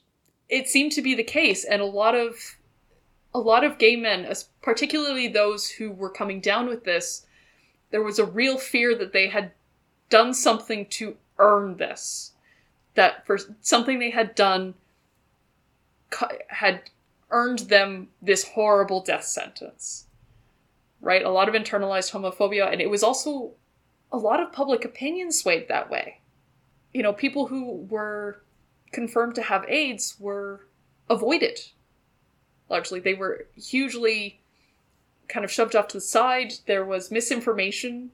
it 0.49 0.67
seemed 0.67 0.91
to 0.93 1.01
be 1.01 1.15
the 1.15 1.23
case, 1.23 1.63
and 1.63 1.81
a 1.81 1.85
lot 1.85 2.15
of 2.15 2.57
a 3.33 3.39
lot 3.39 3.63
of 3.63 3.77
gay 3.77 3.95
men, 3.95 4.31
particularly 4.61 5.27
those 5.27 5.69
who 5.69 5.91
were 5.91 6.09
coming 6.09 6.39
down 6.39 6.67
with 6.67 6.85
this, 6.85 7.25
there 7.91 8.01
was 8.01 8.17
a 8.17 8.25
real 8.25 8.57
fear 8.57 8.95
that 8.95 9.11
they 9.11 9.27
had 9.27 9.51
done 10.09 10.33
something 10.33 10.85
to 10.85 11.17
earn 11.37 11.75
this 11.75 12.31
that 12.95 13.25
for 13.25 13.37
something 13.61 13.99
they 13.99 14.09
had 14.09 14.33
done 14.35 14.73
had 16.47 16.81
earned 17.29 17.59
them 17.59 18.07
this 18.21 18.47
horrible 18.49 19.01
death 19.01 19.25
sentence. 19.25 20.07
Right? 21.01 21.23
A 21.23 21.29
lot 21.29 21.49
of 21.49 21.55
internalized 21.55 22.11
homophobia, 22.11 22.71
and 22.71 22.81
it 22.81 22.89
was 22.89 23.03
also 23.03 23.51
a 24.11 24.17
lot 24.17 24.39
of 24.39 24.53
public 24.53 24.85
opinion 24.85 25.31
swayed 25.31 25.67
that 25.67 25.89
way. 25.89 26.21
You 26.93 27.03
know, 27.03 27.13
people 27.13 27.47
who 27.47 27.85
were 27.89 28.41
confirmed 28.95 29.35
to 29.35 29.43
have 29.43 29.65
AIDS 29.67 30.15
were 30.19 30.61
avoided. 31.09 31.59
Largely, 32.69 32.99
they 32.99 33.13
were 33.13 33.45
hugely 33.55 34.39
kind 35.27 35.43
of 35.43 35.51
shoved 35.51 35.75
off 35.75 35.89
to 35.89 35.97
the 35.97 36.01
side. 36.01 36.53
There 36.65 36.85
was 36.85 37.11
misinformation 37.11 38.11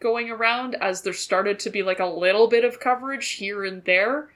going 0.00 0.30
around 0.30 0.76
as 0.76 1.02
there 1.02 1.12
started 1.12 1.58
to 1.60 1.70
be 1.70 1.82
like 1.82 1.98
a 1.98 2.06
little 2.06 2.46
bit 2.46 2.64
of 2.64 2.80
coverage 2.80 3.32
here 3.32 3.64
and 3.64 3.84
there. 3.84 4.30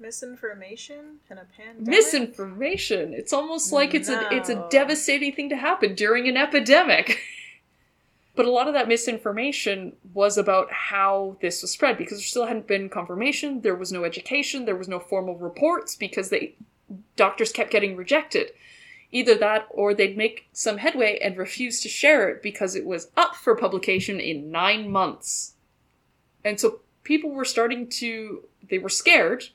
Misinformation 0.00 1.20
in 1.30 1.38
a 1.38 1.46
pandemic. 1.56 1.86
Misinformation. 1.86 3.14
It's 3.14 3.32
almost 3.32 3.72
like 3.72 3.94
it's 3.94 4.08
no. 4.08 4.20
a 4.20 4.34
it's 4.34 4.48
a 4.48 4.66
devastating 4.70 5.32
thing 5.32 5.48
to 5.48 5.56
happen 5.56 5.94
during 5.94 6.28
an 6.28 6.36
epidemic. 6.36 7.20
but 8.38 8.46
a 8.46 8.52
lot 8.52 8.68
of 8.68 8.74
that 8.74 8.86
misinformation 8.86 9.96
was 10.14 10.38
about 10.38 10.70
how 10.70 11.36
this 11.40 11.60
was 11.60 11.72
spread 11.72 11.98
because 11.98 12.18
there 12.18 12.24
still 12.24 12.46
hadn't 12.46 12.68
been 12.68 12.88
confirmation, 12.88 13.62
there 13.62 13.74
was 13.74 13.90
no 13.90 14.04
education, 14.04 14.64
there 14.64 14.76
was 14.76 14.86
no 14.86 15.00
formal 15.00 15.36
reports 15.36 15.96
because 15.96 16.28
they 16.28 16.54
doctors 17.16 17.50
kept 17.50 17.72
getting 17.72 17.96
rejected. 17.96 18.52
Either 19.10 19.34
that 19.34 19.66
or 19.70 19.92
they'd 19.92 20.16
make 20.16 20.46
some 20.52 20.76
headway 20.78 21.18
and 21.18 21.36
refuse 21.36 21.80
to 21.80 21.88
share 21.88 22.28
it 22.28 22.40
because 22.40 22.76
it 22.76 22.86
was 22.86 23.10
up 23.16 23.34
for 23.34 23.56
publication 23.56 24.20
in 24.20 24.52
nine 24.52 24.88
months. 24.88 25.54
And 26.44 26.60
so 26.60 26.78
people 27.02 27.30
were 27.30 27.44
starting 27.44 27.88
to, 27.88 28.44
they 28.70 28.78
were 28.78 28.88
scared, 28.88 29.48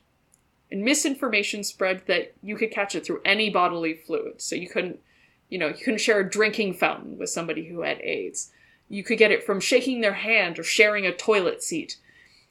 and 0.70 0.84
misinformation 0.84 1.64
spread 1.64 2.02
that 2.06 2.34
you 2.42 2.54
could 2.54 2.70
catch 2.70 2.94
it 2.94 3.06
through 3.06 3.22
any 3.24 3.48
bodily 3.48 3.94
fluid. 3.94 4.42
So 4.42 4.54
you 4.54 4.68
couldn't, 4.68 5.00
you 5.48 5.56
know, 5.56 5.68
you 5.68 5.82
couldn't 5.82 6.02
share 6.02 6.20
a 6.20 6.30
drinking 6.30 6.74
fountain 6.74 7.16
with 7.16 7.30
somebody 7.30 7.64
who 7.64 7.80
had 7.80 7.98
AIDS. 8.02 8.50
You 8.94 9.02
could 9.02 9.18
get 9.18 9.32
it 9.32 9.42
from 9.42 9.58
shaking 9.58 10.00
their 10.00 10.14
hand 10.14 10.58
or 10.58 10.62
sharing 10.62 11.04
a 11.04 11.12
toilet 11.12 11.62
seat. 11.62 11.96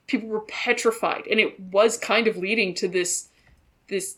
People 0.07 0.27
were 0.27 0.41
petrified, 0.41 1.25
and 1.31 1.39
it 1.39 1.57
was 1.57 1.97
kind 1.97 2.27
of 2.27 2.35
leading 2.35 2.73
to 2.75 2.87
this, 2.89 3.29
this 3.87 4.17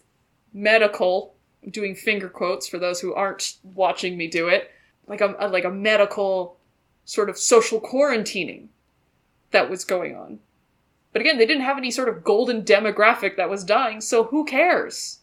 medical 0.51 1.35
doing 1.69 1.93
finger 1.93 2.27
quotes 2.27 2.67
for 2.67 2.79
those 2.79 2.99
who 2.99 3.13
aren't 3.13 3.57
watching 3.63 4.17
me 4.17 4.27
do 4.27 4.47
it, 4.47 4.71
like 5.07 5.21
a, 5.21 5.35
a 5.37 5.47
like 5.47 5.65
a 5.65 5.69
medical 5.69 6.57
sort 7.05 7.29
of 7.29 7.37
social 7.37 7.79
quarantining 7.79 8.67
that 9.51 9.69
was 9.69 9.85
going 9.85 10.15
on. 10.15 10.39
But 11.13 11.21
again, 11.21 11.37
they 11.37 11.45
didn't 11.45 11.63
have 11.63 11.77
any 11.77 11.91
sort 11.91 12.09
of 12.09 12.23
golden 12.23 12.63
demographic 12.63 13.37
that 13.37 13.49
was 13.49 13.63
dying, 13.63 14.01
so 14.01 14.25
who 14.25 14.45
cares? 14.45 15.19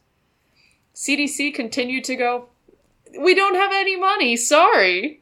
CDC 0.94 1.52
continued 1.52 2.04
to 2.04 2.16
go, 2.16 2.48
we 3.18 3.34
don't 3.34 3.56
have 3.56 3.72
any 3.72 3.96
money, 3.96 4.36
sorry. 4.36 5.21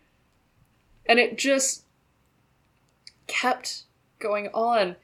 And 1.07 1.19
it 1.19 1.39
just 1.39 1.85
kept 3.27 3.85
going 4.19 4.49
on. 4.49 4.97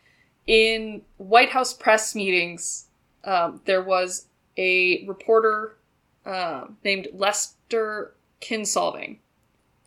In 0.46 1.02
White 1.16 1.50
House 1.50 1.72
press 1.72 2.14
meetings, 2.14 2.86
um, 3.24 3.60
there 3.64 3.82
was 3.82 4.26
a 4.56 5.04
reporter 5.06 5.76
uh, 6.24 6.66
named 6.84 7.08
Lester 7.12 8.14
Kinsolving, 8.40 9.18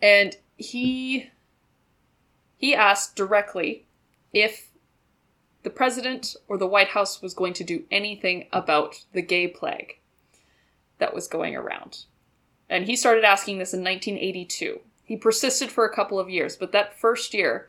and 0.02 0.36
he 0.56 1.30
he 2.58 2.74
asked 2.74 3.16
directly 3.16 3.86
if 4.32 4.70
the 5.62 5.70
president 5.70 6.36
or 6.48 6.58
the 6.58 6.66
White 6.66 6.88
House 6.88 7.22
was 7.22 7.34
going 7.34 7.54
to 7.54 7.64
do 7.64 7.84
anything 7.90 8.46
about 8.52 9.04
the 9.12 9.22
gay 9.22 9.48
plague 9.48 9.98
that 10.98 11.14
was 11.14 11.26
going 11.26 11.56
around. 11.56 12.04
And 12.68 12.86
he 12.86 12.96
started 12.96 13.24
asking 13.24 13.58
this 13.58 13.74
in 13.74 13.80
1982. 13.80 14.80
He 15.10 15.16
persisted 15.16 15.72
for 15.72 15.84
a 15.84 15.92
couple 15.92 16.20
of 16.20 16.30
years, 16.30 16.54
but 16.54 16.70
that 16.70 16.96
first 16.96 17.34
year, 17.34 17.68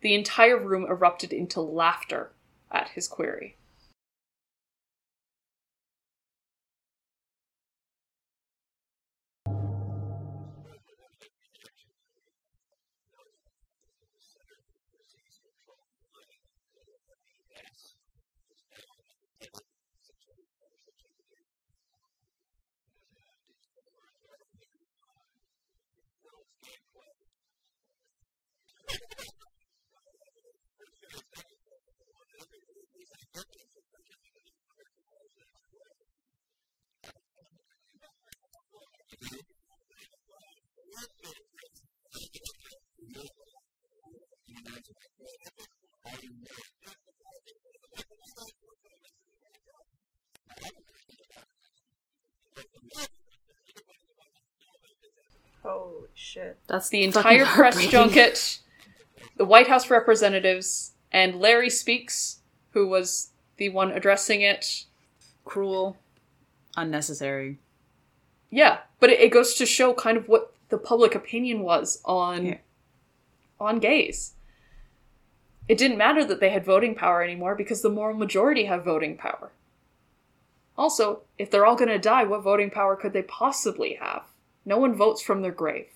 the 0.00 0.12
entire 0.12 0.58
room 0.58 0.84
erupted 0.84 1.32
into 1.32 1.60
laughter 1.60 2.32
at 2.68 2.88
his 2.88 3.06
query. 3.06 3.54
Holy 55.66 56.08
shit. 56.14 56.58
That's 56.68 56.88
the 56.88 57.02
entire 57.02 57.44
press 57.44 57.84
junket, 57.88 58.60
the 59.36 59.44
White 59.44 59.66
House 59.66 59.90
representatives, 59.90 60.92
and 61.10 61.40
Larry 61.40 61.70
Speakes, 61.70 62.40
who 62.70 62.86
was 62.86 63.30
the 63.56 63.70
one 63.70 63.90
addressing 63.90 64.42
it. 64.42 64.84
Cruel, 65.44 65.96
unnecessary. 66.76 67.58
Yeah, 68.48 68.78
but 69.00 69.10
it, 69.10 69.18
it 69.18 69.32
goes 69.32 69.54
to 69.54 69.66
show 69.66 69.92
kind 69.92 70.16
of 70.16 70.28
what 70.28 70.54
the 70.68 70.78
public 70.78 71.16
opinion 71.16 71.60
was 71.60 72.00
on 72.04 72.46
yeah. 72.46 72.58
on 73.58 73.80
gays. 73.80 74.35
It 75.68 75.78
didn't 75.78 75.98
matter 75.98 76.24
that 76.24 76.40
they 76.40 76.50
had 76.50 76.64
voting 76.64 76.94
power 76.94 77.22
anymore 77.22 77.54
because 77.54 77.82
the 77.82 77.90
moral 77.90 78.16
majority 78.16 78.66
have 78.66 78.84
voting 78.84 79.16
power. 79.16 79.50
Also, 80.78 81.22
if 81.38 81.50
they're 81.50 81.66
all 81.66 81.76
going 81.76 81.88
to 81.88 81.98
die, 81.98 82.24
what 82.24 82.42
voting 82.42 82.70
power 82.70 82.96
could 82.96 83.12
they 83.12 83.22
possibly 83.22 83.94
have? 83.94 84.24
No 84.64 84.78
one 84.78 84.94
votes 84.94 85.22
from 85.22 85.42
their 85.42 85.52
grave. 85.52 85.88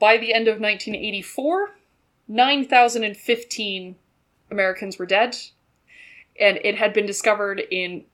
By 0.00 0.16
the 0.16 0.32
end 0.32 0.48
of 0.48 0.60
1984, 0.60 1.76
9,015 2.26 3.96
Americans 4.50 4.98
were 4.98 5.06
dead, 5.06 5.36
and 6.40 6.58
it 6.64 6.76
had 6.76 6.92
been 6.92 7.06
discovered 7.06 7.62
in 7.70 8.04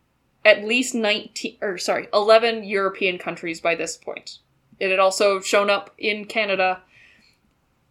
at 0.45 0.65
least 0.65 0.95
19 0.95 1.59
or 1.61 1.79
sorry, 1.79 2.09
11 2.13 2.65
European 2.65 3.19
countries 3.19 3.61
by 3.61 3.75
this 3.75 3.97
point. 3.97 4.39
It 4.79 4.91
had 4.91 4.99
also 4.99 5.41
shown 5.41 5.69
up 5.69 5.91
in 5.99 6.25
Canada, 6.25 6.83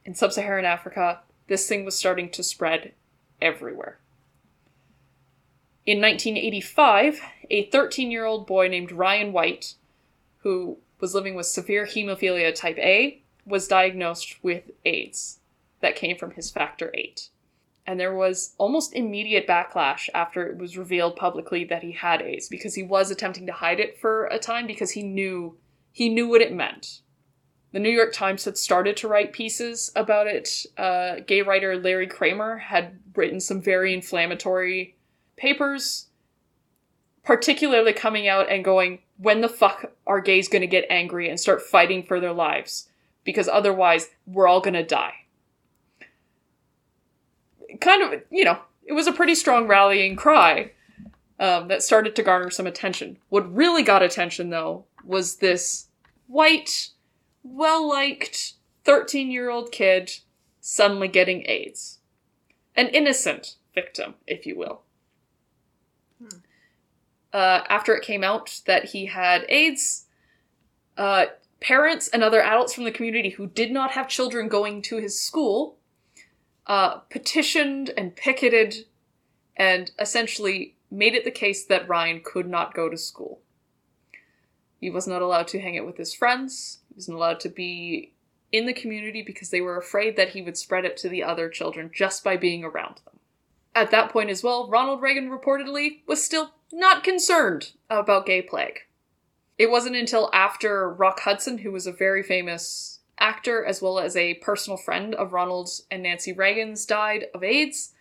in 0.04 0.16
sub-Saharan 0.16 0.66
Africa. 0.66 1.22
This 1.50 1.68
thing 1.68 1.84
was 1.84 1.98
starting 1.98 2.30
to 2.30 2.44
spread 2.44 2.94
everywhere. 3.42 4.00
In 5.86 6.00
1985, 6.00 7.22
a 7.50 7.70
13-year-old 7.70 8.48
boy 8.48 8.68
named 8.68 8.92
Ryan 8.92 9.34
White, 9.34 9.74
who 10.40 10.78
was 11.00 11.14
living 11.14 11.36
with 11.36 11.48
severe 11.48 11.86
hemophilia 11.86 12.56
type 12.56 12.78
A, 12.78 13.22
was 13.46 13.68
diagnosed 13.68 14.42
with 14.44 14.72
AIDS 14.86 15.40
that 15.82 15.96
came 15.96 16.18
from 16.18 16.32
his 16.32 16.52
factor 16.52 16.92
8 16.94 17.30
and 17.90 18.00
there 18.00 18.14
was 18.14 18.54
almost 18.60 18.94
immediate 18.94 19.48
backlash 19.48 20.10
after 20.14 20.46
it 20.46 20.60
was 20.60 20.78
revealed 20.78 21.16
publicly 21.16 21.64
that 21.64 21.82
he 21.82 21.92
had 21.92 22.22
AIDS 22.22 22.48
because 22.48 22.76
he 22.76 22.84
was 22.84 23.10
attempting 23.10 23.48
to 23.48 23.52
hide 23.52 23.80
it 23.80 24.00
for 24.00 24.26
a 24.26 24.38
time 24.38 24.68
because 24.68 24.92
he 24.92 25.02
knew 25.02 25.58
he 25.92 26.08
knew 26.08 26.28
what 26.28 26.44
it 26.44 26.54
meant. 26.54 27.02
The 27.72 27.80
New 27.80 27.90
York 27.90 28.14
Times 28.14 28.46
had 28.46 28.58
started 28.58 28.98
to 28.98 29.08
write 29.08 29.34
pieces 29.34 29.92
about 29.96 30.28
it. 30.28 30.66
Uh, 30.78 31.18
gay 31.26 31.42
writer 31.42 31.78
Larry 31.78 32.08
Kramer 32.08 32.58
had 32.58 33.00
written 33.16 33.40
some 33.40 33.62
very 33.62 33.94
inflammatory 33.94 34.96
papers, 35.36 36.08
particularly 37.24 37.94
coming 37.94 38.28
out 38.28 38.50
and 38.50 38.66
going, 38.66 39.00
"When 39.18 39.42
the 39.42 39.50
fuck 39.50 39.92
are 40.08 40.22
gays 40.22 40.48
going 40.48 40.62
to 40.62 40.68
get 40.68 40.86
angry 40.90 41.30
and 41.30 41.40
start 41.40 41.62
fighting 41.62 42.04
for 42.04 42.20
their 42.20 42.34
lives? 42.34 42.90
Because 43.24 43.48
otherwise, 43.48 44.10
we're 44.26 44.48
all 44.48 44.62
going 44.62 44.74
to 44.74 44.84
die." 44.84 45.26
kind 47.82 48.02
of, 48.02 48.22
you 48.30 48.44
know, 48.44 48.60
it 48.86 48.94
was 48.94 49.08
a 49.08 49.12
pretty 49.12 49.36
strong 49.36 49.68
rallying 49.68 50.16
cry 50.16 50.72
um, 51.40 51.68
that 51.68 51.84
started 51.84 52.16
to 52.16 52.24
garner 52.24 52.50
some 52.50 52.68
attention. 52.68 53.18
What 53.30 53.54
really 53.54 53.84
got 53.84 54.04
attention, 54.04 54.50
though, 54.50 54.86
was 55.04 55.38
this 55.38 55.88
white, 56.28 56.90
well 57.50 57.88
liked 57.88 58.54
13 58.86 59.32
year 59.32 59.50
old 59.50 59.72
kid 59.72 60.12
suddenly 60.62 61.08
getting 61.08 61.44
AIDS. 61.48 62.00
An 62.76 62.88
innocent 62.88 63.56
victim, 63.74 64.16
if 64.28 64.46
you 64.46 64.58
will. 64.58 64.82
Uh, 67.32 67.62
after 67.70 67.96
it 67.96 68.04
came 68.04 68.24
out 68.24 68.62
that 68.66 68.86
he 68.86 69.06
had 69.06 69.46
AIDS, 69.50 70.06
uh, 70.98 71.28
parents 71.62 72.08
and 72.08 72.24
other 72.24 72.42
adults 72.42 72.74
from 72.74 72.86
the 72.86 72.92
community 72.92 73.30
who 73.30 73.48
did 73.48 73.72
not 73.72 73.92
have 73.92 74.08
children 74.08 74.48
going 74.48 74.82
to 74.82 74.98
his 74.98 75.20
school 75.20 75.78
uh, 76.68 76.98
petitioned 77.10 77.92
and 77.98 78.16
picketed 78.16 78.86
and 79.56 79.92
essentially 80.00 80.76
made 80.90 81.14
it 81.14 81.24
the 81.24 81.32
case 81.32 81.66
that 81.66 81.88
Ryan 81.88 82.22
could 82.24 82.48
not 82.48 82.74
go 82.74 82.90
to 82.90 82.98
school. 82.98 83.42
He 84.80 84.90
was 84.90 85.08
not 85.08 85.22
allowed 85.22 85.48
to 85.50 85.60
hang 85.60 85.78
out 85.78 85.86
with 85.86 85.98
his 85.98 86.14
friends. 86.14 86.79
Wasn't 87.00 87.16
allowed 87.16 87.40
to 87.40 87.50
be 87.50 88.12
in 88.52 88.66
the 88.66 88.74
community 88.74 89.22
because 89.22 89.52
they 89.52 89.62
were 89.62 89.78
afraid 89.78 90.18
that 90.18 90.32
he 90.32 90.42
would 90.42 90.58
spread 90.58 90.84
it 90.84 90.98
to 90.98 91.08
the 91.08 91.24
other 91.24 91.48
children 91.48 91.90
just 91.94 92.26
by 92.26 92.36
being 92.36 92.66
around 92.66 93.00
them. 93.06 93.20
At 93.74 93.90
that 93.92 94.12
point 94.12 94.30
as 94.30 94.44
well, 94.44 94.68
Ronald 94.68 95.02
Reagan 95.02 95.30
reportedly 95.30 96.00
was 96.08 96.22
still 96.22 96.52
not 96.74 97.06
concerned 97.06 97.72
about 97.90 98.26
gay 98.26 98.42
plague. 98.42 98.82
It 99.58 99.72
wasn't 99.72 99.96
until 99.96 100.30
after 100.34 100.90
Rock 100.90 101.22
Hudson, 101.22 101.60
who 101.60 101.72
was 101.72 101.88
a 101.88 101.94
very 101.94 102.22
famous 102.22 103.00
actor 103.18 103.64
as 103.64 103.82
well 103.82 103.98
as 103.98 104.18
a 104.18 104.34
personal 104.34 104.76
friend 104.76 105.16
of 105.16 105.32
Ronald 105.32 105.70
and 105.90 106.04
Nancy 106.04 106.34
Reagan's, 106.34 106.86
died 106.86 107.28
of 107.34 107.46
AIDS, 107.46 107.94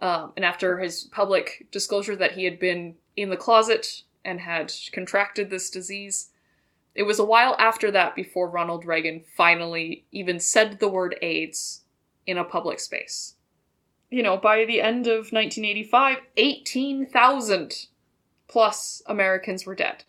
um, 0.00 0.34
and 0.36 0.44
after 0.44 0.80
his 0.80 1.04
public 1.04 1.66
disclosure 1.70 2.16
that 2.16 2.32
he 2.32 2.44
had 2.44 2.58
been 2.58 2.96
in 3.16 3.30
the 3.30 3.38
closet 3.38 4.02
and 4.22 4.40
had 4.40 4.70
contracted 4.92 5.48
this 5.48 5.70
disease, 5.70 6.28
it 6.94 7.02
was 7.02 7.18
a 7.18 7.24
while 7.24 7.56
after 7.58 7.90
that 7.90 8.14
before 8.14 8.48
Ronald 8.48 8.84
Reagan 8.84 9.24
finally 9.36 10.04
even 10.12 10.38
said 10.38 10.78
the 10.78 10.88
word 10.88 11.16
AIDS 11.20 11.82
in 12.26 12.38
a 12.38 12.44
public 12.44 12.78
space. 12.78 13.34
You 14.10 14.22
know, 14.22 14.36
by 14.36 14.64
the 14.64 14.80
end 14.80 15.06
of 15.06 15.32
1985, 15.32 16.18
18,000 16.36 17.86
plus 18.46 19.02
Americans 19.06 19.66
were 19.66 19.74
dead. 19.74 20.04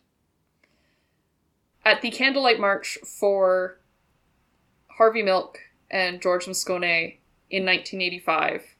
At 1.83 2.01
the 2.01 2.11
Candlelight 2.11 2.59
March 2.59 2.97
for 3.03 3.79
Harvey 4.97 5.23
Milk 5.23 5.59
and 5.89 6.21
George 6.21 6.45
Moscone 6.45 7.17
in 7.49 7.65
1985, 7.65 8.75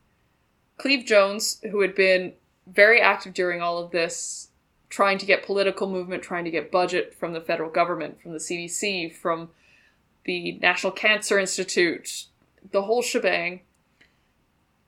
Cleve 0.78 1.06
Jones, 1.06 1.60
who 1.72 1.82
had 1.82 1.96
been 1.96 2.34
very 2.68 3.00
active 3.00 3.34
during 3.34 3.62
all 3.62 3.78
of 3.78 3.92
this, 3.92 4.50
trying 4.96 5.18
to 5.18 5.26
get 5.26 5.46
political 5.46 5.90
movement, 5.90 6.24
trying 6.24 6.46
to 6.46 6.50
get 6.50 6.72
budget 6.72 7.14
from 7.14 7.34
the 7.34 7.42
federal 7.42 7.70
government, 7.70 8.22
from 8.22 8.32
the 8.32 8.38
CDC, 8.38 9.14
from 9.14 9.50
the 10.24 10.54
National 10.62 10.94
Cancer 10.94 11.38
Institute, 11.38 12.28
the 12.72 12.84
whole 12.84 13.02
shebang, 13.02 13.60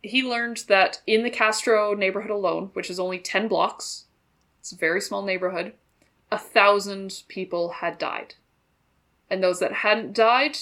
he 0.01 0.23
learned 0.23 0.63
that 0.69 1.01
in 1.05 1.23
the 1.23 1.29
Castro 1.29 1.93
neighborhood 1.93 2.31
alone, 2.31 2.69
which 2.71 2.89
is 2.89 3.01
only 3.01 3.19
10 3.19 3.49
blocks, 3.49 4.05
it's 4.61 4.71
a 4.71 4.77
very 4.77 5.01
small 5.01 5.23
neighborhood, 5.23 5.73
a 6.31 6.37
thousand 6.37 7.23
people 7.27 7.69
had 7.69 7.97
died. 7.97 8.35
And 9.29 9.43
those 9.43 9.59
that 9.59 9.73
hadn't 9.73 10.13
died, 10.13 10.57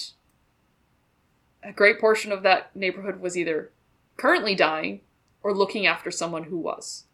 a 1.62 1.70
great 1.70 2.00
portion 2.00 2.32
of 2.32 2.42
that 2.42 2.74
neighborhood 2.74 3.20
was 3.20 3.36
either 3.36 3.70
currently 4.16 4.56
dying 4.56 5.02
or 5.40 5.54
looking 5.54 5.86
after 5.86 6.10
someone 6.10 6.44
who 6.44 6.58
was. 6.58 7.04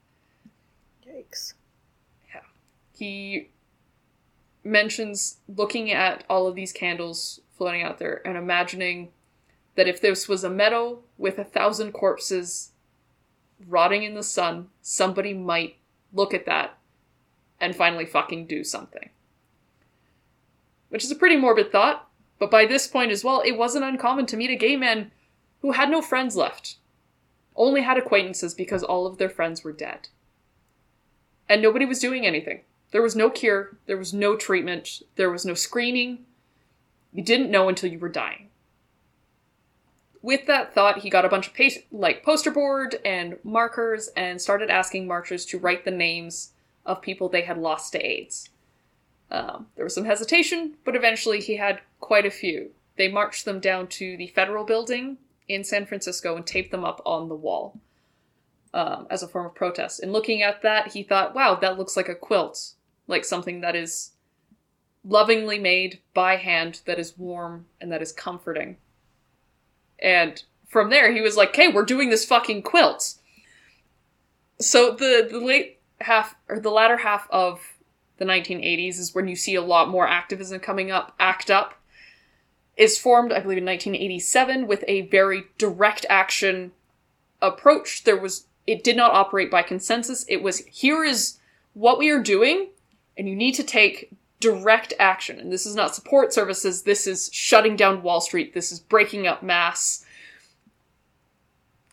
Yikes. 1.07 1.53
He 2.93 3.51
mentions 4.65 5.39
looking 5.49 5.91
at 5.91 6.25
all 6.29 6.47
of 6.47 6.55
these 6.55 6.73
candles 6.73 7.41
floating 7.57 7.83
out 7.83 7.99
there 7.99 8.21
and 8.27 8.37
imagining 8.37 9.11
that 9.75 9.89
if 9.89 10.01
this 10.01 10.29
was 10.29 10.45
a 10.45 10.51
meadow 10.51 11.01
with 11.17 11.39
a 11.39 11.45
thousand 11.45 11.93
corpses 11.93 12.73
rotting 13.67 14.03
in 14.03 14.15
the 14.15 14.23
sun, 14.23 14.69
somebody 14.81 15.33
might 15.33 15.77
look 16.13 16.35
at 16.35 16.47
that 16.47 16.79
and 17.61 17.77
finally 17.77 18.05
fucking 18.05 18.47
do 18.47 18.65
something. 18.65 19.11
Which 20.89 21.05
is 21.05 21.11
a 21.11 21.17
pretty 21.17 21.37
morbid 21.37 21.73
thought, 21.73 22.09
but 22.39 22.51
by 22.51 22.67
this 22.67 22.87
point 22.87 23.13
as 23.13 23.25
well, 23.25 23.41
it 23.41 23.57
wasn't 23.57 23.85
uncommon 23.85 24.27
to 24.27 24.37
meet 24.37 24.51
a 24.51 24.57
gay 24.57 24.77
man 24.77 25.13
who 25.61 25.73
had 25.73 25.89
no 25.89 26.03
friends 26.03 26.37
left, 26.37 26.77
only 27.55 27.83
had 27.83 27.97
acquaintances 27.97 28.53
because 28.53 28.83
all 28.83 29.07
of 29.07 29.17
their 29.17 29.31
friends 29.31 29.63
were 29.63 29.73
dead. 29.73 30.09
And 31.49 31.63
nobody 31.63 31.87
was 31.87 32.01
doing 32.01 32.27
anything. 32.27 32.63
There 32.93 33.03
was 33.03 33.17
no 33.17 33.31
cure, 33.31 33.77
there 33.87 33.97
was 33.97 34.13
no 34.15 34.37
treatment, 34.37 35.03
there 35.17 35.31
was 35.31 35.45
no 35.45 35.55
screening. 35.55 36.25
You 37.13 37.23
didn't 37.23 37.51
know 37.51 37.69
until 37.69 37.91
you 37.91 37.99
were 37.99 38.09
dying. 38.09 38.49
With 40.23 40.47
that 40.47 40.73
thought, 40.73 40.99
he 40.99 41.11
got 41.11 41.25
a 41.25 41.29
bunch 41.29 41.49
of 41.49 41.55
pa- 41.55 41.83
like 41.91 42.23
poster 42.23 42.51
board 42.51 43.01
and 43.05 43.39
markers 43.43 44.09
and 44.17 44.41
started 44.41 44.71
asking 44.71 45.09
marchers 45.09 45.45
to 45.47 45.59
write 45.59 45.85
the 45.85 45.91
names 45.91 46.53
of 46.87 47.03
people 47.03 47.29
they 47.29 47.43
had 47.43 47.59
lost 47.59 47.93
to 47.93 48.07
AIDS. 48.07 48.51
Um, 49.31 49.67
there 49.75 49.85
was 49.85 49.95
some 49.95 50.05
hesitation, 50.05 50.75
but 50.85 50.95
eventually 50.95 51.41
he 51.41 51.57
had 51.57 51.81
quite 52.01 52.27
a 52.27 52.31
few. 52.31 52.71
They 52.97 53.09
marched 53.09 53.47
them 53.47 53.59
down 53.59 53.89
to 53.89 54.17
the 54.17 54.27
federal 54.29 54.65
building 54.65 55.17
in 55.49 55.65
San 55.65 55.87
Francisco 55.87 56.37
and 56.37 56.47
taped 56.47 56.71
them 56.71 56.85
up 56.85 57.01
on 57.07 57.29
the 57.29 57.35
wall 57.35 57.81
um, 58.75 59.07
as 59.11 59.23
a 59.23 59.29
form 59.29 59.47
of 59.47 59.55
protest. 59.55 60.01
And 60.01 60.13
looking 60.13 60.43
at 60.43 60.63
that, 60.63 60.93
he 60.93 61.03
thought, 61.03 61.35
wow, 61.35 61.55
that 61.57 61.79
looks 61.79 61.97
like 61.97 62.09
a 62.09 62.15
quilt, 62.15 62.75
like 63.07 63.25
something 63.25 63.61
that 63.61 63.77
is 63.77 64.13
lovingly 65.05 65.59
made 65.59 66.01
by 66.15 66.37
hand, 66.37 66.81
that 66.87 66.99
is 66.99 67.19
warm 67.19 67.67
and 67.81 67.91
that 67.93 68.03
is 68.03 68.13
comforting. 68.13 68.77
And 69.99 70.43
from 70.69 70.91
there, 70.91 71.13
he 71.13 71.21
was 71.21 71.37
like, 71.37 71.51
"Okay, 71.51 71.69
we're 71.69 71.85
doing 71.85 72.11
this 72.11 72.25
fucking 72.25 72.63
quilt." 72.63 73.15
So 74.61 74.93
the 74.93 75.27
the 75.31 75.41
late 75.41 75.81
half 76.01 76.35
or 76.49 76.59
the 76.59 76.71
latter 76.71 76.99
half 76.99 77.29
of 77.31 77.75
the 78.19 78.25
1980s 78.25 78.99
is 78.99 79.15
when 79.15 79.29
you 79.29 79.37
see 79.37 79.55
a 79.55 79.63
lot 79.63 79.89
more 79.89 80.07
activism 80.07 80.61
coming 80.61 80.91
up, 80.91 81.15
ACT 81.19 81.51
UP, 81.51 81.75
is 82.77 82.99
formed, 82.99 83.33
I 83.33 83.41
believe, 83.41 83.59
in 83.59 83.65
1987 83.65 84.67
with 84.67 84.85
a 84.89 85.03
very 85.03 85.45
direct 85.59 86.07
action 86.09 86.73
approach. 87.41 88.05
There 88.05 88.17
was 88.17 88.47
it 88.67 88.85
did 88.85 88.97
not 88.97 89.13
operate 89.13 89.51
by 89.51 89.63
consensus. 89.63 90.25
It 90.29 90.43
was 90.43 90.59
here 90.67 91.05
is 91.05 91.39
what 91.75 91.99
we 91.99 92.11
are 92.11 92.23
doing, 92.23 92.69
and 93.17 93.29
you 93.29 93.37
need 93.37 93.55
to 93.55 93.63
take 93.63 94.11
direct 94.41 94.93
action. 94.99 95.39
And 95.39 95.53
this 95.53 95.67
is 95.67 95.75
not 95.75 95.95
support 95.95 96.33
services. 96.33 96.83
This 96.83 97.07
is 97.07 97.31
shutting 97.33 97.77
down 97.77 98.03
Wall 98.03 98.21
Street. 98.21 98.55
This 98.55 98.73
is 98.73 98.81
breaking 98.81 99.27
up 99.27 99.43
mass. 99.43 100.05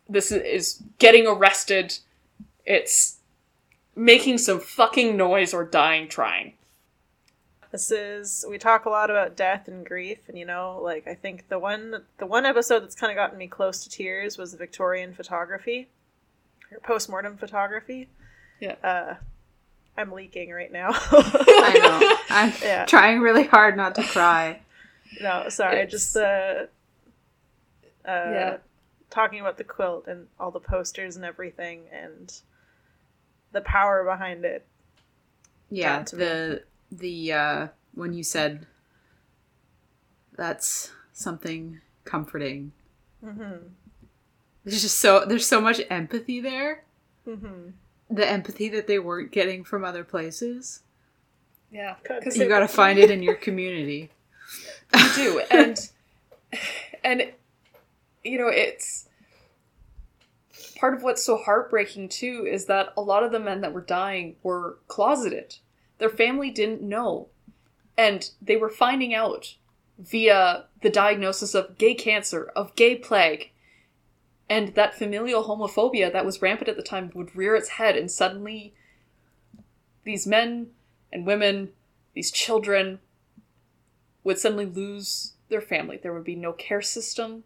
This 0.08 0.32
is 0.32 0.82
getting 0.98 1.28
arrested. 1.28 2.00
It's 2.66 3.18
making 3.96 4.40
some 4.40 4.60
fucking 4.60 5.16
noise 5.16 5.54
or 5.54 5.64
dying 5.64 6.08
trying. 6.08 6.54
This 7.72 7.92
is 7.92 8.44
we 8.50 8.58
talk 8.58 8.86
a 8.86 8.90
lot 8.90 9.12
about 9.12 9.38
death 9.38 9.68
and 9.68 9.86
grief, 9.86 10.18
and 10.28 10.36
you 10.36 10.46
know, 10.46 10.80
like 10.82 11.08
I 11.08 11.14
think 11.14 11.50
the 11.50 11.60
one 11.60 12.04
the 12.18 12.26
one 12.26 12.46
episode 12.46 12.80
that's 12.80 12.96
kind 12.96 13.12
of 13.12 13.16
gotten 13.16 13.38
me 13.38 13.48
close 13.48 13.84
to 13.84 13.90
tears 13.90 14.40
was 14.40 14.52
the 14.52 14.58
Victorian 14.58 15.14
photography, 15.14 15.88
or 16.72 16.80
postmortem 16.80 17.38
photography. 17.38 18.10
Yeah. 18.60 18.76
Uh, 18.84 19.14
I'm 20.00 20.12
leaking 20.14 20.50
right 20.52 20.72
now. 20.72 20.90
I 20.94 21.80
know. 21.82 22.18
I'm 22.36 22.54
Yeah. 22.62 22.86
trying 22.86 23.20
really 23.20 23.44
hard 23.44 23.76
not 23.76 23.96
to 23.96 24.04
cry. 24.04 24.62
no, 25.22 25.50
sorry, 25.50 25.76
It's- 25.82 25.92
just 25.92 26.16
uh, 26.16 26.66
uh, 28.06 28.32
Yeah. 28.32 28.58
talking 29.10 29.42
about 29.42 29.58
the 29.58 29.64
quilt 29.66 30.08
and 30.08 30.28
all 30.40 30.52
the 30.52 30.60
posters 30.62 31.16
and 31.18 31.26
everything, 31.26 31.84
and 31.92 32.34
the 33.52 33.62
power 33.62 34.04
behind 34.06 34.46
it. 34.46 34.66
Yeah, 35.70 36.04
to 36.04 36.16
me. 36.16 36.24
the 36.26 36.64
the 36.92 37.34
uh 37.34 37.68
when 37.94 38.14
you 38.14 38.24
said 38.24 38.66
that's 40.36 40.92
something 41.14 41.82
comforting. 42.06 42.72
Mm-hmm. 43.24 43.68
There's 44.64 44.82
just 44.82 44.98
so 45.00 45.26
there's 45.26 45.46
so 45.46 45.60
much 45.62 45.82
empathy 45.90 46.40
there. 46.40 46.84
Mm-hmm. 47.28 47.70
The 48.10 48.28
empathy 48.28 48.70
that 48.70 48.88
they 48.88 49.00
weren't 49.00 49.32
getting 49.32 49.64
from 49.64 49.84
other 49.86 50.04
places. 50.04 50.82
Yeah. 51.72 51.96
Because 52.02 52.38
You 52.38 52.48
got 52.48 52.60
to 52.60 52.68
find 52.68 52.98
it 52.98 53.12
in 53.12 53.22
your 53.22 53.36
community. 53.48 54.10
you 54.96 55.10
do. 55.16 55.42
And 55.52 55.90
and 57.04 57.32
you 58.24 58.38
know, 58.40 58.48
it's 58.48 59.08
part 60.76 60.94
of 60.96 61.04
what's 61.04 61.24
so 61.24 61.38
heartbreaking 61.38 62.10
too 62.10 62.48
is 62.50 62.66
that 62.66 62.94
a 62.98 63.02
lot 63.02 63.24
of 63.24 63.32
the 63.32 63.40
men 63.40 63.62
that 63.62 63.74
were 63.74 63.82
dying 63.82 64.36
were 64.44 64.80
closeted. 64.88 65.58
Their 66.00 66.10
family 66.10 66.50
didn't 66.50 66.82
know. 66.82 67.28
And 67.98 68.30
they 68.42 68.56
were 68.56 68.70
finding 68.70 69.14
out 69.14 69.56
via 69.98 70.66
the 70.82 70.90
diagnosis 70.90 71.54
of 71.54 71.78
gay 71.78 71.94
cancer, 71.94 72.52
of 72.56 72.74
gay 72.76 72.96
plague. 72.96 73.52
And 74.50 74.70
that 74.70 74.96
familial 74.96 75.44
homophobia 75.44 76.12
that 76.12 76.26
was 76.26 76.42
rampant 76.42 76.70
at 76.70 76.76
the 76.76 76.82
time 76.82 77.12
would 77.14 77.36
rear 77.36 77.56
its 77.56 77.70
head, 77.70 77.96
and 77.96 78.10
suddenly 78.10 78.74
these 80.04 80.26
men 80.26 80.72
and 81.14 81.26
women, 81.26 81.70
these 82.16 82.32
children, 82.32 83.00
would 84.24 84.40
suddenly 84.40 84.66
lose 84.66 85.34
their 85.50 85.62
family. 85.62 86.00
There 86.02 86.14
would 86.14 86.24
be 86.24 86.36
no 86.36 86.52
care 86.54 86.82
system. 86.82 87.44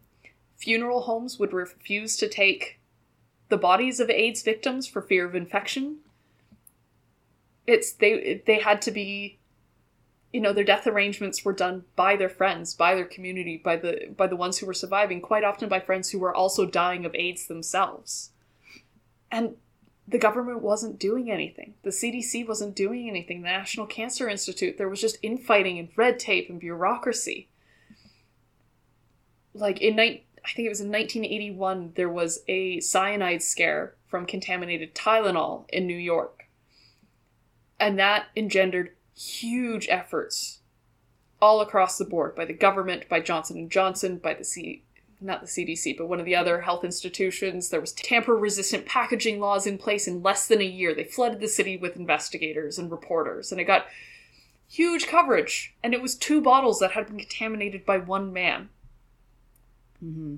Funeral 0.58 1.02
homes 1.02 1.38
would 1.40 1.52
refuse 1.52 2.16
to 2.18 2.30
take 2.30 2.80
the 3.50 3.58
bodies 3.58 4.00
of 4.00 4.10
AIDS 4.10 4.42
victims 4.42 4.88
for 4.88 5.02
fear 5.02 5.26
of 5.26 5.36
infection. 5.36 5.98
It's 7.68 7.92
they 7.92 8.42
they 8.46 8.60
had 8.60 8.82
to 8.84 8.92
be 8.92 9.38
you 10.34 10.42
know 10.42 10.52
their 10.52 10.64
death 10.64 10.88
arrangements 10.88 11.46
were 11.46 11.54
done 11.54 11.86
by 11.96 12.16
their 12.16 12.28
friends, 12.28 12.74
by 12.74 12.96
their 12.96 13.06
community, 13.06 13.62
by 13.64 13.78
the 13.78 14.14
by 14.18 14.26
the 14.28 14.36
ones 14.36 14.58
who 14.58 14.66
were 14.66 14.74
surviving, 14.74 15.22
quite 15.22 15.44
often 15.44 15.70
by 15.70 15.80
friends 15.80 16.10
who 16.10 16.20
were 16.20 16.36
also 16.36 16.66
dying 16.66 17.06
of 17.06 17.16
AIDS 17.16 17.48
themselves. 17.48 18.32
And 19.32 19.56
the 20.08 20.18
government 20.18 20.62
wasn't 20.62 21.00
doing 21.00 21.32
anything. 21.32 21.76
The 21.84 21.92
CDC 21.92 22.48
wasn't 22.48 22.76
doing 22.76 23.08
anything. 23.08 23.42
The 23.42 23.50
National 23.50 23.86
Cancer 23.86 24.28
Institute, 24.28 24.78
there 24.78 24.90
was 24.90 25.00
just 25.00 25.18
infighting 25.22 25.80
and 25.80 25.90
red 25.96 26.20
tape 26.20 26.50
and 26.50 26.60
bureaucracy. 26.60 27.48
Like 29.54 29.82
in 29.82 29.96
night, 29.96 30.26
I 30.44 30.50
think 30.50 30.66
it 30.66 30.70
was 30.70 30.82
in 30.82 30.92
1981, 30.92 31.94
there 31.96 32.10
was 32.10 32.44
a 32.48 32.80
cyanide 32.80 33.44
scare 33.44 33.94
from 34.08 34.26
contaminated 34.26 34.94
Tylenol 34.94 35.66
in 35.70 35.88
New 35.88 35.98
York. 35.98 36.46
And 37.80 37.98
that 38.00 38.26
engendered 38.36 38.92
huge 39.16 39.88
efforts 39.90 40.60
all 41.42 41.62
across 41.62 41.98
the 41.98 42.06
board 42.06 42.36
by 42.36 42.46
the 42.46 42.54
government, 42.54 43.10
by 43.10 43.20
Johnson 43.20 43.58
and 43.58 43.70
Johnson, 43.70 44.18
by 44.18 44.34
the 44.34 44.44
C 44.44 44.84
not 45.24 45.42
the 45.42 45.48
CDC, 45.48 45.98
but 45.98 46.08
one 46.08 46.20
of 46.20 46.26
the 46.26 46.36
other 46.36 46.62
health 46.62 46.84
institutions. 46.84 47.70
There 47.70 47.82
was 47.82 47.94
tamper 47.94 48.36
resistant 48.36 48.86
packaging 48.86 49.40
laws 49.40 49.66
in 49.66 49.78
place 49.78 50.08
in 50.08 50.22
less 50.22 50.48
than 50.48 50.60
a 50.62 50.66
year. 50.66 50.94
They 50.94 51.06
flooded 51.06 51.40
the 51.40 51.48
city 51.48 51.78
with 51.78 51.96
investigators 51.96 52.78
and 52.78 52.92
reporters, 52.92 53.52
and 53.52 53.60
it 53.60 53.66
got 53.66 53.86
huge 54.68 55.08
coverage. 55.08 55.76
And 55.82 55.94
it 55.94 56.02
was 56.02 56.16
two 56.16 56.42
bottles 56.42 56.80
that 56.80 56.92
had 56.92 57.08
been 57.08 57.20
contaminated 57.20 57.86
by 57.86 57.98
one 57.98 58.34
man. 58.34 58.70
Mm-hmm. 60.04 60.36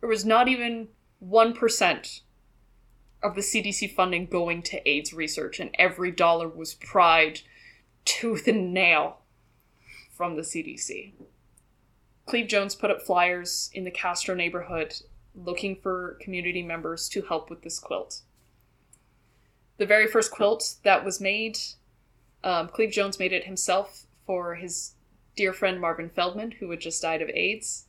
There 0.00 0.08
was 0.08 0.24
not 0.24 0.48
even 0.48 0.88
1% 1.26 2.20
of 3.22 3.34
the 3.34 3.40
CDC 3.40 3.94
funding 3.94 4.26
going 4.26 4.62
to 4.62 4.88
AIDS 4.88 5.12
research, 5.12 5.58
and 5.58 5.70
every 5.78 6.10
dollar 6.10 6.48
was 6.48 6.74
pried 6.74 7.40
tooth 8.04 8.46
and 8.46 8.72
nail 8.72 9.18
from 10.12 10.36
the 10.36 10.42
CDC. 10.42 11.12
Cleve 12.26 12.46
Jones 12.46 12.74
put 12.74 12.90
up 12.90 13.02
flyers 13.02 13.70
in 13.72 13.84
the 13.84 13.90
Castro 13.90 14.34
neighborhood 14.34 14.94
looking 15.34 15.76
for 15.76 16.16
community 16.20 16.62
members 16.62 17.08
to 17.08 17.22
help 17.22 17.50
with 17.50 17.62
this 17.62 17.78
quilt. 17.78 18.20
The 19.76 19.86
very 19.86 20.06
first 20.06 20.30
quilt 20.30 20.76
that 20.84 21.04
was 21.04 21.20
made, 21.20 21.58
um, 22.44 22.68
Cleve 22.68 22.92
Jones 22.92 23.18
made 23.18 23.32
it 23.32 23.44
himself 23.44 24.06
for 24.26 24.54
his 24.54 24.92
dear 25.36 25.52
friend 25.52 25.80
Marvin 25.80 26.08
Feldman, 26.08 26.52
who 26.52 26.70
had 26.70 26.80
just 26.80 27.02
died 27.02 27.20
of 27.20 27.28
AIDS. 27.30 27.86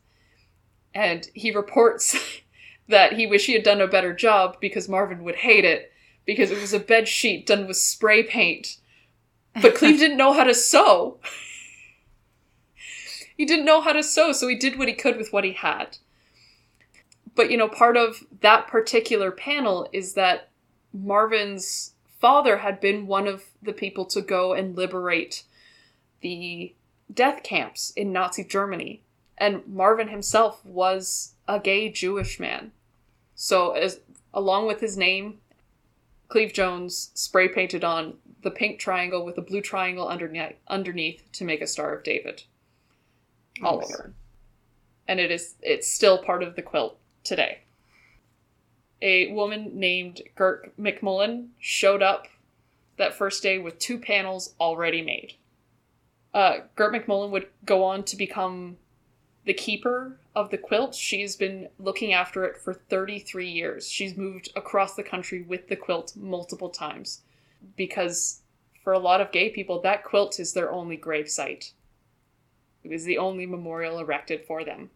And 0.93 1.29
he 1.33 1.51
reports 1.51 2.17
that 2.89 3.13
he 3.13 3.27
wished 3.27 3.45
he 3.45 3.53
had 3.53 3.63
done 3.63 3.81
a 3.81 3.87
better 3.87 4.13
job 4.13 4.57
because 4.59 4.89
Marvin 4.89 5.23
would 5.23 5.35
hate 5.35 5.65
it 5.65 5.91
because 6.25 6.49
it 6.49 6.59
was 6.59 6.73
a 6.73 6.79
bed 6.79 7.07
sheet 7.07 7.45
done 7.45 7.67
with 7.67 7.77
spray 7.77 8.23
paint. 8.23 8.77
But 9.61 9.75
Cleve 9.75 9.99
didn't 9.99 10.17
know 10.17 10.33
how 10.33 10.43
to 10.43 10.53
sew. 10.53 11.19
he 13.37 13.45
didn't 13.45 13.65
know 13.65 13.81
how 13.81 13.93
to 13.93 14.03
sew, 14.03 14.31
so 14.31 14.47
he 14.47 14.55
did 14.55 14.77
what 14.77 14.87
he 14.87 14.93
could 14.93 15.17
with 15.17 15.31
what 15.31 15.43
he 15.43 15.53
had. 15.53 15.97
But 17.35 17.51
you 17.51 17.57
know, 17.57 17.67
part 17.67 17.97
of 17.97 18.23
that 18.41 18.67
particular 18.67 19.31
panel 19.31 19.89
is 19.91 20.13
that 20.13 20.49
Marvin's 20.93 21.93
father 22.19 22.57
had 22.57 22.79
been 22.79 23.07
one 23.07 23.27
of 23.27 23.43
the 23.61 23.73
people 23.73 24.05
to 24.05 24.21
go 24.21 24.53
and 24.53 24.75
liberate 24.75 25.43
the 26.21 26.73
death 27.13 27.43
camps 27.43 27.91
in 27.95 28.11
Nazi 28.11 28.43
Germany. 28.43 29.01
And 29.37 29.67
Marvin 29.67 30.07
himself 30.07 30.65
was 30.65 31.33
a 31.47 31.59
gay 31.59 31.91
Jewish 31.91 32.39
man. 32.39 32.71
So, 33.35 33.71
as 33.71 33.99
along 34.33 34.67
with 34.67 34.79
his 34.79 34.97
name, 34.97 35.39
Cleve 36.29 36.53
Jones 36.53 37.11
spray 37.13 37.49
painted 37.49 37.83
on 37.83 38.15
the 38.45 38.51
pink 38.51 38.79
triangle 38.79 39.25
with 39.25 39.39
a 39.39 39.41
blue 39.41 39.59
triangle 39.59 40.07
underneath, 40.07 40.53
underneath 40.67 41.23
to 41.31 41.43
make 41.43 41.61
a 41.61 41.67
Star 41.67 41.95
of 41.95 42.03
David 42.03 42.43
all 43.63 43.79
Nice. 43.79 43.91
over. 43.91 44.13
And 45.07 45.19
it 45.19 45.31
is 45.31 45.55
it's 45.63 45.91
still 45.91 46.19
part 46.19 46.43
of 46.43 46.55
the 46.55 46.61
quilt 46.61 46.99
today. 47.23 47.61
A 49.01 49.33
woman 49.33 49.71
named 49.73 50.21
Gert 50.35 50.77
McMullan 50.77 51.47
showed 51.59 52.03
up 52.03 52.27
that 52.97 53.15
first 53.15 53.41
day 53.41 53.57
with 53.57 53.79
two 53.79 53.97
panels 53.97 54.53
already 54.59 55.01
made. 55.01 55.33
Uh, 56.31 56.59
Gert 56.75 56.93
McMullan 56.93 57.31
would 57.31 57.47
go 57.65 57.83
on 57.83 58.03
to 58.03 58.15
become 58.15 58.77
the 59.45 59.55
keeper 59.55 60.19
of 60.35 60.51
the 60.51 60.57
quilt. 60.57 60.93
She's 60.93 61.35
been 61.35 61.69
looking 61.79 62.13
after 62.13 62.45
it 62.45 62.57
for 62.57 62.75
33 62.75 63.49
years. 63.49 63.89
She's 63.89 64.15
moved 64.15 64.49
across 64.55 64.93
the 64.95 65.03
country 65.03 65.41
with 65.41 65.67
the 65.67 65.75
quilt 65.75 66.15
multiple 66.15 66.69
times 66.69 67.21
because 67.75 68.43
for 68.83 68.93
a 68.93 68.99
lot 68.99 69.21
of 69.21 69.31
gay 69.31 69.49
people, 69.49 69.81
that 69.81 70.03
quilt 70.03 70.39
is 70.39 70.53
their 70.53 70.71
only 70.71 70.97
grave 70.97 71.29
site. 71.29 71.73
It 72.83 72.89
was 72.89 73.03
the 73.03 73.17
only 73.17 73.45
memorial 73.45 73.99
erected 73.99 74.45
for 74.45 74.63
them. 74.63 74.91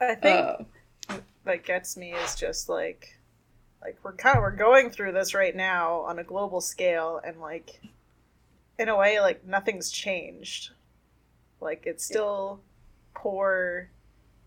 I 0.00 0.14
think 0.14 0.50
Uh, 0.50 1.20
that 1.44 1.64
gets 1.64 1.96
me 1.96 2.12
is 2.14 2.34
just 2.34 2.68
like 2.68 3.18
like 3.82 3.98
we're 4.02 4.14
kind 4.14 4.36
of 4.36 4.42
we're 4.42 4.52
going 4.56 4.90
through 4.90 5.12
this 5.12 5.34
right 5.34 5.56
now 5.56 6.00
on 6.02 6.18
a 6.18 6.24
global 6.24 6.60
scale 6.60 7.20
and 7.24 7.40
like 7.40 7.80
in 8.78 8.88
a 8.88 8.96
way 8.96 9.20
like 9.20 9.44
nothing's 9.46 9.90
changed 9.90 10.70
like 11.60 11.84
it's 11.86 12.04
still 12.04 12.62
poor 13.14 13.90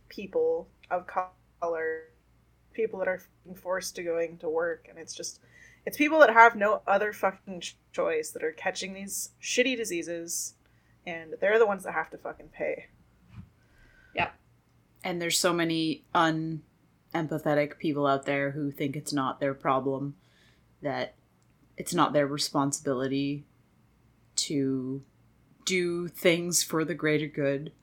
people 0.10 0.68
of 0.92 1.08
color 1.08 2.04
people 2.74 3.00
that 3.00 3.08
are 3.08 3.22
forced 3.56 3.96
to 3.96 4.04
going 4.04 4.38
to 4.40 4.50
work 4.50 4.88
and 4.90 4.98
it's 5.00 5.16
just 5.16 5.40
it's 5.86 5.98
people 5.98 6.20
that 6.20 6.32
have 6.32 6.56
no 6.56 6.82
other 6.88 7.12
fucking 7.14 7.64
choice 7.92 8.32
that 8.32 8.44
are 8.44 8.52
catching 8.52 8.94
these 8.94 9.32
shitty 9.42 9.76
diseases 9.76 10.56
and 11.06 11.36
they're 11.42 11.60
the 11.60 11.66
ones 11.66 11.84
that 11.84 11.94
have 11.94 12.10
to 12.10 12.18
fucking 12.18 12.50
pay 12.50 12.86
Yeah. 14.16 14.30
And 15.04 15.22
there's 15.22 15.40
so 15.40 15.52
many 15.52 16.04
unempathetic 16.16 17.78
people 17.78 18.08
out 18.08 18.26
there 18.26 18.52
who 18.52 18.72
think 18.72 18.96
it's 18.96 19.12
not 19.14 19.40
their 19.40 19.54
problem, 19.54 20.16
that 20.82 21.16
it's 21.78 21.94
not 21.94 22.14
their 22.14 22.28
responsibility 22.28 23.44
to 24.36 25.04
do 25.66 26.08
things 26.08 26.64
for 26.64 26.86
the 26.86 26.94
greater 26.94 27.28
good, 27.28 27.74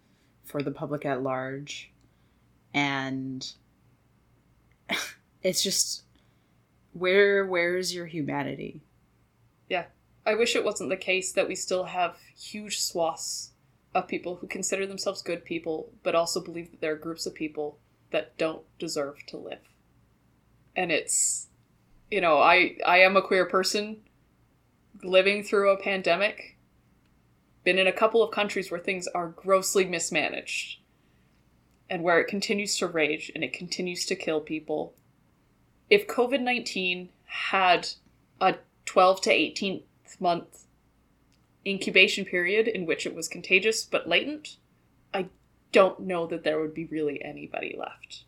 for 0.44 0.62
the 0.62 0.70
public 0.70 1.04
at 1.04 1.22
large. 1.22 1.92
And 2.72 3.52
it's 5.42 5.62
just 5.62 6.04
where 6.92 7.46
where's 7.46 7.94
your 7.94 8.06
humanity? 8.06 8.82
Yeah. 9.68 9.86
I 10.26 10.34
wish 10.34 10.54
it 10.54 10.64
wasn't 10.64 10.90
the 10.90 10.96
case 10.96 11.32
that 11.32 11.48
we 11.48 11.54
still 11.54 11.84
have 11.84 12.16
huge 12.36 12.80
swaths 12.80 13.52
of 13.94 14.06
people 14.06 14.36
who 14.36 14.46
consider 14.46 14.86
themselves 14.86 15.22
good 15.22 15.44
people, 15.44 15.90
but 16.02 16.14
also 16.14 16.40
believe 16.40 16.70
that 16.70 16.80
there 16.80 16.92
are 16.92 16.96
groups 16.96 17.26
of 17.26 17.34
people 17.34 17.78
that 18.10 18.36
don't 18.36 18.62
deserve 18.78 19.24
to 19.26 19.36
live. 19.36 19.60
And 20.76 20.92
it's, 20.92 21.48
you 22.10 22.20
know, 22.20 22.38
I 22.38 22.76
I 22.86 22.98
am 22.98 23.16
a 23.16 23.22
queer 23.22 23.46
person 23.46 24.02
living 25.02 25.42
through 25.42 25.70
a 25.70 25.82
pandemic. 25.82 26.56
Been 27.64 27.78
in 27.78 27.86
a 27.86 27.92
couple 27.92 28.22
of 28.22 28.30
countries 28.30 28.70
where 28.70 28.80
things 28.80 29.06
are 29.08 29.28
grossly 29.28 29.84
mismanaged 29.84 30.80
and 31.90 32.02
where 32.02 32.20
it 32.20 32.28
continues 32.28 32.76
to 32.78 32.86
rage 32.86 33.30
and 33.34 33.44
it 33.44 33.52
continues 33.52 34.06
to 34.06 34.14
kill 34.14 34.40
people. 34.40 34.94
If 35.90 36.06
COVID 36.06 36.40
19 36.40 37.10
had 37.26 37.88
a 38.40 38.56
12 38.86 39.20
to 39.22 39.30
18 39.30 39.82
month 40.18 40.66
incubation 41.66 42.24
period 42.24 42.68
in 42.68 42.86
which 42.86 43.04
it 43.06 43.14
was 43.14 43.28
contagious 43.28 43.84
but 43.84 44.08
latent, 44.08 44.56
I 45.12 45.26
don't 45.72 46.00
know 46.00 46.26
that 46.26 46.44
there 46.44 46.60
would 46.60 46.74
be 46.74 46.86
really 46.86 47.22
anybody 47.22 47.76
left. 47.78 48.24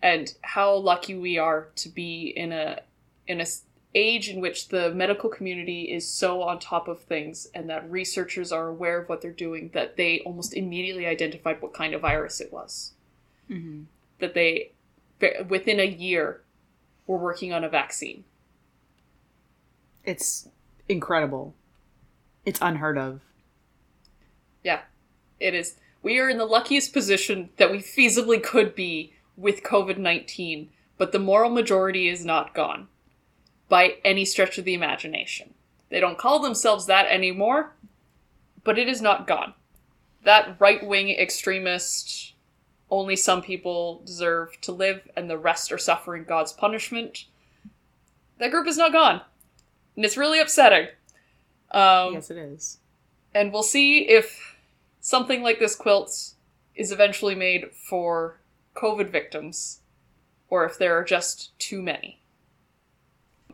And 0.00 0.32
how 0.42 0.76
lucky 0.76 1.14
we 1.14 1.38
are 1.38 1.68
to 1.76 1.88
be 1.88 2.32
in 2.34 2.52
a 2.52 2.80
in 3.26 3.40
a 3.40 3.46
age 3.94 4.28
in 4.28 4.40
which 4.40 4.68
the 4.68 4.94
medical 4.94 5.28
community 5.28 5.84
is 5.84 6.06
so 6.06 6.42
on 6.42 6.58
top 6.58 6.88
of 6.88 7.00
things 7.00 7.48
and 7.54 7.68
that 7.68 7.90
researchers 7.90 8.52
are 8.52 8.68
aware 8.68 9.00
of 9.00 9.08
what 9.08 9.20
they're 9.20 9.32
doing 9.32 9.70
that 9.72 9.96
they 9.96 10.20
almost 10.20 10.54
immediately 10.54 11.06
identified 11.06 11.60
what 11.60 11.72
kind 11.72 11.94
of 11.94 12.02
virus 12.02 12.40
it 12.40 12.52
was. 12.52 12.92
Mm-hmm. 13.50 13.82
That 14.20 14.34
they 14.34 14.72
within 15.48 15.80
a 15.80 15.84
year 15.84 16.42
were 17.08 17.18
working 17.18 17.52
on 17.52 17.64
a 17.64 17.68
vaccine. 17.68 18.22
It's 20.04 20.48
incredible. 20.88 21.54
It's 22.44 22.60
unheard 22.62 22.96
of. 22.96 23.20
Yeah, 24.62 24.82
it 25.40 25.54
is. 25.54 25.76
We 26.02 26.20
are 26.20 26.28
in 26.28 26.38
the 26.38 26.44
luckiest 26.44 26.92
position 26.92 27.50
that 27.56 27.72
we 27.72 27.78
feasibly 27.78 28.40
could 28.40 28.76
be 28.76 29.14
with 29.36 29.64
COVID 29.64 29.98
19, 29.98 30.70
but 30.96 31.10
the 31.10 31.18
moral 31.18 31.50
majority 31.50 32.08
is 32.08 32.24
not 32.24 32.54
gone 32.54 32.86
by 33.68 33.96
any 34.04 34.24
stretch 34.24 34.58
of 34.58 34.64
the 34.64 34.74
imagination. 34.74 35.54
They 35.90 36.00
don't 36.00 36.18
call 36.18 36.38
themselves 36.38 36.86
that 36.86 37.06
anymore, 37.06 37.74
but 38.64 38.78
it 38.78 38.88
is 38.88 39.02
not 39.02 39.26
gone. 39.26 39.54
That 40.24 40.56
right 40.58 40.86
wing 40.86 41.10
extremist, 41.10 42.34
only 42.90 43.16
some 43.16 43.42
people 43.42 44.02
deserve 44.04 44.60
to 44.62 44.72
live 44.72 45.08
and 45.16 45.28
the 45.28 45.38
rest 45.38 45.72
are 45.72 45.78
suffering 45.78 46.24
God's 46.24 46.52
punishment, 46.52 47.26
that 48.38 48.50
group 48.50 48.66
is 48.66 48.78
not 48.78 48.92
gone. 48.92 49.20
And 49.96 50.04
it's 50.04 50.16
really 50.16 50.40
upsetting. 50.40 50.88
Um, 51.70 52.14
yes, 52.14 52.30
it 52.30 52.38
is. 52.38 52.78
And 53.34 53.52
we'll 53.52 53.62
see 53.62 54.08
if 54.08 54.56
something 55.00 55.42
like 55.42 55.58
this 55.58 55.74
quilt 55.74 56.32
is 56.74 56.92
eventually 56.92 57.34
made 57.34 57.72
for 57.72 58.40
COVID 58.74 59.10
victims 59.10 59.80
or 60.48 60.64
if 60.64 60.78
there 60.78 60.96
are 60.98 61.04
just 61.04 61.58
too 61.58 61.82
many. 61.82 62.20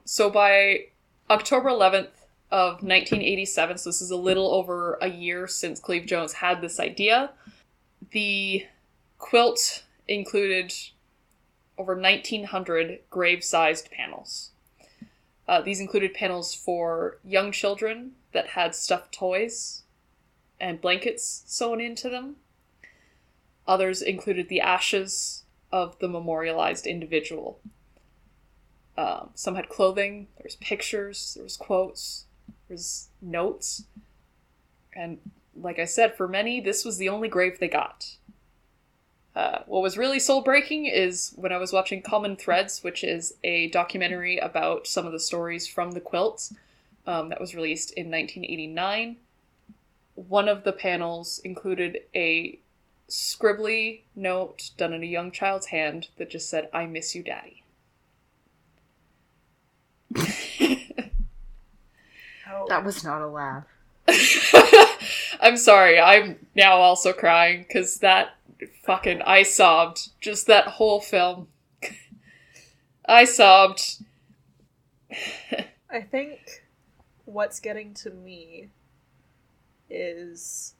So 0.04 0.30
by 0.30 0.86
October 1.30 1.70
11th 1.70 2.10
of 2.50 2.82
1987, 2.82 3.78
so 3.78 3.88
this 3.88 4.02
is 4.02 4.10
a 4.10 4.16
little 4.16 4.52
over 4.52 4.98
a 5.00 5.08
year 5.08 5.48
since 5.48 5.80
Cleve 5.80 6.06
Jones 6.06 6.34
had 6.34 6.60
this 6.60 6.78
idea, 6.78 7.30
the 8.10 8.66
quilt 9.24 9.84
included 10.06 10.70
over 11.78 11.98
1900 11.98 12.98
grave 13.08 13.42
sized 13.42 13.90
panels. 13.90 14.50
Uh, 15.48 15.62
these 15.62 15.80
included 15.80 16.12
panels 16.12 16.54
for 16.54 17.16
young 17.24 17.50
children 17.50 18.12
that 18.32 18.48
had 18.48 18.74
stuffed 18.74 19.14
toys 19.14 19.84
and 20.60 20.82
blankets 20.82 21.42
sewn 21.46 21.80
into 21.80 22.10
them. 22.10 22.36
Others 23.66 24.02
included 24.02 24.50
the 24.50 24.60
ashes 24.60 25.44
of 25.72 25.98
the 26.00 26.08
memorialized 26.08 26.86
individual. 26.86 27.58
Um, 28.98 29.30
some 29.34 29.54
had 29.54 29.70
clothing, 29.70 30.28
there 30.36 30.44
was 30.44 30.56
pictures, 30.56 31.32
there 31.32 31.44
was 31.44 31.56
quotes, 31.56 32.26
there 32.68 32.74
was 32.74 33.08
notes. 33.22 33.84
And 34.94 35.18
like 35.56 35.78
I 35.78 35.86
said, 35.86 36.14
for 36.14 36.28
many, 36.28 36.60
this 36.60 36.84
was 36.84 36.98
the 36.98 37.08
only 37.08 37.28
grave 37.28 37.58
they 37.58 37.68
got. 37.68 38.18
Uh, 39.34 39.58
what 39.66 39.82
was 39.82 39.98
really 39.98 40.20
soul 40.20 40.42
breaking 40.42 40.86
is 40.86 41.32
when 41.36 41.52
I 41.52 41.56
was 41.58 41.72
watching 41.72 42.02
Common 42.02 42.36
Threads, 42.36 42.84
which 42.84 43.02
is 43.02 43.34
a 43.42 43.68
documentary 43.70 44.38
about 44.38 44.86
some 44.86 45.06
of 45.06 45.12
the 45.12 45.18
stories 45.18 45.66
from 45.66 45.90
the 45.90 46.00
quilts 46.00 46.54
um, 47.06 47.30
that 47.30 47.40
was 47.40 47.54
released 47.54 47.90
in 47.92 48.10
1989. 48.10 49.16
One 50.14 50.48
of 50.48 50.62
the 50.62 50.72
panels 50.72 51.40
included 51.42 51.98
a 52.14 52.60
scribbly 53.08 54.02
note 54.14 54.70
done 54.76 54.92
in 54.92 55.02
a 55.02 55.06
young 55.06 55.32
child's 55.32 55.66
hand 55.66 56.08
that 56.16 56.30
just 56.30 56.48
said, 56.48 56.68
I 56.72 56.86
miss 56.86 57.14
you, 57.14 57.24
Daddy. 57.24 57.64
Oh, 62.50 62.66
That 62.68 62.84
was 62.84 63.02
not 63.02 63.20
a 63.20 63.26
laugh. 63.26 63.64
I'm 65.40 65.56
sorry, 65.56 65.98
I'm 65.98 66.46
now 66.54 66.76
also 66.76 67.12
crying 67.12 67.64
because 67.66 67.98
that 67.98 68.36
fucking. 68.84 69.22
I 69.22 69.42
sobbed. 69.42 70.10
Just 70.20 70.46
that 70.46 70.66
whole 70.66 71.00
film. 71.00 71.48
I 73.06 73.24
sobbed. 73.24 74.02
I 75.90 76.00
think 76.00 76.64
what's 77.24 77.60
getting 77.60 77.94
to 77.94 78.10
me 78.10 78.68
is 79.88 80.74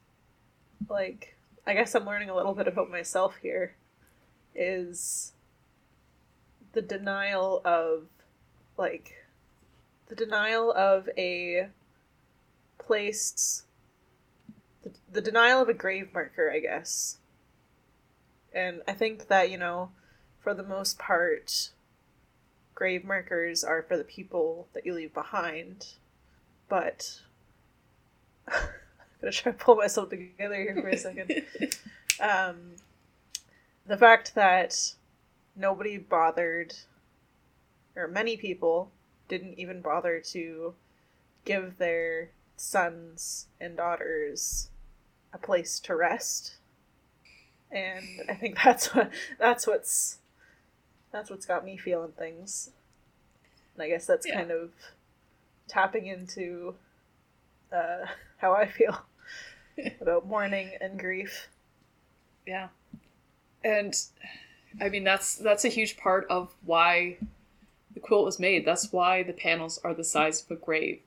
like 0.89 1.37
I 1.65 1.73
guess 1.73 1.95
I'm 1.95 2.05
learning 2.05 2.29
a 2.29 2.35
little 2.35 2.53
bit 2.53 2.67
about 2.67 2.91
myself 2.91 3.35
here 3.41 3.75
is 4.53 5.33
the 6.73 6.81
denial 6.81 7.61
of 7.63 8.03
like 8.77 9.13
the 10.07 10.15
denial 10.15 10.71
of 10.73 11.09
a 11.17 11.69
place 12.77 13.63
the, 14.85 14.91
the 15.11 15.21
denial 15.21 15.61
of 15.61 15.69
a 15.69 15.73
grave 15.73 16.13
marker, 16.13 16.51
I 16.51 16.59
guess. 16.59 17.17
And 18.55 18.81
I 18.87 18.93
think 18.93 19.27
that, 19.27 19.51
you 19.51 19.57
know, 19.57 19.91
for 20.39 20.53
the 20.53 20.63
most 20.63 20.97
part, 20.97 21.71
grave 22.73 23.03
markers 23.03 23.63
are 23.63 23.81
for 23.81 23.97
the 23.97 24.03
people 24.05 24.69
that 24.73 24.85
you 24.85 24.93
leave 24.93 25.13
behind. 25.13 25.87
But 26.69 27.19
I'm 28.47 28.61
gonna 29.19 29.33
try 29.33 29.51
to 29.51 29.57
pull 29.57 29.75
myself 29.75 30.09
together 30.09 30.55
here 30.55 30.77
for 30.81 30.87
a 30.87 30.97
second. 30.97 31.43
um, 32.21 32.75
the 33.85 33.97
fact 33.97 34.35
that 34.35 34.93
nobody 35.55 35.97
bothered, 35.97 36.75
or 37.95 38.07
many 38.07 38.37
people 38.37 38.91
didn't 39.27 39.59
even 39.59 39.81
bother 39.81 40.19
to 40.19 40.73
give 41.43 41.77
their 41.77 42.29
sons 42.55 43.47
and 43.59 43.75
daughters 43.75 44.69
a 45.33 45.37
place 45.37 45.79
to 45.81 45.95
rest. 45.95 46.55
And 47.75 48.05
I 48.29 48.33
think 48.33 48.57
that's 48.63 48.95
what 48.95 49.11
that's 49.37 49.67
what's 49.67 50.17
that's 51.11 51.29
what's 51.29 51.45
got 51.45 51.63
me 51.65 51.77
feeling 51.77 52.13
things. 52.13 52.71
And 53.75 53.83
I 53.83 53.89
guess 53.89 54.05
that's 54.07 54.25
Yeah. 54.25 54.35
kind 54.35 54.51
of 54.51 54.71
tapping 55.67 56.07
into 56.07 56.75
uh, 57.71 58.05
how 58.37 58.53
I 58.53 58.65
feel 58.67 58.97
about 60.01 60.25
mourning 60.25 60.71
and 60.81 60.97
grief. 60.99 61.47
Yeah. 62.47 62.69
And 63.63 63.93
I 64.79 64.89
mean 64.89 65.03
that's 65.03 65.35
that's 65.35 65.65
a 65.65 65.69
huge 65.69 65.97
part 65.97 66.25
of 66.29 66.53
why 66.65 67.17
the 67.93 67.99
quilt 67.99 68.25
was 68.25 68.39
made. 68.39 68.65
That's 68.65 68.91
why 68.91 69.23
the 69.23 69.33
panels 69.33 69.79
are 69.83 69.93
the 69.93 70.03
size 70.03 70.43
of 70.43 70.51
a 70.51 70.59
grave. 70.59 70.99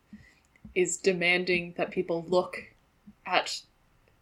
Is 0.75 0.97
demanding 0.97 1.75
that 1.77 1.91
people 1.91 2.25
look 2.29 2.63
at 3.27 3.63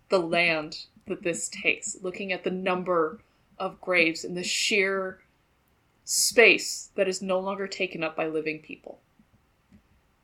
the 0.08 0.18
land 0.20 0.86
that 1.06 1.22
this 1.22 1.48
takes, 1.48 1.96
looking 2.02 2.32
at 2.32 2.44
the 2.44 2.50
number 2.50 3.20
of 3.58 3.80
graves 3.80 4.24
and 4.24 4.36
the 4.36 4.42
sheer 4.44 5.20
space 6.04 6.90
that 6.94 7.08
is 7.08 7.22
no 7.22 7.38
longer 7.40 7.66
taken 7.66 8.02
up 8.04 8.16
by 8.16 8.26
living 8.26 8.60
people. 8.60 9.00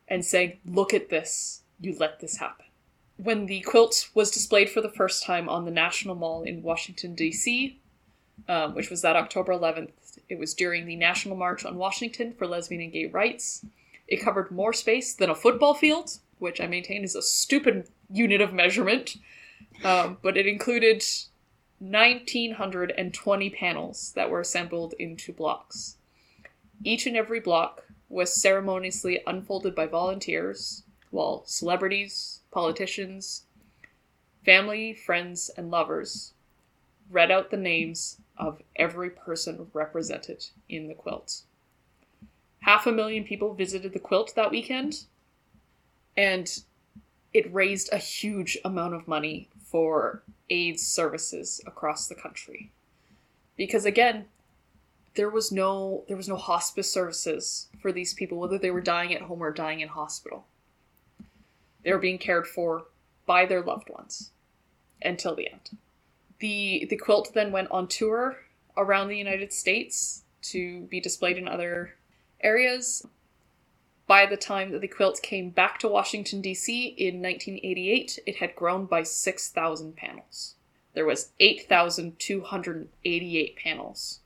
And 0.07 0.23
saying, 0.25 0.59
look 0.65 0.93
at 0.93 1.09
this, 1.09 1.61
you 1.79 1.95
let 1.99 2.19
this 2.19 2.37
happen. 2.37 2.65
when 3.17 3.45
the 3.45 3.61
quilt 3.61 4.09
was 4.13 4.31
displayed 4.31 4.69
for 4.69 4.81
the 4.81 4.89
first 4.89 5.23
time 5.23 5.47
on 5.47 5.65
the 5.65 5.71
National 5.71 6.15
Mall 6.15 6.43
in 6.43 6.63
Washington, 6.63 7.15
D.C., 7.15 7.79
um, 8.49 8.73
which 8.75 8.89
was 8.89 9.01
that 9.01 9.15
October 9.15 9.53
11th. 9.53 9.91
It 10.29 10.39
was 10.39 10.53
during 10.53 10.85
the 10.85 10.95
National 10.95 11.35
March 11.35 11.63
on 11.65 11.77
Washington 11.77 12.33
for 12.33 12.47
lesbian 12.47 12.81
and 12.81 12.91
gay 12.91 13.05
rights. 13.05 13.65
It 14.07 14.17
covered 14.17 14.51
more 14.51 14.73
space 14.73 15.13
than 15.13 15.29
a 15.29 15.35
football 15.35 15.73
field, 15.73 16.19
which 16.39 16.59
I 16.59 16.67
maintain 16.67 17.03
is 17.03 17.15
a 17.15 17.21
stupid 17.21 17.87
unit 18.11 18.41
of 18.41 18.53
measurement. 18.53 19.15
Um, 19.83 20.17
but 20.21 20.37
it 20.37 20.47
included 20.47 21.03
1,920 21.79 23.49
panels 23.49 24.13
that 24.15 24.29
were 24.29 24.39
assembled 24.39 24.93
into 24.97 25.33
blocks. 25.33 25.97
Each 26.83 27.05
and 27.05 27.17
every 27.17 27.39
block 27.39 27.83
was 28.07 28.33
ceremoniously 28.33 29.21
unfolded 29.27 29.75
by 29.75 29.87
volunteers, 29.87 30.83
while 31.11 31.43
celebrities, 31.45 32.39
politicians, 32.51 33.43
family, 34.45 34.93
friends, 34.93 35.49
and 35.57 35.69
lovers 35.69 36.33
read 37.09 37.31
out 37.31 37.51
the 37.51 37.57
names 37.57 38.17
of 38.37 38.61
every 38.75 39.09
person 39.09 39.67
represented 39.73 40.45
in 40.69 40.87
the 40.87 40.93
quilt. 40.93 41.41
Half 42.61 42.87
a 42.87 42.91
million 42.91 43.23
people 43.23 43.53
visited 43.53 43.93
the 43.93 43.99
quilt 43.99 44.33
that 44.35 44.51
weekend, 44.51 45.05
and 46.15 46.61
it 47.33 47.53
raised 47.53 47.91
a 47.91 47.97
huge 47.97 48.57
amount 48.63 48.93
of 48.93 49.07
money 49.07 49.49
for 49.73 50.21
AIDS 50.51 50.85
services 50.85 51.59
across 51.65 52.07
the 52.07 52.13
country. 52.13 52.71
Because 53.57 53.85
again, 53.85 54.25
there 55.15 55.31
was 55.31 55.51
no 55.51 56.03
there 56.07 56.15
was 56.15 56.29
no 56.29 56.35
hospice 56.35 56.91
services 56.91 57.69
for 57.81 57.91
these 57.91 58.13
people 58.13 58.39
whether 58.39 58.59
they 58.59 58.69
were 58.69 58.81
dying 58.81 59.15
at 59.15 59.23
home 59.23 59.41
or 59.41 59.51
dying 59.51 59.79
in 59.79 59.89
hospital. 59.89 60.45
They 61.83 61.91
were 61.91 61.97
being 61.97 62.19
cared 62.19 62.45
for 62.45 62.85
by 63.25 63.47
their 63.47 63.63
loved 63.63 63.89
ones 63.89 64.29
until 65.01 65.35
the 65.35 65.51
end. 65.51 65.71
The 66.37 66.85
the 66.87 66.97
quilt 66.97 67.31
then 67.33 67.51
went 67.51 67.71
on 67.71 67.87
tour 67.87 68.37
around 68.77 69.07
the 69.07 69.17
United 69.17 69.51
States 69.51 70.23
to 70.43 70.81
be 70.81 70.99
displayed 70.99 71.37
in 71.39 71.47
other 71.47 71.95
areas. 72.41 73.07
By 74.05 74.25
the 74.25 74.37
time 74.37 74.71
that 74.71 74.81
the 74.81 74.87
quilt 74.87 75.21
came 75.21 75.49
back 75.49 75.79
to 75.79 75.87
Washington 75.87 76.41
D.C. 76.41 76.87
in 76.97 77.21
1988, 77.21 78.19
it 78.25 78.35
had 78.37 78.55
grown 78.55 78.85
by 78.85 79.03
6,000 79.03 79.95
panels. 79.95 80.55
There 80.93 81.05
was 81.05 81.31
8,288 81.39 83.55
panels 83.55 84.19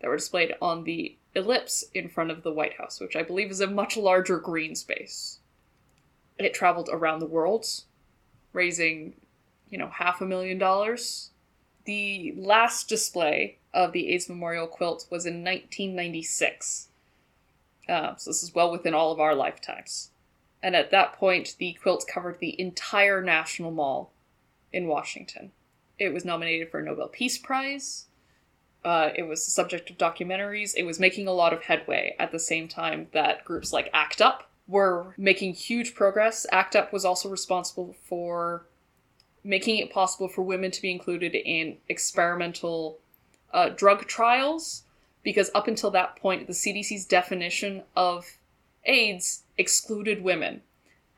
that 0.00 0.08
were 0.08 0.16
displayed 0.16 0.54
on 0.62 0.84
the 0.84 1.16
ellipse 1.34 1.84
in 1.94 2.08
front 2.08 2.30
of 2.30 2.42
the 2.42 2.52
White 2.52 2.74
House, 2.74 3.00
which 3.00 3.16
I 3.16 3.22
believe 3.22 3.50
is 3.50 3.60
a 3.60 3.66
much 3.66 3.96
larger 3.96 4.38
green 4.38 4.74
space. 4.74 5.38
It 6.38 6.54
traveled 6.54 6.88
around 6.90 7.20
the 7.20 7.26
world, 7.26 7.66
raising, 8.52 9.14
you 9.68 9.78
know, 9.78 9.88
half 9.88 10.20
a 10.20 10.26
million 10.26 10.58
dollars. 10.58 11.30
The 11.84 12.34
last 12.36 12.88
display 12.88 13.58
of 13.72 13.92
the 13.92 14.12
AIDS 14.12 14.28
Memorial 14.28 14.66
quilt 14.66 15.06
was 15.10 15.26
in 15.26 15.44
1996. 15.44 16.88
Uh, 17.88 18.14
so 18.16 18.30
this 18.30 18.42
is 18.42 18.54
well 18.54 18.70
within 18.70 18.94
all 18.94 19.12
of 19.12 19.20
our 19.20 19.34
lifetimes. 19.34 20.10
And 20.62 20.76
at 20.76 20.90
that 20.90 21.14
point, 21.14 21.56
the 21.58 21.72
quilt 21.74 22.06
covered 22.06 22.38
the 22.38 22.60
entire 22.60 23.22
National 23.22 23.70
Mall 23.70 24.12
in 24.72 24.86
Washington. 24.86 25.52
It 25.98 26.12
was 26.12 26.24
nominated 26.24 26.70
for 26.70 26.80
a 26.80 26.84
Nobel 26.84 27.08
Peace 27.08 27.38
Prize. 27.38 28.06
Uh, 28.84 29.10
it 29.14 29.24
was 29.24 29.44
the 29.44 29.50
subject 29.50 29.90
of 29.90 29.98
documentaries. 29.98 30.74
It 30.76 30.84
was 30.84 30.98
making 30.98 31.28
a 31.28 31.32
lot 31.32 31.52
of 31.52 31.64
headway 31.64 32.14
at 32.18 32.32
the 32.32 32.38
same 32.38 32.68
time 32.68 33.08
that 33.12 33.44
groups 33.44 33.72
like 33.72 33.90
ACT 33.92 34.20
UP 34.20 34.50
were 34.66 35.14
making 35.18 35.54
huge 35.54 35.94
progress. 35.94 36.46
ACT 36.52 36.76
UP 36.76 36.92
was 36.92 37.04
also 37.04 37.28
responsible 37.28 37.94
for 38.04 38.66
making 39.44 39.78
it 39.78 39.92
possible 39.92 40.28
for 40.28 40.42
women 40.42 40.70
to 40.70 40.82
be 40.82 40.90
included 40.90 41.34
in 41.34 41.76
experimental 41.88 42.98
uh, 43.52 43.70
drug 43.70 44.06
trials, 44.06 44.84
because 45.22 45.50
up 45.54 45.68
until 45.68 45.90
that 45.90 46.16
point, 46.16 46.46
the 46.46 46.52
CDC's 46.52 47.04
definition 47.04 47.82
of 47.96 48.38
AIDS 48.84 49.42
excluded 49.58 50.22
women 50.22 50.62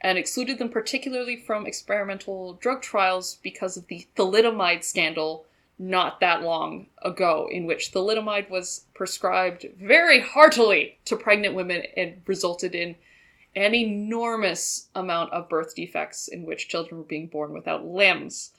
and 0.00 0.18
excluded 0.18 0.58
them 0.58 0.68
particularly 0.68 1.36
from 1.36 1.66
experimental 1.66 2.54
drug 2.54 2.82
trials 2.82 3.38
because 3.42 3.76
of 3.76 3.86
the 3.86 4.06
thalidomide 4.16 4.82
scandal 4.82 5.46
not 5.78 6.20
that 6.20 6.42
long 6.42 6.86
ago, 7.02 7.48
in 7.50 7.66
which 7.66 7.92
thalidomide 7.92 8.50
was 8.50 8.84
prescribed 8.94 9.66
very 9.80 10.20
heartily 10.20 10.98
to 11.04 11.16
pregnant 11.16 11.54
women 11.54 11.82
and 11.96 12.22
resulted 12.26 12.74
in 12.74 12.94
an 13.54 13.74
enormous 13.74 14.88
amount 14.94 15.32
of 15.32 15.48
birth 15.48 15.74
defects 15.74 16.28
in 16.28 16.44
which 16.44 16.68
children 16.68 16.98
were 16.98 17.04
being 17.04 17.26
born 17.26 17.52
without 17.52 17.84
limbs. 17.84 18.52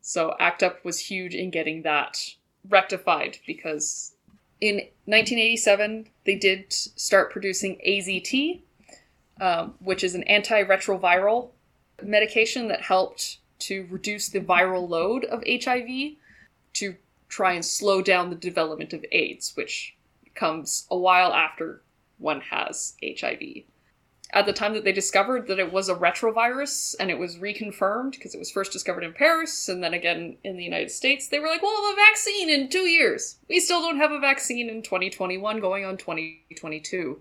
So 0.00 0.34
ACT 0.38 0.62
UP 0.62 0.84
was 0.84 0.98
huge 0.98 1.34
in 1.34 1.50
getting 1.50 1.82
that 1.82 2.34
rectified 2.68 3.38
because 3.46 4.13
in 4.64 4.76
1987 5.04 6.08
they 6.24 6.36
did 6.36 6.72
start 6.72 7.30
producing 7.30 7.78
AZT, 7.86 8.62
um, 9.38 9.74
which 9.78 10.02
is 10.02 10.14
an 10.14 10.24
antiretroviral 10.28 11.50
medication 12.02 12.68
that 12.68 12.80
helped 12.80 13.38
to 13.58 13.86
reduce 13.90 14.30
the 14.30 14.40
viral 14.40 14.88
load 14.88 15.26
of 15.26 15.44
HIV 15.46 16.16
to 16.72 16.96
try 17.28 17.52
and 17.52 17.64
slow 17.64 18.00
down 18.00 18.30
the 18.30 18.36
development 18.36 18.94
of 18.94 19.04
AIDS, 19.12 19.52
which 19.54 19.96
comes 20.34 20.86
a 20.90 20.96
while 20.96 21.34
after 21.34 21.82
one 22.16 22.40
has 22.40 22.94
HIV 23.04 23.64
at 24.34 24.46
the 24.46 24.52
time 24.52 24.74
that 24.74 24.82
they 24.82 24.92
discovered 24.92 25.46
that 25.46 25.60
it 25.60 25.72
was 25.72 25.88
a 25.88 25.94
retrovirus 25.94 26.96
and 26.98 27.08
it 27.08 27.18
was 27.18 27.36
reconfirmed 27.36 28.10
because 28.10 28.34
it 28.34 28.38
was 28.38 28.50
first 28.50 28.72
discovered 28.72 29.04
in 29.04 29.12
Paris 29.12 29.68
and 29.68 29.82
then 29.82 29.94
again 29.94 30.36
in 30.42 30.56
the 30.56 30.64
United 30.64 30.90
States, 30.90 31.28
they 31.28 31.38
were 31.38 31.46
like, 31.46 31.62
we'll 31.62 31.92
a 31.92 31.96
vaccine 31.96 32.50
in 32.50 32.68
two 32.68 32.88
years. 32.88 33.36
We 33.48 33.60
still 33.60 33.80
don't 33.80 33.98
have 33.98 34.10
a 34.10 34.18
vaccine 34.18 34.68
in 34.68 34.82
2021 34.82 35.60
going 35.60 35.84
on 35.84 35.96
2022. 35.96 37.20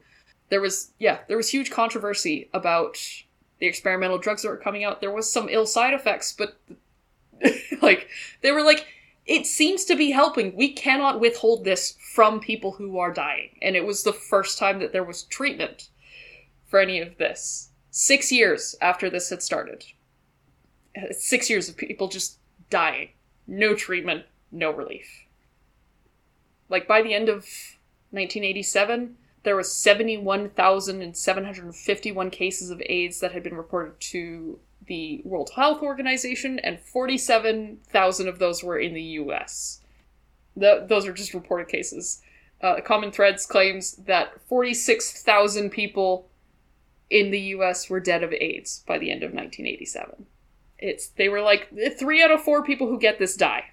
There 0.49 0.59
was, 0.59 0.91
yeah, 0.97 1.19
there 1.27 1.37
was 1.37 1.49
huge 1.49 1.69
controversy 1.69 2.49
about 2.51 2.97
the 3.59 3.67
experimental 3.67 4.17
drugs 4.17 4.41
that 4.41 4.49
were 4.49 4.57
coming 4.57 4.83
out. 4.83 4.99
There 4.99 5.13
was 5.13 5.31
some 5.31 5.49
ill 5.49 5.67
side 5.67 5.93
effects, 5.93 6.33
but 6.33 6.57
like, 7.83 8.07
they 8.41 8.51
were 8.51 8.63
like, 8.63 8.87
it 9.27 9.45
seems 9.45 9.85
to 9.85 9.95
be 9.95 10.09
helping. 10.09 10.55
We 10.55 10.73
cannot 10.73 11.19
withhold 11.19 11.63
this 11.63 11.95
from 12.13 12.39
people 12.39 12.71
who 12.71 12.97
are 12.97 13.13
dying. 13.13 13.51
And 13.61 13.75
it 13.75 13.85
was 13.85 14.03
the 14.03 14.13
first 14.13 14.57
time 14.57 14.79
that 14.79 14.91
there 14.91 15.03
was 15.03 15.23
treatment 15.23 15.89
for 16.73 16.79
any 16.79 16.99
of 16.99 17.17
this. 17.19 17.69
Six 17.91 18.31
years 18.31 18.75
after 18.81 19.07
this 19.07 19.29
had 19.29 19.43
started. 19.43 19.85
Six 21.11 21.47
years 21.47 21.69
of 21.69 21.77
people 21.77 22.07
just 22.07 22.39
dying. 22.71 23.09
No 23.45 23.75
treatment, 23.75 24.25
no 24.51 24.71
relief. 24.71 25.27
Like 26.69 26.87
by 26.87 27.03
the 27.03 27.13
end 27.13 27.29
of 27.29 27.45
1987, 28.09 29.17
there 29.43 29.55
was 29.55 29.71
71,751 29.71 32.31
cases 32.31 32.71
of 32.71 32.81
AIDS 32.87 33.19
that 33.19 33.33
had 33.33 33.43
been 33.43 33.55
reported 33.55 33.99
to 33.99 34.57
the 34.87 35.21
World 35.23 35.51
Health 35.55 35.83
Organization, 35.83 36.57
and 36.57 36.79
47,000 36.79 38.27
of 38.27 38.39
those 38.39 38.63
were 38.63 38.79
in 38.79 38.95
the 38.95 39.19
US. 39.21 39.81
The, 40.57 40.87
those 40.89 41.05
are 41.05 41.13
just 41.13 41.35
reported 41.35 41.67
cases. 41.67 42.23
Uh, 42.63 42.81
Common 42.81 43.11
Threads 43.11 43.45
claims 43.45 43.97
that 44.07 44.41
46,000 44.47 45.69
people 45.69 46.31
in 47.13 47.29
the 47.29 47.39
US 47.39 47.91
were 47.91 47.99
dead 47.99 48.23
of 48.23 48.33
AIDS 48.33 48.83
by 48.87 48.97
the 48.97 49.11
end 49.11 49.21
of 49.21 49.33
1987. 49.33 50.25
It's 50.79 51.09
they 51.09 51.29
were 51.29 51.41
like 51.41 51.69
3 51.97 52.23
out 52.23 52.31
of 52.31 52.41
4 52.41 52.65
people 52.65 52.87
who 52.87 52.99
get 52.99 53.19
this 53.19 53.37
die. 53.37 53.65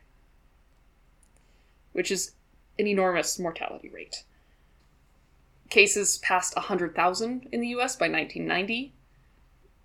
Which 1.93 2.11
is 2.11 2.33
an 2.79 2.87
enormous 2.87 3.39
mortality 3.39 3.89
rate. 3.89 4.25
Cases 5.71 6.19
passed 6.19 6.55
100,000 6.55 7.49
in 7.51 7.61
the 7.63 7.69
US 7.69 7.97
by 7.97 8.09
1990. 8.11 8.93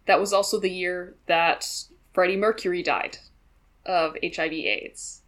That 0.05 0.19
was 0.19 0.33
also 0.33 0.59
the 0.59 0.69
year 0.69 1.15
that 1.27 1.65
Freddie 2.13 2.35
Mercury 2.35 2.83
died 2.83 3.19
of 3.85 4.17
HIV 4.21 4.51
AIDS. 4.51 5.21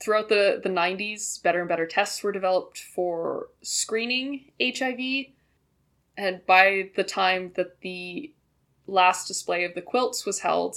Throughout 0.00 0.28
the, 0.28 0.60
the 0.62 0.68
90s, 0.68 1.42
better 1.42 1.60
and 1.60 1.68
better 1.68 1.86
tests 1.86 2.22
were 2.22 2.32
developed 2.32 2.78
for 2.78 3.48
screening 3.62 4.52
HIV 4.60 5.33
and 6.16 6.44
by 6.46 6.90
the 6.96 7.04
time 7.04 7.52
that 7.56 7.80
the 7.80 8.32
last 8.86 9.26
display 9.26 9.64
of 9.64 9.74
the 9.74 9.82
quilts 9.82 10.24
was 10.26 10.40
held, 10.40 10.76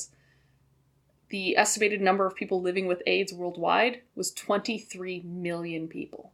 the 1.30 1.58
estimated 1.58 2.02
number 2.02 2.26
of 2.26 2.36
people 2.36 2.62
living 2.62 2.88
with 2.88 3.04
AIDS 3.06 3.34
worldwide 3.34 4.02
was 4.16 4.32
23 4.32 5.22
million 5.22 5.88
people. 5.88 6.32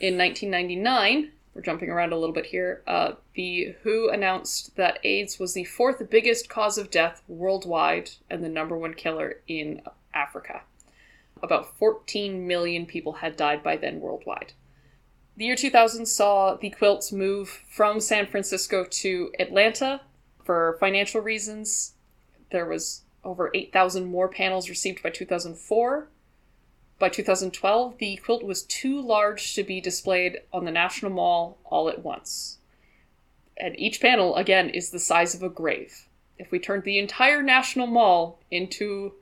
In 0.00 0.18
1999, 0.18 1.30
we're 1.54 1.62
jumping 1.62 1.90
around 1.90 2.12
a 2.12 2.18
little 2.18 2.34
bit 2.34 2.46
here, 2.46 2.82
uh, 2.86 3.12
the 3.34 3.76
WHO 3.84 4.10
announced 4.12 4.74
that 4.76 4.98
AIDS 5.04 5.38
was 5.38 5.54
the 5.54 5.64
fourth 5.64 6.10
biggest 6.10 6.48
cause 6.48 6.78
of 6.78 6.90
death 6.90 7.22
worldwide 7.28 8.10
and 8.28 8.42
the 8.42 8.48
number 8.48 8.76
one 8.76 8.94
killer 8.94 9.40
in 9.46 9.82
Africa. 10.12 10.62
About 11.42 11.76
14 11.78 12.46
million 12.46 12.86
people 12.86 13.12
had 13.12 13.36
died 13.36 13.62
by 13.62 13.76
then 13.76 14.00
worldwide. 14.00 14.52
The 15.36 15.46
year 15.46 15.56
2000 15.56 16.06
saw 16.06 16.54
the 16.54 16.70
quilts 16.70 17.10
move 17.10 17.48
from 17.68 17.98
San 17.98 18.26
Francisco 18.26 18.84
to 18.84 19.32
Atlanta 19.40 20.02
for 20.44 20.76
financial 20.78 21.20
reasons. 21.20 21.94
There 22.52 22.66
was 22.66 23.02
over 23.24 23.50
8,000 23.52 24.04
more 24.04 24.28
panels 24.28 24.68
received 24.68 25.02
by 25.02 25.10
2004. 25.10 26.06
By 27.00 27.08
2012, 27.08 27.98
the 27.98 28.16
quilt 28.16 28.44
was 28.44 28.62
too 28.62 29.00
large 29.00 29.54
to 29.54 29.64
be 29.64 29.80
displayed 29.80 30.42
on 30.52 30.64
the 30.64 30.70
National 30.70 31.10
Mall 31.10 31.58
all 31.64 31.88
at 31.88 32.04
once. 32.04 32.58
And 33.56 33.76
each 33.78 34.00
panel, 34.00 34.36
again, 34.36 34.70
is 34.70 34.90
the 34.90 35.00
size 35.00 35.34
of 35.34 35.42
a 35.42 35.48
grave. 35.48 36.06
If 36.38 36.52
we 36.52 36.60
turned 36.60 36.84
the 36.84 37.00
entire 37.00 37.42
National 37.42 37.88
Mall 37.88 38.38
into 38.52 39.14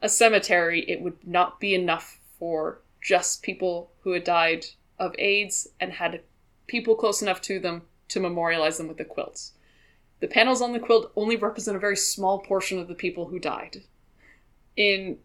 a 0.00 0.08
cemetery, 0.08 0.88
it 0.88 1.02
would 1.02 1.26
not 1.26 1.60
be 1.60 1.74
enough 1.74 2.20
for 2.38 2.80
just 3.02 3.42
people 3.42 3.90
who 4.00 4.12
had 4.12 4.24
died 4.24 4.64
of 4.98 5.14
AIDS 5.18 5.68
and 5.80 5.92
had 5.92 6.22
people 6.66 6.94
close 6.94 7.22
enough 7.22 7.40
to 7.42 7.58
them 7.58 7.82
to 8.08 8.20
memorialize 8.20 8.78
them 8.78 8.88
with 8.88 8.98
the 8.98 9.04
quilts. 9.04 9.52
The 10.20 10.28
panels 10.28 10.60
on 10.60 10.72
the 10.72 10.80
quilt 10.80 11.12
only 11.14 11.36
represent 11.36 11.76
a 11.76 11.80
very 11.80 11.96
small 11.96 12.40
portion 12.40 12.78
of 12.78 12.88
the 12.88 12.94
people 12.94 13.26
who 13.26 13.38
died. 13.38 13.82
In 14.76 15.18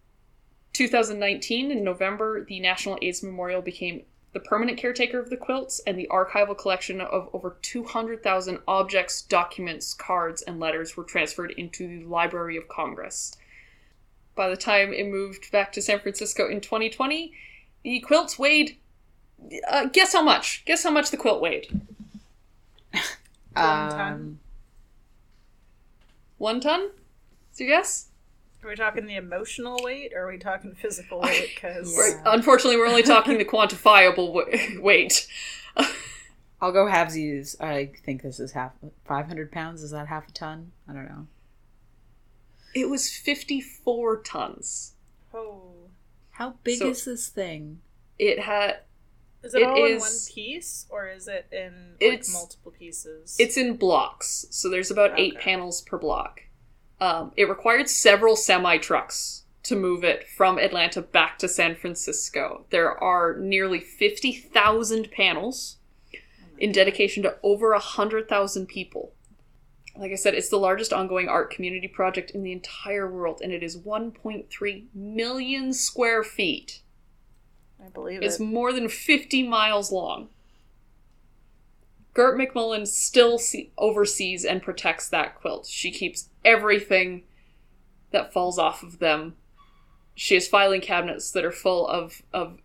2019, 0.73 1.71
in 1.71 1.83
November, 1.83 2.43
the 2.43 2.59
National 2.59 2.97
AIDS 3.01 3.23
Memorial 3.23 3.61
became 3.61 4.03
the 4.33 4.39
permanent 4.39 4.79
caretaker 4.79 5.19
of 5.19 5.29
the 5.29 5.37
quilts 5.37 5.79
and 5.85 5.97
the 5.97 6.07
archival 6.11 6.57
collection 6.57 6.99
of 6.99 7.29
over 7.33 7.57
200,000 7.61 8.59
objects, 8.67 9.21
documents, 9.21 9.93
cards, 9.93 10.41
and 10.41 10.59
letters 10.59 10.97
were 10.97 11.03
transferred 11.03 11.51
into 11.51 11.87
the 11.87 12.05
Library 12.05 12.57
of 12.57 12.67
Congress. 12.67 13.37
By 14.35 14.49
the 14.49 14.57
time 14.57 14.91
it 14.91 15.07
moved 15.07 15.51
back 15.51 15.71
to 15.73 15.81
San 15.81 15.99
Francisco 15.99 16.49
in 16.49 16.61
2020, 16.61 17.31
the 17.83 17.99
quilts 17.99 18.39
weighed. 18.39 18.77
Uh, 19.69 19.85
guess 19.85 20.13
how 20.13 20.21
much? 20.23 20.63
Guess 20.65 20.83
how 20.83 20.89
much 20.91 21.11
the 21.11 21.17
quilt 21.17 21.41
weighed? 21.41 21.67
One 22.91 23.01
ton? 23.55 24.13
Um, 24.13 24.39
One 26.37 26.59
ton? 26.59 26.89
Is 27.53 27.59
you 27.59 27.67
guess? 27.67 28.07
Are 28.63 28.69
we 28.69 28.75
talking 28.75 29.05
the 29.05 29.15
emotional 29.17 29.79
weight 29.83 30.13
or 30.15 30.23
are 30.27 30.31
we 30.31 30.37
talking 30.37 30.73
physical 30.73 31.19
weight? 31.23 31.51
Because 31.53 31.95
Yeah. 31.97 32.21
Unfortunately, 32.25 32.77
we're 32.77 32.87
only 32.87 33.03
talking 33.03 33.37
the 33.37 33.45
quantifiable 33.45 34.31
wa- 34.33 34.45
weight. 34.81 35.27
I'll 36.61 36.71
go 36.71 36.85
halvesies. 36.85 37.59
I 37.61 37.91
think 38.05 38.21
this 38.21 38.39
is 38.39 38.53
half 38.53 38.71
500 39.05 39.51
pounds. 39.51 39.83
Is 39.83 39.91
that 39.91 40.07
half 40.07 40.29
a 40.29 40.31
ton? 40.31 40.71
I 40.87 40.93
don't 40.93 41.05
know. 41.09 41.27
It 42.73 42.89
was 42.89 43.09
54 43.11 44.21
tons. 44.21 44.93
oh, 45.33 45.73
How 46.31 46.55
big 46.63 46.79
So- 46.79 46.89
is 46.89 47.03
this 47.05 47.27
thing? 47.27 47.81
It 48.17 48.39
had 48.39 48.77
is 49.43 49.53
it, 49.53 49.61
It 49.61 49.67
all 49.67 49.85
in 49.85 49.99
one 49.99 50.11
piece 50.33 50.85
or 50.89 51.09
is 51.09 51.27
it 51.27 51.47
in 51.51 51.95
like 52.01 52.23
multiple 52.31 52.71
pieces? 52.71 53.35
It's 53.39 53.57
in 53.57 53.75
blocks, 53.75 54.45
so 54.49 54.69
there's 54.69 54.91
about 54.91 55.19
eight 55.19 55.37
panels 55.39 55.81
per 55.81 55.97
block. 55.97 56.41
Um, 57.01 57.33
it 57.35 57.49
required 57.49 57.89
several 57.89 58.35
semi 58.35 58.77
trucks 58.77 59.43
to 59.63 59.75
move 59.75 60.03
it 60.03 60.27
from 60.27 60.57
Atlanta 60.57 61.01
back 61.01 61.39
to 61.39 61.47
San 61.47 61.75
Francisco. 61.75 62.65
There 62.69 62.91
are 63.01 63.37
nearly 63.37 63.79
50,000 63.79 65.11
panels 65.11 65.77
in 66.57 66.71
dedication 66.71 67.23
to 67.23 67.37
over 67.43 67.71
100,000 67.71 68.67
people. 68.67 69.13
Like 69.95 70.11
I 70.11 70.15
said, 70.15 70.33
it's 70.33 70.49
the 70.49 70.57
largest 70.57 70.91
ongoing 70.91 71.29
art 71.29 71.51
community 71.51 71.87
project 71.87 72.31
in 72.31 72.43
the 72.43 72.51
entire 72.51 73.09
world, 73.11 73.41
and 73.43 73.51
it 73.51 73.63
is 73.63 73.77
1.3 73.77 74.85
million 74.93 75.73
square 75.73 76.23
feet. 76.23 76.81
I 77.83 77.89
believe 77.89 78.21
It's 78.21 78.39
it. 78.39 78.43
more 78.43 78.71
than 78.71 78.87
50 78.89 79.47
miles 79.47 79.91
long. 79.91 80.29
Gert 82.13 82.37
McMullan 82.37 82.87
still 82.87 83.37
see- 83.39 83.71
oversees 83.77 84.45
and 84.45 84.61
protects 84.61 85.09
that 85.09 85.35
quilt. 85.35 85.65
She 85.65 85.91
keeps 85.91 86.29
everything 86.45 87.23
that 88.11 88.31
falls 88.31 88.59
off 88.59 88.83
of 88.83 88.99
them. 88.99 89.35
She 90.15 90.35
has 90.35 90.47
filing 90.47 90.81
cabinets 90.81 91.31
that 91.31 91.43
are 91.43 91.51
full 91.51 91.87
of, 91.87 92.21
of 92.31 92.59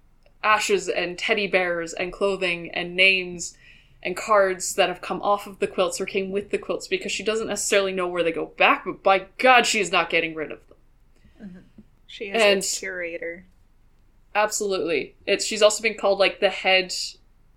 ashes 0.44 0.88
and 0.88 1.18
teddy 1.18 1.46
bears 1.46 1.94
and 1.94 2.12
clothing 2.12 2.70
and 2.72 2.94
names 2.94 3.56
and 4.02 4.16
cards 4.16 4.74
that 4.74 4.88
have 4.90 5.00
come 5.00 5.22
off 5.22 5.46
of 5.46 5.58
the 5.58 5.66
quilts 5.66 6.00
or 6.00 6.06
came 6.06 6.30
with 6.30 6.50
the 6.50 6.58
quilts 6.58 6.86
because 6.86 7.10
she 7.10 7.24
doesn't 7.24 7.48
necessarily 7.48 7.92
know 7.92 8.06
where 8.06 8.22
they 8.22 8.30
go 8.30 8.46
back, 8.46 8.84
but 8.84 9.02
by 9.02 9.26
God, 9.38 9.66
she 9.66 9.80
is 9.80 9.90
not 9.90 10.10
getting 10.10 10.34
rid 10.34 10.52
of 10.52 10.60
them. 10.68 10.76
Mm-hmm. 11.42 11.58
She 12.06 12.24
is 12.26 12.42
and- 12.42 12.62
a 12.62 12.66
curator. 12.66 13.46
Absolutely. 14.38 15.16
It's 15.26 15.44
she's 15.44 15.62
also 15.62 15.82
been 15.82 15.96
called 15.96 16.20
like 16.20 16.38
the 16.38 16.48
head 16.48 16.94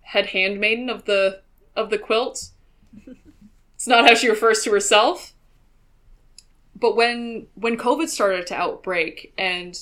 head 0.02 0.28
handmaiden 0.28 0.90
of 0.90 1.06
the 1.06 1.42
of 1.76 1.92
the 1.92 2.00
quilt. 2.00 2.50
it's 3.76 3.88
not 3.88 4.08
how 4.08 4.16
she 4.16 4.28
refers 4.28 4.64
to 4.64 4.72
herself. 4.72 5.36
But 6.76 6.96
when 6.96 7.46
when 7.54 7.78
COVID 7.78 8.08
started 8.08 8.48
to 8.48 8.56
outbreak 8.56 9.32
and 9.38 9.78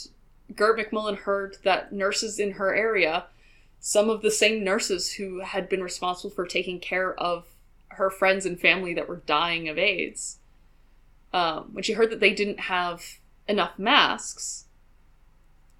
Gert 0.53 0.77
McMullan 0.77 1.19
heard 1.19 1.55
that 1.63 1.93
nurses 1.93 2.37
in 2.37 2.51
her 2.51 2.75
area, 2.75 3.27
some 3.79 4.09
of 4.09 4.21
the 4.21 4.31
same 4.31 4.61
nurses 4.61 5.13
who 5.13 5.39
had 5.39 5.69
been 5.69 5.81
responsible 5.81 6.31
for 6.31 6.45
taking 6.45 6.81
care 6.81 7.17
of 7.17 7.45
her 7.91 8.09
friends 8.09 8.45
and 8.45 8.59
family 8.59 8.93
that 8.93 9.07
were 9.07 9.23
dying 9.25 9.69
of 9.69 9.77
AIDS, 9.77 10.39
um, 11.31 11.69
when 11.71 11.83
she 11.83 11.93
heard 11.93 12.09
that 12.09 12.19
they 12.19 12.33
didn't 12.33 12.59
have 12.59 13.19
enough 13.47 13.79
masks, 13.79 14.65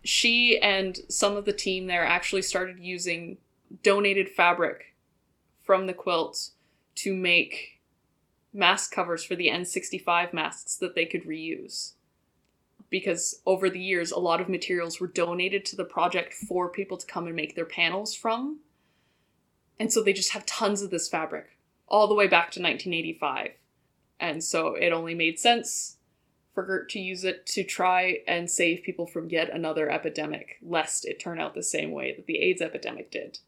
she 0.04 0.58
and 0.60 1.00
some 1.10 1.36
of 1.36 1.46
the 1.46 1.54
team 1.54 1.88
there 1.88 2.06
actually 2.06 2.42
started 2.42 2.80
using 2.80 3.38
donated 3.84 4.30
fabric 4.30 4.96
from 5.62 5.88
the 5.88 5.94
quilt 5.94 6.50
to 6.96 7.14
make 7.16 7.82
mask 8.54 8.92
covers 8.92 9.24
for 9.24 9.36
the 9.36 9.48
N65 9.48 10.34
masks 10.34 10.76
that 10.78 10.96
they 10.96 11.06
could 11.06 11.26
reuse. 11.26 11.94
Because 12.90 13.42
over 13.46 13.70
the 13.70 13.80
years, 13.80 14.12
a 14.12 14.20
lot 14.20 14.42
of 14.42 14.50
materials 14.50 15.00
were 15.00 15.08
donated 15.08 15.64
to 15.66 15.76
the 15.76 15.86
project 15.86 16.34
for 16.34 16.70
people 16.70 16.98
to 16.98 17.06
come 17.06 17.28
and 17.28 17.36
make 17.36 17.56
their 17.56 17.66
panels 17.66 18.16
from. 18.16 18.60
And 19.80 19.94
so 19.94 20.02
they 20.02 20.14
just 20.14 20.32
have 20.32 20.46
tons 20.46 20.82
of 20.82 20.90
this 20.90 21.08
fabric 21.08 21.58
all 21.88 22.08
the 22.08 22.16
way 22.16 22.26
back 22.26 22.52
to 22.52 22.62
1985. 22.62 23.52
And 24.20 24.44
so 24.44 24.74
it 24.74 24.92
only 24.92 25.14
made 25.14 25.40
sense 25.40 25.98
for 26.54 26.64
Gert 26.64 26.90
to 26.90 27.00
use 27.00 27.24
it 27.24 27.46
to 27.48 27.64
try 27.64 28.20
and 28.28 28.50
save 28.50 28.84
people 28.84 29.06
from 29.06 29.30
yet 29.30 29.50
another 29.50 29.90
epidemic, 29.90 30.58
lest 30.62 31.06
it 31.06 31.20
turn 31.20 31.40
out 31.40 31.54
the 31.54 31.64
same 31.64 31.92
way 31.92 32.14
that 32.16 32.26
the 32.26 32.40
AIDS 32.40 32.62
epidemic 32.62 33.12
did. 33.12 33.40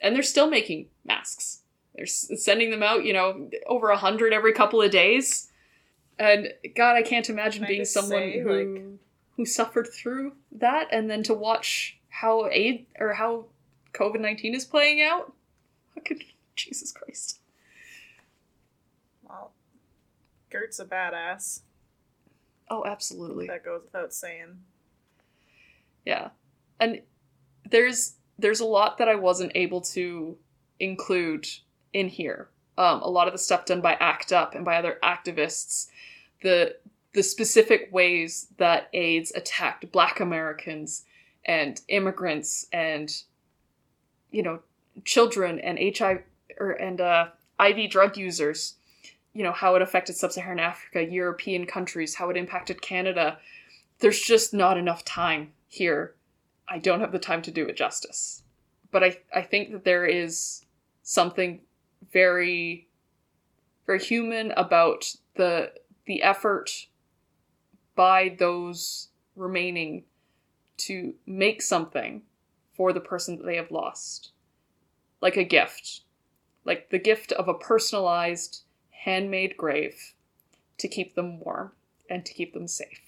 And 0.00 0.14
they're 0.14 0.22
still 0.22 0.48
making 0.50 0.88
masks. 1.04 1.62
They're 1.94 2.06
sending 2.06 2.70
them 2.70 2.82
out, 2.82 3.04
you 3.04 3.12
know, 3.12 3.50
over 3.66 3.90
a 3.90 3.96
hundred 3.96 4.32
every 4.32 4.52
couple 4.52 4.80
of 4.82 4.90
days. 4.90 5.50
And 6.18 6.52
God, 6.76 6.96
I 6.96 7.02
can't 7.02 7.28
imagine 7.30 7.64
Can 7.64 7.68
being 7.68 7.84
someone 7.84 8.20
say, 8.20 8.40
who 8.40 8.52
like- 8.52 8.84
who 9.36 9.46
suffered 9.46 9.88
through 9.92 10.32
that, 10.50 10.88
and 10.90 11.08
then 11.08 11.22
to 11.22 11.34
watch 11.34 11.96
how 12.08 12.48
AIDS 12.50 12.86
or 12.98 13.14
how 13.14 13.46
COVID 13.94 14.20
nineteen 14.20 14.54
is 14.54 14.64
playing 14.64 15.00
out. 15.00 15.32
Fucking 15.94 16.22
Jesus 16.56 16.90
Christ! 16.90 17.38
Well, 19.22 19.52
Gert's 20.50 20.80
a 20.80 20.84
badass. 20.84 21.60
Oh, 22.70 22.84
absolutely. 22.84 23.46
That 23.46 23.64
goes 23.64 23.82
without 23.84 24.12
saying. 24.12 24.58
Yeah. 26.04 26.28
And 26.80 27.02
there's 27.70 28.14
there's 28.38 28.60
a 28.60 28.64
lot 28.64 28.98
that 28.98 29.08
I 29.08 29.16
wasn't 29.16 29.52
able 29.54 29.80
to 29.80 30.36
include 30.78 31.46
in 31.92 32.08
here. 32.08 32.48
Um, 32.76 33.02
a 33.02 33.08
lot 33.08 33.26
of 33.26 33.34
the 33.34 33.38
stuff 33.38 33.64
done 33.64 33.80
by 33.80 33.94
ACT 33.94 34.32
UP 34.32 34.54
and 34.54 34.64
by 34.64 34.76
other 34.76 34.98
activists, 35.02 35.88
the 36.42 36.76
the 37.14 37.22
specific 37.22 37.88
ways 37.90 38.48
that 38.58 38.88
AIDS 38.92 39.32
attacked 39.34 39.90
Black 39.90 40.20
Americans 40.20 41.04
and 41.44 41.80
immigrants 41.88 42.66
and 42.72 43.22
you 44.30 44.42
know 44.42 44.60
children 45.04 45.58
and 45.58 45.78
HIV 45.96 46.22
or 46.58 46.72
and 46.72 47.00
uh, 47.00 47.28
IV 47.60 47.90
drug 47.90 48.16
users. 48.16 48.74
You 49.38 49.44
know 49.44 49.52
how 49.52 49.76
it 49.76 49.82
affected 49.82 50.16
sub-Saharan 50.16 50.58
Africa, 50.58 51.04
European 51.04 51.64
countries, 51.64 52.16
how 52.16 52.28
it 52.28 52.36
impacted 52.36 52.82
Canada. 52.82 53.38
There's 54.00 54.20
just 54.20 54.52
not 54.52 54.76
enough 54.76 55.04
time 55.04 55.52
here. 55.68 56.16
I 56.68 56.80
don't 56.80 56.98
have 56.98 57.12
the 57.12 57.20
time 57.20 57.42
to 57.42 57.52
do 57.52 57.64
it 57.66 57.76
justice. 57.76 58.42
But 58.90 59.04
I, 59.04 59.18
I 59.32 59.42
think 59.42 59.70
that 59.70 59.84
there 59.84 60.04
is 60.04 60.66
something 61.04 61.60
very 62.12 62.88
very 63.86 64.00
human 64.00 64.50
about 64.56 65.14
the 65.36 65.70
the 66.06 66.20
effort 66.20 66.88
by 67.94 68.34
those 68.40 69.10
remaining 69.36 70.02
to 70.78 71.14
make 71.26 71.62
something 71.62 72.22
for 72.72 72.92
the 72.92 72.98
person 72.98 73.36
that 73.36 73.46
they 73.46 73.54
have 73.54 73.70
lost. 73.70 74.32
Like 75.20 75.36
a 75.36 75.44
gift. 75.44 76.00
Like 76.64 76.90
the 76.90 76.98
gift 76.98 77.30
of 77.30 77.46
a 77.46 77.54
personalized 77.54 78.64
handmade 79.04 79.56
grave 79.56 80.14
to 80.78 80.88
keep 80.88 81.14
them 81.14 81.40
warm 81.40 81.72
and 82.08 82.24
to 82.24 82.32
keep 82.32 82.54
them 82.54 82.68
safe. 82.68 83.00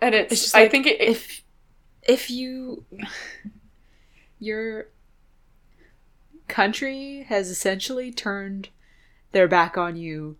And 0.00 0.14
it's, 0.14 0.32
It's 0.32 0.42
just 0.42 0.56
I 0.56 0.68
think 0.68 0.86
it, 0.86 1.00
it 1.00 1.08
if 1.08 1.42
if 2.02 2.30
you 2.30 2.84
your 4.38 4.88
country 6.48 7.24
has 7.28 7.48
essentially 7.48 8.12
turned 8.12 8.68
their 9.32 9.48
back 9.48 9.76
on 9.76 9.96
you 9.96 10.36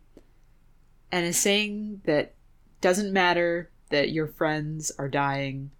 and 1.10 1.24
is 1.24 1.38
saying 1.38 2.02
that 2.04 2.34
doesn't 2.80 3.12
matter 3.12 3.70
that 3.90 4.10
your 4.10 4.26
friends 4.26 4.92
are 4.98 5.08
dying. 5.08 5.70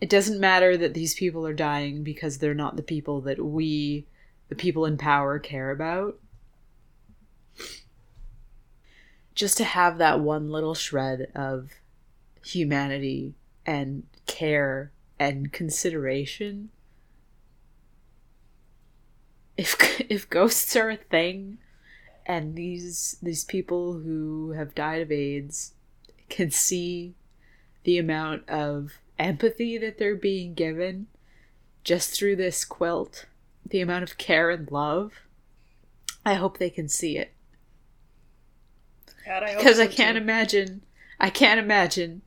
It 0.00 0.10
doesn't 0.10 0.38
matter 0.38 0.76
that 0.76 0.94
these 0.94 1.14
people 1.14 1.46
are 1.46 1.54
dying 1.54 2.02
because 2.04 2.38
they're 2.38 2.54
not 2.54 2.76
the 2.76 2.82
people 2.82 3.22
that 3.22 3.44
we, 3.44 4.06
the 4.48 4.54
people 4.54 4.84
in 4.84 4.98
power, 4.98 5.38
care 5.38 5.70
about. 5.70 6.18
Just 9.36 9.56
to 9.58 9.64
have 9.64 9.98
that 9.98 10.18
one 10.18 10.50
little 10.50 10.74
shred 10.74 11.30
of 11.36 11.70
humanity 12.44 13.34
and 13.64 14.04
care 14.26 14.90
and 15.18 15.52
consideration. 15.52 16.70
If 19.56 19.76
if 20.10 20.28
ghosts 20.28 20.74
are 20.74 20.90
a 20.90 20.96
thing, 20.96 21.58
and 22.26 22.56
these 22.56 23.16
these 23.22 23.44
people 23.44 23.94
who 24.00 24.50
have 24.52 24.74
died 24.74 25.02
of 25.02 25.12
AIDS 25.12 25.74
can 26.28 26.50
see 26.50 27.14
the 27.84 27.98
amount 27.98 28.48
of 28.48 28.94
empathy 29.18 29.78
that 29.78 29.98
they're 29.98 30.16
being 30.16 30.54
given 30.54 31.06
just 31.84 32.10
through 32.10 32.34
this 32.34 32.64
quilt, 32.64 33.26
the 33.64 33.80
amount 33.80 34.02
of 34.02 34.18
care 34.18 34.50
and 34.50 34.70
love. 34.70 35.12
I 36.24 36.34
hope 36.34 36.58
they 36.58 36.70
can 36.70 36.88
see 36.88 37.16
it. 37.16 37.32
God, 39.26 39.42
I 39.42 39.56
Because 39.56 39.76
so 39.76 39.82
I 39.82 39.86
can't 39.86 40.16
too. 40.16 40.22
imagine, 40.22 40.82
I 41.18 41.30
can't 41.30 41.60
imagine 41.60 42.22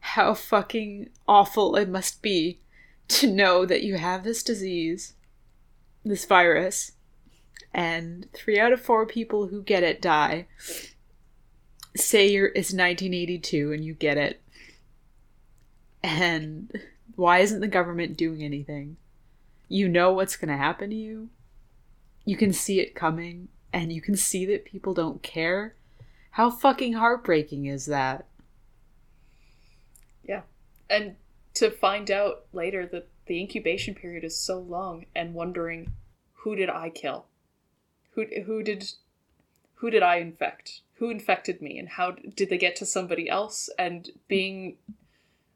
how 0.00 0.34
fucking 0.34 1.10
awful 1.28 1.76
it 1.76 1.88
must 1.88 2.20
be 2.22 2.58
to 3.08 3.30
know 3.30 3.64
that 3.64 3.82
you 3.82 3.96
have 3.96 4.24
this 4.24 4.42
disease, 4.42 5.14
this 6.04 6.24
virus, 6.24 6.92
and 7.72 8.26
three 8.32 8.58
out 8.58 8.72
of 8.72 8.80
four 8.80 9.06
people 9.06 9.48
who 9.48 9.62
get 9.62 9.82
it 9.82 10.02
die. 10.02 10.46
Say 11.96 12.28
you're 12.28 12.46
it's 12.46 12.72
1982 12.72 13.72
and 13.72 13.84
you 13.84 13.94
get 13.94 14.16
it, 14.16 14.40
and 16.02 16.72
why 17.16 17.40
isn't 17.40 17.60
the 17.60 17.68
government 17.68 18.16
doing 18.16 18.42
anything? 18.42 18.96
You 19.68 19.88
know 19.88 20.12
what's 20.12 20.36
going 20.36 20.48
to 20.48 20.56
happen 20.56 20.90
to 20.90 20.96
you. 20.96 21.30
You 22.24 22.36
can 22.36 22.52
see 22.52 22.80
it 22.80 22.94
coming, 22.94 23.48
and 23.72 23.92
you 23.92 24.00
can 24.00 24.16
see 24.16 24.46
that 24.46 24.64
people 24.64 24.94
don't 24.94 25.22
care. 25.22 25.74
How 26.40 26.48
fucking 26.48 26.94
heartbreaking 26.94 27.66
is 27.66 27.84
that? 27.84 28.24
Yeah. 30.26 30.40
And 30.88 31.16
to 31.52 31.70
find 31.70 32.10
out 32.10 32.46
later 32.54 32.86
that 32.86 33.08
the 33.26 33.38
incubation 33.38 33.94
period 33.94 34.24
is 34.24 34.40
so 34.40 34.58
long 34.58 35.04
and 35.14 35.34
wondering 35.34 35.92
who 36.36 36.56
did 36.56 36.70
I 36.70 36.88
kill? 36.88 37.26
Who 38.14 38.24
who 38.46 38.62
did 38.62 38.90
who 39.74 39.90
did 39.90 40.02
I 40.02 40.16
infect? 40.16 40.80
Who 40.94 41.10
infected 41.10 41.60
me 41.60 41.78
and 41.78 41.90
how 41.90 42.12
did 42.12 42.48
they 42.48 42.56
get 42.56 42.74
to 42.76 42.86
somebody 42.86 43.28
else 43.28 43.68
and 43.78 44.08
being 44.26 44.78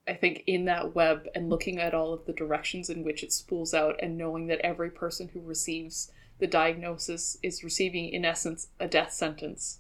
I 0.06 0.12
think 0.12 0.44
in 0.46 0.66
that 0.66 0.94
web 0.94 1.28
and 1.34 1.48
looking 1.48 1.78
at 1.78 1.94
all 1.94 2.12
of 2.12 2.26
the 2.26 2.34
directions 2.34 2.90
in 2.90 3.04
which 3.04 3.22
it 3.22 3.32
spools 3.32 3.72
out 3.72 3.98
and 4.02 4.18
knowing 4.18 4.48
that 4.48 4.60
every 4.60 4.90
person 4.90 5.28
who 5.28 5.40
receives 5.40 6.12
the 6.40 6.46
diagnosis 6.46 7.38
is 7.42 7.64
receiving 7.64 8.10
in 8.10 8.26
essence 8.26 8.66
a 8.78 8.86
death 8.86 9.14
sentence 9.14 9.78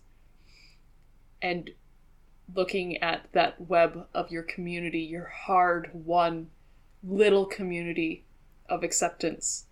and 1.40 1.70
looking 2.54 2.96
at 2.98 3.28
that 3.32 3.60
web 3.60 4.06
of 4.14 4.30
your 4.30 4.42
community, 4.42 5.00
your 5.00 5.26
hard 5.26 5.90
won 5.92 6.50
little 7.02 7.46
community 7.46 8.24
of 8.68 8.82
acceptance 8.82 9.66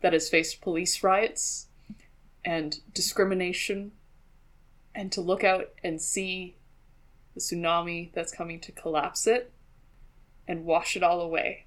that 0.00 0.12
has 0.12 0.28
faced 0.28 0.60
police 0.60 1.02
riots 1.02 1.68
and 2.44 2.80
discrimination, 2.92 3.92
and 4.94 5.10
to 5.12 5.20
look 5.20 5.42
out 5.42 5.70
and 5.82 6.00
see 6.00 6.56
the 7.34 7.40
tsunami 7.40 8.12
that's 8.12 8.32
coming 8.32 8.60
to 8.60 8.72
collapse 8.72 9.26
it 9.26 9.52
and 10.46 10.64
wash 10.64 10.96
it 10.96 11.02
all 11.02 11.20
away 11.20 11.66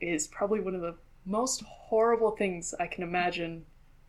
is 0.00 0.26
probably 0.26 0.60
one 0.60 0.74
of 0.74 0.80
the 0.80 0.94
most 1.24 1.62
horrible 1.62 2.30
things 2.30 2.74
I 2.78 2.86
can 2.86 3.02
imagine 3.02 3.64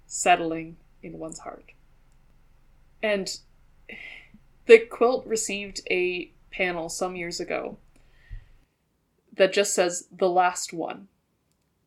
settling 0.06 0.78
in 1.02 1.18
one's 1.18 1.40
heart. 1.40 1.72
And 3.02 3.38
the 4.66 4.80
quilt 4.80 5.26
received 5.26 5.82
a 5.90 6.32
panel 6.52 6.90
some 6.90 7.16
years 7.16 7.40
ago 7.40 7.78
that 9.36 9.54
just 9.54 9.76
says 9.76 10.08
the 10.12 10.30
last 10.30 10.74
one 10.74 11.08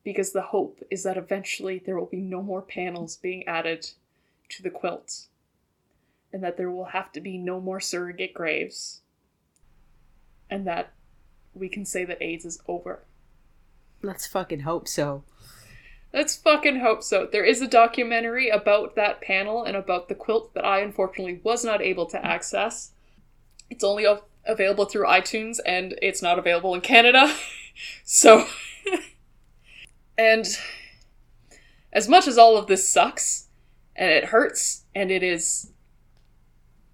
because 0.04 0.32
the 0.32 0.42
hope 0.42 0.80
is 0.90 1.02
that 1.02 1.16
eventually 1.16 1.82
there 1.84 1.98
will 1.98 2.06
be 2.06 2.20
no 2.20 2.42
more 2.42 2.62
panels 2.62 3.16
being 3.16 3.46
added 3.46 3.90
to 4.48 4.62
the 4.62 4.70
quilt 4.70 5.26
and 6.32 6.42
that 6.42 6.56
there 6.56 6.70
will 6.70 6.86
have 6.86 7.10
to 7.12 7.20
be 7.20 7.38
no 7.38 7.60
more 7.60 7.80
surrogate 7.80 8.34
graves 8.34 9.00
and 10.50 10.66
that 10.66 10.92
we 11.54 11.68
can 11.68 11.84
say 11.84 12.04
that 12.04 12.22
AIDS 12.22 12.44
is 12.44 12.60
over. 12.68 13.04
Let's 14.02 14.26
fucking 14.26 14.60
hope 14.60 14.86
so. 14.86 15.24
Let's 16.12 16.36
fucking 16.36 16.80
hope 16.80 17.02
so. 17.02 17.28
There 17.30 17.44
is 17.44 17.60
a 17.60 17.68
documentary 17.68 18.48
about 18.48 18.94
that 18.96 19.20
panel 19.20 19.64
and 19.64 19.76
about 19.76 20.08
the 20.08 20.14
quilt 20.14 20.54
that 20.54 20.64
I 20.64 20.80
unfortunately 20.80 21.40
was 21.42 21.64
not 21.64 21.82
able 21.82 22.06
to 22.06 22.24
access. 22.24 22.92
It's 23.68 23.84
only 23.84 24.06
available 24.46 24.86
through 24.86 25.06
iTunes 25.06 25.58
and 25.66 25.94
it's 26.00 26.22
not 26.22 26.38
available 26.38 26.74
in 26.74 26.80
Canada. 26.80 27.34
so. 28.04 28.46
and 30.18 30.46
as 31.92 32.08
much 32.08 32.26
as 32.26 32.38
all 32.38 32.56
of 32.56 32.68
this 32.68 32.88
sucks 32.88 33.48
and 33.94 34.10
it 34.10 34.26
hurts 34.26 34.84
and 34.94 35.10
it 35.10 35.22
is 35.22 35.72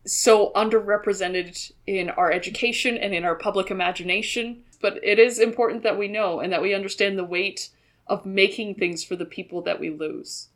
so 0.06 0.50
underrepresented 0.54 1.72
in 1.86 2.10
our 2.10 2.32
education 2.32 2.96
and 2.96 3.14
in 3.14 3.24
our 3.24 3.36
public 3.36 3.70
imagination, 3.70 4.64
but 4.80 4.98
it 5.02 5.18
is 5.18 5.38
important 5.38 5.82
that 5.84 5.96
we 5.96 6.08
know 6.08 6.40
and 6.40 6.52
that 6.52 6.60
we 6.60 6.74
understand 6.74 7.16
the 7.16 7.24
weight 7.24 7.70
of 8.06 8.26
making 8.26 8.74
things 8.74 9.02
for 9.02 9.16
the 9.16 9.24
people 9.24 9.62
that 9.62 9.80
we 9.80 9.90
lose. 9.90 10.48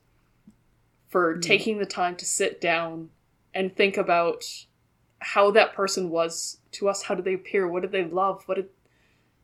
For 1.08 1.36
Mm. 1.36 1.42
taking 1.42 1.78
the 1.78 1.86
time 1.86 2.16
to 2.16 2.24
sit 2.26 2.60
down 2.60 3.10
and 3.54 3.74
think 3.74 3.96
about 3.96 4.44
how 5.20 5.50
that 5.50 5.72
person 5.72 6.10
was 6.10 6.58
to 6.72 6.88
us. 6.88 7.04
How 7.04 7.14
did 7.14 7.24
they 7.24 7.34
appear? 7.34 7.66
What 7.66 7.82
did 7.82 7.92
they 7.92 8.04
love? 8.04 8.42
What 8.46 8.56
did, 8.56 8.68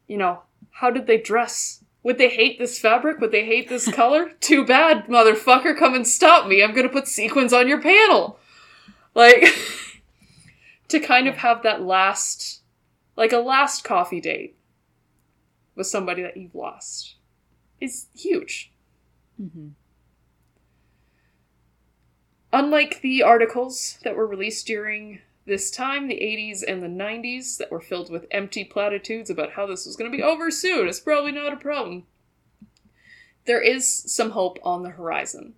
you 0.06 0.16
know, 0.18 0.43
how 0.72 0.90
did 0.90 1.06
they 1.06 1.18
dress? 1.18 1.82
Would 2.02 2.18
they 2.18 2.28
hate 2.28 2.59
this 2.59 2.78
fabric? 2.78 3.18
Would 3.20 3.32
they 3.32 3.47
hate 3.47 3.68
this 3.68 3.90
color? 3.93 4.32
Too 4.40 4.64
bad, 4.64 5.06
motherfucker. 5.06 5.76
Come 5.76 5.94
and 5.94 6.06
stop 6.06 6.47
me. 6.47 6.62
I'm 6.62 6.74
gonna 6.74 6.89
put 6.90 7.09
sequins 7.09 7.52
on 7.52 7.66
your 7.66 7.81
panel. 7.81 8.39
Like, 9.14 9.47
to 10.89 11.01
kind 11.01 11.26
of 11.26 11.39
have 11.39 11.62
that 11.62 11.81
last, 11.82 12.60
like 13.16 13.32
a 13.32 13.39
last 13.39 13.85
coffee 13.85 14.20
date 14.20 14.56
with 15.74 15.86
somebody 15.86 16.22
that 16.22 16.36
you've 16.36 16.55
lost 16.55 17.14
is 17.85 18.06
huge. 18.15 18.73
Mm-hmm. 19.40 19.69
Unlike 22.52 23.01
the 23.01 23.23
articles 23.23 23.98
that 24.05 24.16
were 24.16 24.27
released 24.27 24.66
during 24.66 25.20
this 25.44 25.70
time, 25.70 26.09
the 26.09 26.15
80s 26.15 26.62
and 26.66 26.82
the 26.82 27.05
90s, 27.05 27.59
that 27.59 27.70
were 27.70 27.81
filled 27.81 28.11
with 28.11 28.27
empty 28.31 28.65
platitudes 28.65 29.28
about 29.28 29.52
how 29.52 29.66
this 29.66 29.86
was 29.86 29.97
going 29.97 30.11
to 30.11 30.16
be 30.16 30.23
over 30.23 30.51
soon, 30.51 30.89
it's 30.89 31.01
probably 31.01 31.32
not 31.32 31.52
a 31.52 31.56
problem. 31.56 32.05
There 33.44 33.61
is 33.61 33.86
some 33.86 34.31
hope 34.31 34.59
on 34.62 34.82
the 34.82 34.90
horizon. 34.90 35.55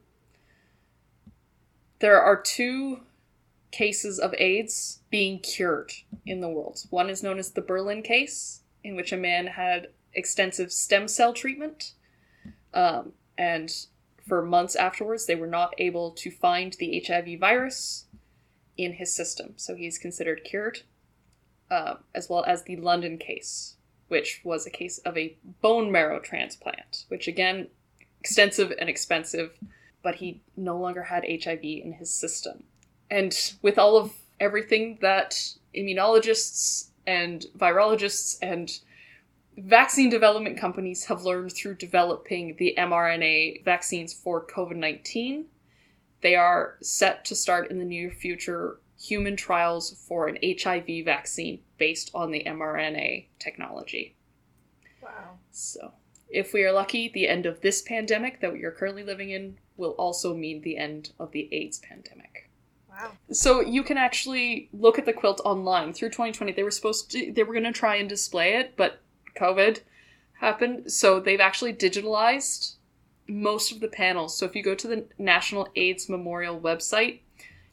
There 2.01 2.21
are 2.21 2.41
two 2.41 3.01
cases 3.71 4.19
of 4.19 4.35
AIDS 4.39 5.01
being 5.11 5.39
cured 5.39 5.93
in 6.25 6.41
the 6.41 6.49
world. 6.49 6.81
One 6.91 7.11
is 7.11 7.23
known 7.23 7.39
as 7.39 7.51
the 7.51 7.61
Berlin 7.61 8.03
case, 8.03 8.63
in 8.83 8.97
which 8.97 9.13
a 9.13 9.17
man 9.17 9.49
had 9.49 9.89
extensive 10.15 10.73
stem 10.73 11.09
cell 11.09 11.33
treatment. 11.33 11.93
Um, 12.77 13.13
and 13.39 13.73
for 14.29 14.43
months 14.43 14.77
afterwards, 14.77 15.27
they 15.27 15.35
were 15.35 15.47
not 15.47 15.75
able 15.79 16.11
to 16.13 16.31
find 16.31 16.75
the 16.75 17.03
HIV 17.05 17.41
virus 17.41 18.05
in 18.77 18.93
his 18.93 19.13
system. 19.13 19.55
So 19.57 19.75
he's 19.75 19.99
considered 19.99 20.45
cured, 20.45 20.83
uh, 21.71 21.95
as 22.15 22.29
well 22.29 22.45
as 22.45 22.65
the 22.65 22.77
London 22.77 23.17
case, 23.17 23.77
which 24.09 24.43
was 24.45 24.67
a 24.67 24.71
case 24.71 24.99
of 24.99 25.17
a 25.17 25.37
bone 25.63 25.91
marrow 25.91 26.21
transplant, 26.21 27.07
which 27.09 27.27
again, 27.27 27.69
extensive 28.21 28.73
and 28.79 28.91
expensive, 28.91 29.53
but 30.03 30.17
he 30.17 30.43
no 30.55 30.77
longer 30.77 31.05
had 31.05 31.25
HIV 31.25 31.65
in 31.65 31.95
his 31.99 32.13
system. 32.13 32.65
And 33.11 33.35
with 33.63 33.79
all 33.79 33.97
of 33.97 34.13
everything 34.39 34.99
that 35.01 35.55
immunologists 35.75 36.91
and 37.07 37.47
virologists 37.57 38.37
and 38.43 38.71
vaccine 39.57 40.11
development 40.11 40.59
companies 40.59 41.05
have 41.07 41.23
learned 41.23 41.53
through 41.53 41.75
developing 41.75 42.57
the 42.59 42.75
mRNA 42.79 43.65
vaccines 43.65 44.13
for 44.13 44.45
COVID 44.45 44.77
19. 44.77 45.47
They 46.23 46.35
are 46.35 46.77
set 46.81 47.25
to 47.27 47.35
start 47.35 47.71
in 47.71 47.79
the 47.79 47.85
near 47.85 48.11
future 48.11 48.81
human 48.99 49.37
trials 49.37 50.05
for 50.09 50.27
an 50.29 50.39
HIV 50.43 51.05
vaccine 51.05 51.61
based 51.79 52.11
on 52.15 52.31
the 52.31 52.45
mRNA 52.45 53.27
technology. 53.39 54.17
Wow. 55.03 55.39
So, 55.51 55.93
if 56.29 56.53
we 56.53 56.65
are 56.65 56.73
lucky, 56.73 57.09
the 57.09 57.29
end 57.29 57.47
of 57.47 57.61
this 57.61 57.83
pandemic 57.83 58.41
that 58.41 58.53
we 58.53 58.65
are 58.65 58.73
currently 58.73 59.05
living 59.05 59.31
in 59.31 59.59
will 59.77 59.93
also 59.93 60.35
mean 60.35 60.63
the 60.63 60.79
end 60.79 61.13
of 61.19 61.33
the 61.33 61.49
AIDS 61.53 61.79
pandemic. 61.79 62.51
Wow. 62.89 62.97
Wow. 62.99 63.13
So 63.31 63.61
you 63.61 63.83
can 63.83 63.99
actually 63.99 64.69
look 64.73 64.99
at 64.99 65.05
the 65.05 65.13
quilt 65.13 65.41
online 65.45 65.93
through 65.93 66.09
2020. 66.11 66.53
They 66.53 66.63
were 66.63 66.71
supposed 66.71 67.11
to, 67.13 67.31
they 67.33 67.43
were 67.43 67.53
going 67.53 67.65
to 67.65 67.73
try 67.73 67.97
and 67.97 68.09
display 68.09 68.55
it, 68.55 68.75
but 68.77 69.01
COVID 69.37 69.81
happened. 70.41 70.93
So 70.93 71.21
they've 71.21 71.41
actually 71.41 71.73
digitalized 71.73 72.75
most 73.29 73.73
of 73.73 73.81
the 73.81 73.89
panels. 73.89 74.37
So 74.37 74.47
if 74.47 74.55
you 74.55 74.63
go 74.63 74.75
to 74.75 74.89
the 74.89 75.05
National 75.19 75.69
AIDS 75.77 76.09
Memorial 76.09 76.61
website, 76.61 77.21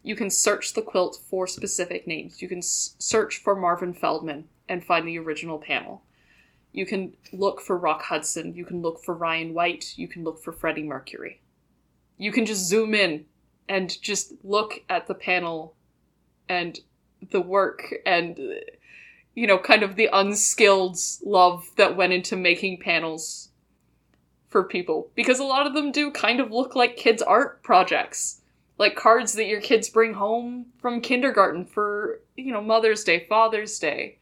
you 0.01 0.15
can 0.15 0.29
search 0.29 0.73
the 0.73 0.81
quilt 0.81 1.19
for 1.29 1.47
specific 1.47 2.07
names. 2.07 2.41
You 2.41 2.47
can 2.47 2.59
s- 2.59 2.95
search 2.99 3.37
for 3.37 3.55
Marvin 3.55 3.93
Feldman 3.93 4.49
and 4.67 4.83
find 4.83 5.07
the 5.07 5.19
original 5.19 5.59
panel. 5.59 6.03
You 6.71 6.85
can 6.85 7.13
look 7.31 7.61
for 7.61 7.77
Rock 7.77 8.03
Hudson. 8.03 8.55
You 8.55 8.65
can 8.65 8.81
look 8.81 9.03
for 9.03 9.13
Ryan 9.13 9.53
White. 9.53 9.93
You 9.95 10.07
can 10.07 10.23
look 10.23 10.41
for 10.43 10.51
Freddie 10.51 10.83
Mercury. 10.83 11.39
You 12.17 12.31
can 12.31 12.45
just 12.45 12.67
zoom 12.67 12.93
in 12.93 13.25
and 13.69 14.01
just 14.01 14.33
look 14.43 14.83
at 14.89 15.07
the 15.07 15.13
panel 15.13 15.75
and 16.49 16.79
the 17.31 17.41
work 17.41 17.93
and 18.05 18.39
you 19.35 19.47
know 19.47 19.57
kind 19.57 19.83
of 19.83 19.95
the 19.95 20.09
unskilled 20.11 20.97
love 21.23 21.65
that 21.77 21.95
went 21.95 22.13
into 22.13 22.35
making 22.35 22.79
panels 22.79 23.49
for 24.49 24.63
people. 24.63 25.09
Because 25.15 25.39
a 25.39 25.43
lot 25.43 25.65
of 25.65 25.73
them 25.73 25.91
do 25.91 26.11
kind 26.11 26.39
of 26.39 26.51
look 26.51 26.75
like 26.75 26.95
kids 26.95 27.21
art 27.21 27.63
projects. 27.63 28.41
Like 28.77 28.95
cards 28.95 29.33
that 29.33 29.47
your 29.47 29.61
kids 29.61 29.89
bring 29.89 30.13
home 30.13 30.67
from 30.79 31.01
kindergarten 31.01 31.65
for 31.65 32.21
you 32.35 32.51
know 32.51 32.61
mother's 32.61 33.03
day 33.03 33.25
father's 33.27 33.77
day 33.79 34.17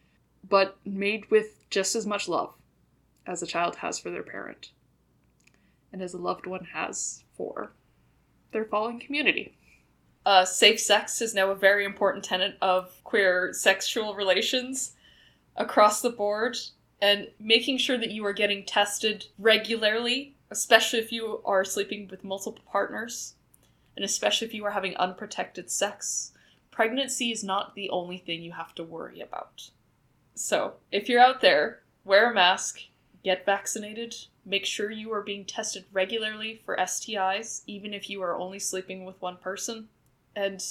but 0.48 0.78
made 0.86 1.30
with 1.32 1.70
just 1.70 1.96
as 1.96 2.06
much 2.06 2.28
love 2.28 2.54
as 3.26 3.42
a 3.42 3.48
child 3.48 3.78
has 3.78 4.00
for 4.00 4.10
their 4.10 4.24
parent 4.24 4.72
and 5.94 6.02
as 6.02 6.14
a 6.14 6.18
loved 6.18 6.46
one 6.46 6.66
has 6.74 7.24
for 7.36 7.72
their 8.52 8.66
fallen 8.66 9.00
community. 9.00 9.54
Uh, 10.26 10.46
safe 10.46 10.80
sex 10.80 11.22
is 11.22 11.34
now 11.34 11.50
a 11.50 11.56
very 11.56 11.86
important 11.86 12.24
tenet 12.24 12.56
of 12.62 13.02
queer 13.04 13.52
sexual 13.54 14.14
relations 14.14 14.94
across 15.56 16.02
the 16.02 16.10
board, 16.10 16.58
and 17.02 17.30
making 17.40 17.78
sure 17.78 17.98
that 17.98 18.12
you 18.12 18.26
are 18.26 18.34
getting 18.34 18.64
tested 18.66 19.26
regularly, 19.40 20.36
especially 20.50 21.00
if 21.00 21.12
you 21.12 21.42
are 21.46 21.66
sleeping 21.66 22.08
with 22.10 22.24
multiple 22.24 22.64
partners, 22.72 23.36
and 23.96 24.06
especially 24.06 24.48
if 24.48 24.54
you 24.54 24.66
are 24.66 24.72
having 24.72 24.96
unprotected 24.98 25.70
sex. 25.70 26.32
Pregnancy 26.70 27.32
is 27.32 27.44
not 27.44 27.76
the 27.76 27.90
only 27.90 28.18
thing 28.18 28.42
you 28.42 28.54
have 28.54 28.74
to 28.76 28.84
worry 28.84 29.20
about. 29.20 29.70
So, 30.36 30.76
if 30.92 31.10
you're 31.10 31.20
out 31.20 31.42
there, 31.42 31.82
wear 32.06 32.32
a 32.32 32.34
mask, 32.34 32.82
get 33.24 33.46
vaccinated, 33.46 34.16
make 34.46 34.66
sure 34.66 34.90
you 34.90 35.12
are 35.12 35.22
being 35.22 35.46
tested 35.46 35.86
regularly 35.92 36.56
for 36.56 36.78
STIs, 36.78 37.62
even 37.68 37.94
if 37.94 38.10
you 38.10 38.22
are 38.22 38.36
only 38.36 38.60
sleeping 38.60 39.06
with 39.06 39.22
one 39.22 39.38
person, 39.38 39.90
and 40.36 40.64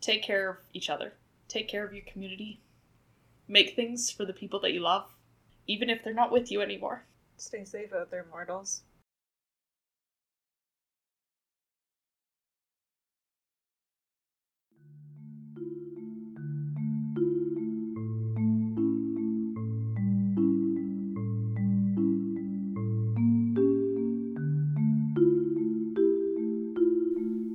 take 0.00 0.22
care 0.22 0.50
of 0.50 0.56
each 0.72 0.90
other. 0.90 1.14
Take 1.48 1.68
care 1.68 1.84
of 1.84 1.92
your 1.92 2.04
community. 2.04 2.60
Make 3.52 3.76
things 3.76 4.10
for 4.10 4.24
the 4.24 4.32
people 4.32 4.60
that 4.60 4.72
you 4.72 4.80
love, 4.80 5.10
even 5.66 5.90
if 5.90 6.02
they're 6.02 6.14
not 6.14 6.32
with 6.32 6.50
you 6.50 6.62
anymore. 6.62 7.04
Stay 7.36 7.66
safe 7.66 7.92
out 7.92 8.10
there, 8.10 8.24
mortals. 8.30 8.80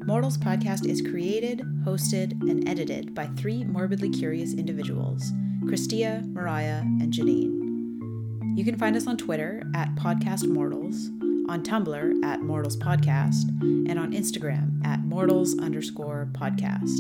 Mortals 0.05 0.37
podcast 0.37 0.85
is 0.87 1.01
created, 1.01 1.63
hosted, 1.83 2.33
and 2.47 2.69
edited 2.69 3.15
by 3.15 3.25
three 3.35 3.63
morbidly 3.63 4.11
curious 4.11 4.53
individuals 4.53 5.33
Christia, 5.68 6.26
Mariah, 6.31 6.80
and 6.80 7.11
Janine. 7.11 8.57
You 8.57 8.64
can 8.64 8.77
find 8.77 8.95
us 8.95 9.06
on 9.06 9.18
Twitter 9.18 9.61
at 9.76 9.94
Podcast 9.95 10.48
Mortals, 10.48 11.10
on 11.49 11.61
Tumblr 11.61 12.23
at 12.23 12.41
Mortals 12.41 12.77
Podcast, 12.77 13.49
and 13.61 13.99
on 13.99 14.14
Instagram 14.14 14.84
at 14.85 15.03
Mortals 15.03 15.60
underscore 15.60 16.30
podcast. 16.31 16.98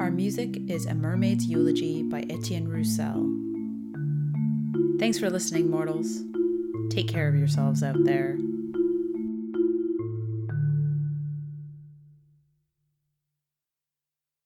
Our 0.00 0.10
music 0.10 0.56
is 0.66 0.86
A 0.86 0.94
Mermaid's 0.94 1.44
Eulogy 1.44 2.02
by 2.02 2.24
Etienne 2.30 2.68
Roussel. 2.68 3.28
Thanks 4.98 5.18
for 5.18 5.28
listening, 5.28 5.70
mortals. 5.70 6.22
Take 6.88 7.08
care 7.08 7.28
of 7.28 7.34
yourselves 7.34 7.82
out 7.82 8.02
there. 8.04 8.38